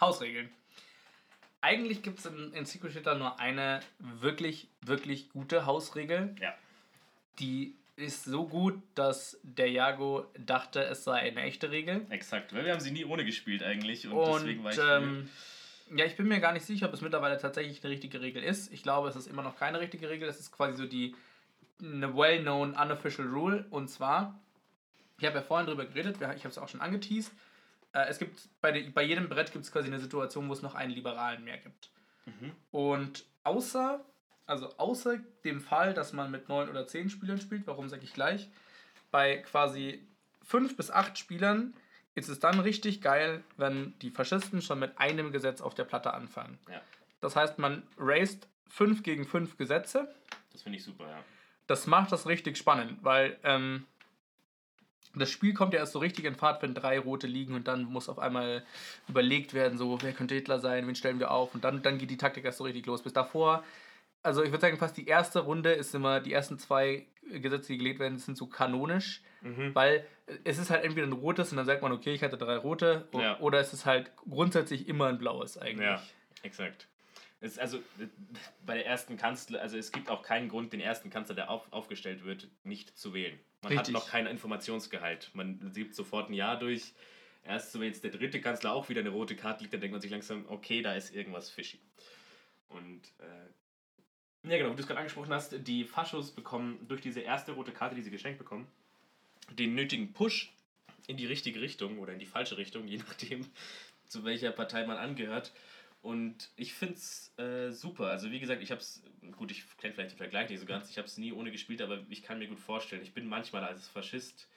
Hausregeln. 0.00 0.50
Eigentlich 1.62 2.02
gibt 2.02 2.18
es 2.18 2.26
in, 2.26 2.52
in 2.52 2.66
Secret 2.66 2.92
Hitler 2.92 3.14
nur 3.14 3.40
eine 3.40 3.80
wirklich, 3.98 4.68
wirklich 4.80 5.30
gute 5.30 5.64
Hausregel. 5.64 6.34
Ja. 6.40 6.54
Die 7.38 7.76
ist 7.96 8.24
so 8.24 8.46
gut, 8.48 8.82
dass 8.94 9.38
der 9.42 9.70
Jago 9.70 10.26
dachte, 10.38 10.82
es 10.84 11.04
sei 11.04 11.20
eine 11.20 11.42
echte 11.42 11.70
Regel. 11.70 12.04
Exakt, 12.10 12.52
weil 12.52 12.64
wir 12.64 12.72
haben 12.72 12.80
sie 12.80 12.90
nie 12.90 13.04
ohne 13.04 13.24
gespielt 13.24 13.62
eigentlich 13.62 14.06
und, 14.06 14.12
Und 14.12 14.40
deswegen 14.40 14.64
war 14.64 14.72
ich. 14.72 14.78
ähm, 14.78 15.30
ja, 15.94 16.04
ich 16.04 16.16
bin 16.16 16.26
mir 16.26 16.40
gar 16.40 16.52
nicht 16.52 16.66
sicher, 16.66 16.88
ob 16.88 16.94
es 16.94 17.00
mittlerweile 17.00 17.38
tatsächlich 17.38 17.82
eine 17.84 17.92
richtige 17.92 18.20
Regel 18.20 18.42
ist. 18.42 18.72
Ich 18.72 18.82
glaube, 18.82 19.08
es 19.08 19.16
ist 19.16 19.28
immer 19.28 19.42
noch 19.42 19.56
keine 19.56 19.78
richtige 19.78 20.08
Regel. 20.08 20.28
Es 20.28 20.40
ist 20.40 20.50
quasi 20.50 20.76
so 20.76 20.86
die 20.86 21.14
eine 21.80 22.16
well-known 22.16 22.74
unofficial 22.74 23.28
rule. 23.28 23.66
Und 23.70 23.88
zwar, 23.88 24.40
ich 25.18 25.26
habe 25.26 25.36
ja 25.36 25.42
vorhin 25.42 25.66
drüber 25.66 25.84
geredet, 25.84 26.16
ich 26.16 26.22
habe 26.22 26.48
es 26.48 26.58
auch 26.58 26.68
schon 26.68 26.80
angeteased. 26.80 27.32
Äh, 27.92 28.06
es 28.08 28.18
gibt 28.18 28.48
bei, 28.60 28.72
de, 28.72 28.90
bei 28.90 29.02
jedem 29.02 29.28
Brett 29.28 29.52
gibt 29.52 29.64
es 29.64 29.72
quasi 29.72 29.88
eine 29.88 30.00
Situation, 30.00 30.48
wo 30.48 30.52
es 30.52 30.62
noch 30.62 30.74
einen 30.74 30.92
Liberalen 30.92 31.44
mehr 31.44 31.58
gibt. 31.58 31.90
Mhm. 32.26 32.52
Und 32.70 33.24
außer 33.44 34.04
also 34.46 34.68
außer 34.76 35.18
dem 35.44 35.60
Fall, 35.60 35.94
dass 35.94 36.12
man 36.12 36.30
mit 36.30 36.48
neun 36.48 36.68
oder 36.68 36.86
zehn 36.86 37.10
Spielern 37.10 37.38
spielt, 37.38 37.66
warum 37.66 37.88
sage 37.88 38.04
ich 38.04 38.12
gleich, 38.12 38.48
bei 39.10 39.38
quasi 39.38 40.06
fünf 40.42 40.76
bis 40.76 40.90
acht 40.90 41.18
Spielern 41.18 41.74
ist 42.14 42.28
es 42.28 42.40
dann 42.40 42.60
richtig 42.60 43.00
geil, 43.00 43.42
wenn 43.56 43.98
die 44.00 44.10
Faschisten 44.10 44.60
schon 44.60 44.78
mit 44.78 44.98
einem 44.98 45.32
Gesetz 45.32 45.60
auf 45.60 45.74
der 45.74 45.84
Platte 45.84 46.12
anfangen. 46.12 46.58
Ja. 46.68 46.80
Das 47.20 47.36
heißt, 47.36 47.58
man 47.58 47.82
raced 47.96 48.46
fünf 48.68 49.02
gegen 49.02 49.24
fünf 49.24 49.56
Gesetze. 49.56 50.14
Das 50.52 50.62
finde 50.62 50.78
ich 50.78 50.84
super, 50.84 51.08
ja. 51.08 51.24
Das 51.68 51.86
macht 51.86 52.12
das 52.12 52.26
richtig 52.26 52.58
spannend, 52.58 52.98
weil 53.02 53.38
ähm, 53.44 53.86
das 55.14 55.30
Spiel 55.30 55.52
kommt 55.54 55.74
ja 55.74 55.80
erst 55.80 55.92
so 55.92 55.98
richtig 55.98 56.24
in 56.24 56.34
Fahrt, 56.34 56.62
wenn 56.62 56.74
drei 56.74 56.98
rote 56.98 57.26
liegen 57.26 57.54
und 57.54 57.68
dann 57.68 57.84
muss 57.84 58.08
auf 58.08 58.18
einmal 58.18 58.64
überlegt 59.08 59.52
werden, 59.54 59.76
so, 59.78 59.98
wer 60.02 60.12
könnte 60.12 60.34
Hitler 60.34 60.58
sein, 60.58 60.86
wen 60.86 60.94
stellen 60.94 61.18
wir 61.18 61.30
auf 61.30 61.54
und 61.54 61.64
dann, 61.64 61.82
dann 61.82 61.98
geht 61.98 62.10
die 62.10 62.16
Taktik 62.16 62.44
erst 62.44 62.58
so 62.58 62.64
richtig 62.64 62.86
los. 62.86 63.02
Bis 63.02 63.12
davor, 63.12 63.62
also 64.22 64.42
ich 64.42 64.50
würde 64.50 64.60
sagen, 64.62 64.78
fast 64.78 64.96
die 64.96 65.06
erste 65.06 65.40
Runde 65.40 65.72
ist 65.72 65.94
immer, 65.94 66.20
die 66.20 66.32
ersten 66.32 66.58
zwei 66.58 67.06
Gesetze, 67.30 67.72
die 67.72 67.78
gelegt 67.78 67.98
werden, 68.00 68.18
sind 68.18 68.36
so 68.36 68.46
kanonisch, 68.46 69.22
Mhm. 69.42 69.74
weil 69.74 70.06
es 70.44 70.58
ist 70.58 70.70
halt 70.70 70.84
entweder 70.84 71.04
ein 71.06 71.12
rotes 71.12 71.50
und 71.50 71.56
dann 71.56 71.66
sagt 71.66 71.82
man, 71.82 71.90
okay, 71.90 72.14
ich 72.14 72.22
hatte 72.22 72.38
drei 72.38 72.56
rote, 72.56 73.08
Ja. 73.12 73.40
oder 73.40 73.58
es 73.58 73.72
ist 73.72 73.86
halt 73.86 74.12
grundsätzlich 74.16 74.86
immer 74.88 75.08
ein 75.08 75.18
blaues 75.18 75.58
eigentlich. 75.58 75.84
Ja, 75.84 76.00
exakt. 76.44 76.86
Es, 77.40 77.58
also 77.58 77.78
äh, 77.78 78.06
bei 78.64 78.74
der 78.74 78.86
ersten 78.86 79.16
Kanzler, 79.16 79.60
also 79.60 79.76
es 79.76 79.90
gibt 79.90 80.08
auch 80.10 80.22
keinen 80.22 80.48
Grund, 80.48 80.72
den 80.72 80.78
ersten 80.80 81.10
Kanzler, 81.10 81.34
der 81.34 81.50
auf, 81.50 81.66
aufgestellt 81.72 82.24
wird, 82.24 82.46
nicht 82.62 82.96
zu 82.96 83.14
wählen. 83.14 83.36
Man 83.62 83.72
Richtig. 83.72 83.94
hat 83.94 84.02
noch 84.02 84.10
keinen 84.10 84.26
Informationsgehalt. 84.26 85.30
Man 85.34 85.72
sieht 85.72 85.94
sofort 85.94 86.30
ein 86.30 86.34
Jahr 86.34 86.58
durch. 86.58 86.92
Erst 87.44 87.74
wenn 87.74 87.86
jetzt 87.86 88.04
der 88.04 88.10
dritte 88.10 88.40
Kanzler 88.40 88.72
auch 88.72 88.88
wieder 88.88 89.00
eine 89.00 89.10
rote 89.10 89.36
Karte 89.36 89.62
liegt, 89.62 89.72
dann 89.72 89.80
denkt 89.80 89.92
man 89.92 90.00
sich 90.00 90.10
langsam, 90.10 90.44
okay, 90.48 90.82
da 90.82 90.94
ist 90.94 91.14
irgendwas 91.14 91.50
fishy. 91.50 91.78
Und 92.68 93.02
äh, 93.18 94.48
ja 94.48 94.58
genau, 94.58 94.70
wie 94.70 94.76
du 94.76 94.82
es 94.82 94.86
gerade 94.86 95.00
angesprochen 95.00 95.32
hast, 95.32 95.54
die 95.66 95.84
Faschos 95.84 96.32
bekommen 96.32 96.84
durch 96.88 97.00
diese 97.00 97.20
erste 97.20 97.52
rote 97.52 97.72
Karte, 97.72 97.94
die 97.94 98.02
sie 98.02 98.10
geschenkt 98.10 98.38
bekommen, 98.38 98.66
den 99.50 99.74
nötigen 99.74 100.12
Push 100.12 100.52
in 101.06 101.16
die 101.16 101.26
richtige 101.26 101.60
Richtung 101.60 101.98
oder 101.98 102.12
in 102.12 102.18
die 102.18 102.26
falsche 102.26 102.56
Richtung, 102.56 102.86
je 102.86 102.98
nachdem, 102.98 103.46
zu 104.06 104.24
welcher 104.24 104.50
Partei 104.50 104.86
man 104.86 104.96
angehört. 104.96 105.52
Und 106.02 106.50
ich 106.56 106.74
finde 106.74 106.94
es 106.94 107.32
äh, 107.38 107.70
super. 107.70 108.08
Also 108.08 108.32
wie 108.32 108.40
gesagt, 108.40 108.60
ich 108.60 108.72
habe 108.72 108.80
es, 108.80 109.04
gut, 109.36 109.52
ich 109.52 109.64
kenne 109.78 109.94
vielleicht 109.94 110.10
den 110.10 110.18
Vergleich 110.18 110.50
nicht 110.50 110.58
so 110.58 110.66
ganz, 110.66 110.90
ich 110.90 110.98
habe 110.98 111.06
es 111.06 111.16
nie 111.16 111.32
ohne 111.32 111.52
gespielt, 111.52 111.80
aber 111.80 112.04
ich 112.10 112.24
kann 112.24 112.40
mir 112.40 112.48
gut 112.48 112.58
vorstellen, 112.58 113.02
ich 113.02 113.14
bin 113.14 113.26
manchmal 113.26 113.62
als 113.62 113.86
Faschist, 113.86 114.48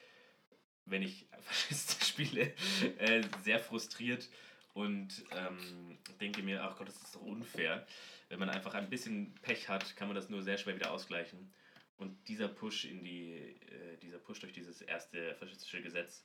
wenn 0.86 1.02
ich 1.02 1.26
Faschist 1.40 2.04
spiele, 2.04 2.52
äh, 2.98 3.22
sehr 3.44 3.60
frustriert 3.60 4.28
und 4.74 5.24
ähm, 5.30 5.98
denke 6.20 6.42
mir, 6.42 6.64
ach 6.64 6.76
Gott, 6.76 6.88
das 6.88 7.00
ist 7.00 7.14
doch 7.14 7.22
unfair. 7.22 7.86
Wenn 8.28 8.40
man 8.40 8.50
einfach 8.50 8.74
ein 8.74 8.90
bisschen 8.90 9.32
Pech 9.42 9.68
hat, 9.68 9.94
kann 9.94 10.08
man 10.08 10.16
das 10.16 10.28
nur 10.28 10.42
sehr 10.42 10.58
schwer 10.58 10.74
wieder 10.74 10.90
ausgleichen. 10.90 11.54
Und 11.96 12.28
dieser 12.28 12.48
Push 12.48 12.86
in 12.86 13.04
die, 13.04 13.34
äh, 13.34 13.96
dieser 14.02 14.18
Push 14.18 14.40
durch 14.40 14.52
dieses 14.52 14.82
erste 14.82 15.36
faschistische 15.36 15.80
Gesetz 15.80 16.24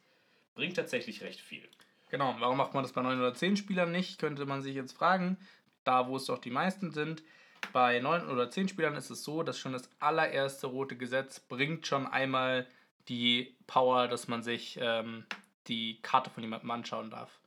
bringt 0.56 0.76
tatsächlich 0.76 1.22
recht 1.22 1.40
viel. 1.40 1.70
Genau, 2.12 2.36
warum 2.40 2.58
macht 2.58 2.74
man 2.74 2.84
das 2.84 2.92
bei 2.92 3.02
9 3.02 3.18
oder 3.20 3.34
10 3.34 3.58
Spielern 3.58 3.92
nicht, 3.92 4.20
könnte 4.20 4.46
man 4.46 4.62
sich 4.62 4.76
jetzt 4.76 4.92
fragen. 4.92 5.38
Da, 5.84 6.08
wo 6.08 6.18
es 6.18 6.26
doch 6.26 6.38
die 6.38 6.52
meisten 6.52 6.92
sind. 6.92 7.24
Bei 7.74 8.00
9 8.00 8.28
oder 8.28 8.50
10 8.52 8.68
Spielern 8.68 8.96
ist 8.96 9.10
es 9.10 9.24
so, 9.24 9.44
dass 9.44 9.58
schon 9.58 9.72
das 9.72 9.90
allererste 10.00 10.68
rote 10.68 10.98
Gesetz 10.98 11.40
bringt 11.40 11.88
schon 11.88 12.06
einmal 12.06 12.68
die 13.08 13.56
Power, 13.66 14.08
dass 14.08 14.28
man 14.28 14.44
sich 14.44 14.78
ähm, 14.82 15.26
die 15.68 16.02
Karte 16.02 16.30
von 16.30 16.44
jemandem 16.44 16.70
anschauen 16.70 17.10
darf. 17.10 17.40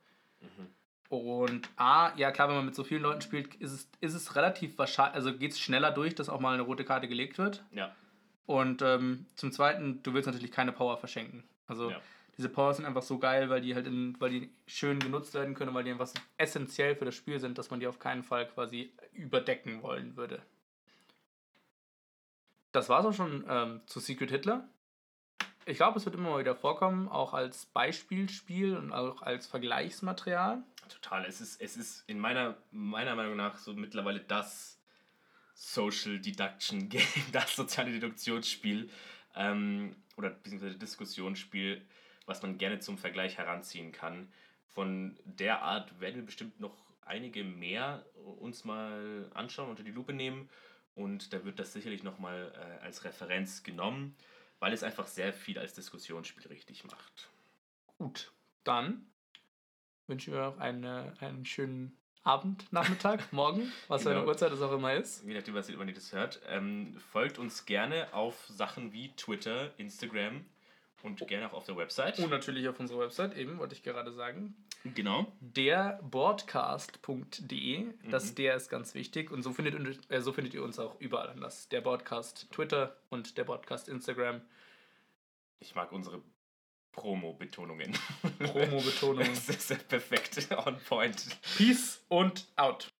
Und 1.10 1.68
A, 1.76 2.12
ja 2.16 2.32
klar, 2.32 2.48
wenn 2.48 2.56
man 2.56 2.64
mit 2.64 2.74
so 2.74 2.84
vielen 2.84 3.02
Leuten 3.02 3.20
spielt, 3.20 3.54
ist 3.56 3.72
es, 3.72 3.88
ist 4.00 4.14
es 4.14 4.34
relativ 4.34 4.78
wahrscheinlich, 4.78 5.14
also 5.14 5.36
geht 5.36 5.52
es 5.52 5.60
schneller 5.60 5.90
durch, 5.90 6.14
dass 6.14 6.28
auch 6.28 6.40
mal 6.40 6.54
eine 6.54 6.62
rote 6.62 6.84
Karte 6.84 7.06
gelegt 7.06 7.38
wird. 7.38 7.62
Ja, 7.70 7.94
Und 8.46 8.82
ähm, 8.82 9.26
zum 9.36 9.52
Zweiten, 9.52 10.02
du 10.02 10.14
willst 10.14 10.26
natürlich 10.26 10.50
keine 10.50 10.72
Power 10.72 10.96
verschenken. 10.96 11.44
Also 11.66 11.90
Ja. 11.90 12.00
Diese 12.36 12.48
Powers 12.48 12.76
sind 12.76 12.86
einfach 12.86 13.02
so 13.02 13.18
geil, 13.18 13.48
weil 13.50 13.60
die 13.60 13.74
halt 13.74 13.86
in, 13.86 14.16
weil 14.20 14.30
die 14.30 14.50
schön 14.66 14.98
genutzt 14.98 15.34
werden 15.34 15.54
können, 15.54 15.74
weil 15.74 15.84
die 15.84 15.92
einfach 15.92 16.10
essentiell 16.36 16.96
für 16.96 17.04
das 17.04 17.14
Spiel 17.14 17.38
sind, 17.38 17.58
dass 17.58 17.70
man 17.70 17.80
die 17.80 17.86
auf 17.86 17.98
keinen 17.98 18.22
Fall 18.22 18.48
quasi 18.48 18.92
überdecken 19.12 19.82
wollen 19.82 20.16
würde. 20.16 20.42
Das 22.72 22.88
war's 22.88 23.06
auch 23.06 23.12
schon 23.12 23.44
ähm, 23.48 23.80
zu 23.86 24.00
Secret 24.00 24.30
Hitler. 24.30 24.68
Ich 25.66 25.76
glaube, 25.76 25.98
es 25.98 26.04
wird 26.04 26.16
immer 26.16 26.30
mal 26.30 26.40
wieder 26.40 26.56
vorkommen, 26.56 27.08
auch 27.08 27.32
als 27.32 27.66
Beispielspiel 27.66 28.76
und 28.76 28.92
auch 28.92 29.22
als 29.22 29.46
Vergleichsmaterial. 29.46 30.62
total. 30.88 31.24
Es 31.24 31.40
ist, 31.40 31.60
es 31.60 31.76
ist 31.76 32.04
in 32.08 32.18
meiner, 32.18 32.56
meiner 32.70 33.14
Meinung 33.14 33.36
nach 33.36 33.58
so 33.58 33.72
mittlerweile 33.72 34.20
das 34.20 34.78
Social 35.54 36.18
Deduction 36.18 36.88
Game, 36.88 37.02
das 37.32 37.54
soziale 37.54 37.92
Deduktionsspiel 37.92 38.90
ähm, 39.36 39.96
oder 40.16 40.30
beziehungsweise 40.30 40.76
Diskussionsspiel, 40.76 41.80
was 42.26 42.42
man 42.42 42.58
gerne 42.58 42.78
zum 42.78 42.98
Vergleich 42.98 43.38
heranziehen 43.38 43.92
kann. 43.92 44.32
Von 44.66 45.18
der 45.24 45.62
Art 45.62 46.00
werden 46.00 46.16
wir 46.16 46.26
bestimmt 46.26 46.58
noch 46.60 46.76
einige 47.02 47.44
mehr 47.44 48.04
uns 48.40 48.64
mal 48.64 49.30
anschauen, 49.34 49.70
unter 49.70 49.82
die 49.82 49.90
Lupe 49.90 50.12
nehmen 50.12 50.48
und 50.94 51.32
da 51.32 51.44
wird 51.44 51.58
das 51.58 51.72
sicherlich 51.72 52.02
nochmal 52.02 52.52
äh, 52.54 52.84
als 52.84 53.04
Referenz 53.04 53.62
genommen, 53.62 54.16
weil 54.58 54.72
es 54.72 54.82
einfach 54.82 55.06
sehr 55.06 55.32
viel 55.32 55.58
als 55.58 55.74
Diskussionsspiel 55.74 56.46
richtig 56.48 56.84
macht. 56.84 57.30
Gut, 57.98 58.32
dann 58.64 59.06
wünschen 60.06 60.32
wir 60.32 60.40
noch 60.40 60.58
eine, 60.58 61.14
einen 61.20 61.44
schönen 61.44 61.96
Abend, 62.22 62.72
Nachmittag, 62.72 63.32
Morgen, 63.32 63.70
was 63.88 64.02
für 64.02 64.10
eine 64.10 64.20
Genau. 64.20 64.30
Uhrzeit 64.30 64.52
es 64.52 64.62
auch 64.62 64.72
immer 64.72 64.94
ist. 64.94 65.24
Je 65.24 65.34
nachdem, 65.34 65.54
was 65.54 65.68
ihr 65.68 65.76
das 65.92 66.12
hört. 66.12 66.40
Ähm, 66.48 66.96
folgt 67.12 67.38
uns 67.38 67.66
gerne 67.66 68.12
auf 68.14 68.46
Sachen 68.48 68.92
wie 68.92 69.14
Twitter, 69.14 69.72
Instagram 69.78 70.44
und 71.04 71.26
gerne 71.28 71.46
auch 71.46 71.52
auf 71.52 71.64
der 71.64 71.76
Website. 71.76 72.18
Und 72.18 72.30
natürlich 72.30 72.66
auf 72.68 72.80
unserer 72.80 73.00
Website, 73.00 73.36
eben, 73.36 73.58
wollte 73.58 73.74
ich 73.74 73.82
gerade 73.82 74.10
sagen. 74.12 74.56
genau. 74.82 75.30
Der 75.40 76.00
Broadcast.de, 76.02 77.86
das 78.10 78.34
der 78.34 78.56
ist 78.56 78.70
ganz 78.70 78.94
wichtig 78.94 79.30
und 79.30 79.42
so 79.42 79.52
findet, 79.52 80.10
äh, 80.10 80.20
so 80.20 80.32
findet 80.32 80.54
ihr 80.54 80.64
uns 80.64 80.78
auch 80.78 80.98
überall 81.00 81.28
anders. 81.28 81.68
Der 81.68 81.82
Broadcast 81.82 82.50
Twitter 82.50 82.96
und 83.10 83.36
der 83.36 83.44
Broadcast 83.44 83.88
Instagram. 83.88 84.40
Ich 85.60 85.74
mag 85.74 85.92
unsere 85.92 86.22
Promo-Betonungen. 86.92 87.92
Promo-Betonung. 88.38 89.26
das 89.26 89.48
ist 89.70 89.88
perfekt. 89.88 90.48
On 90.66 90.78
point. 90.88 91.26
Peace 91.56 92.02
und 92.08 92.46
out. 92.56 92.93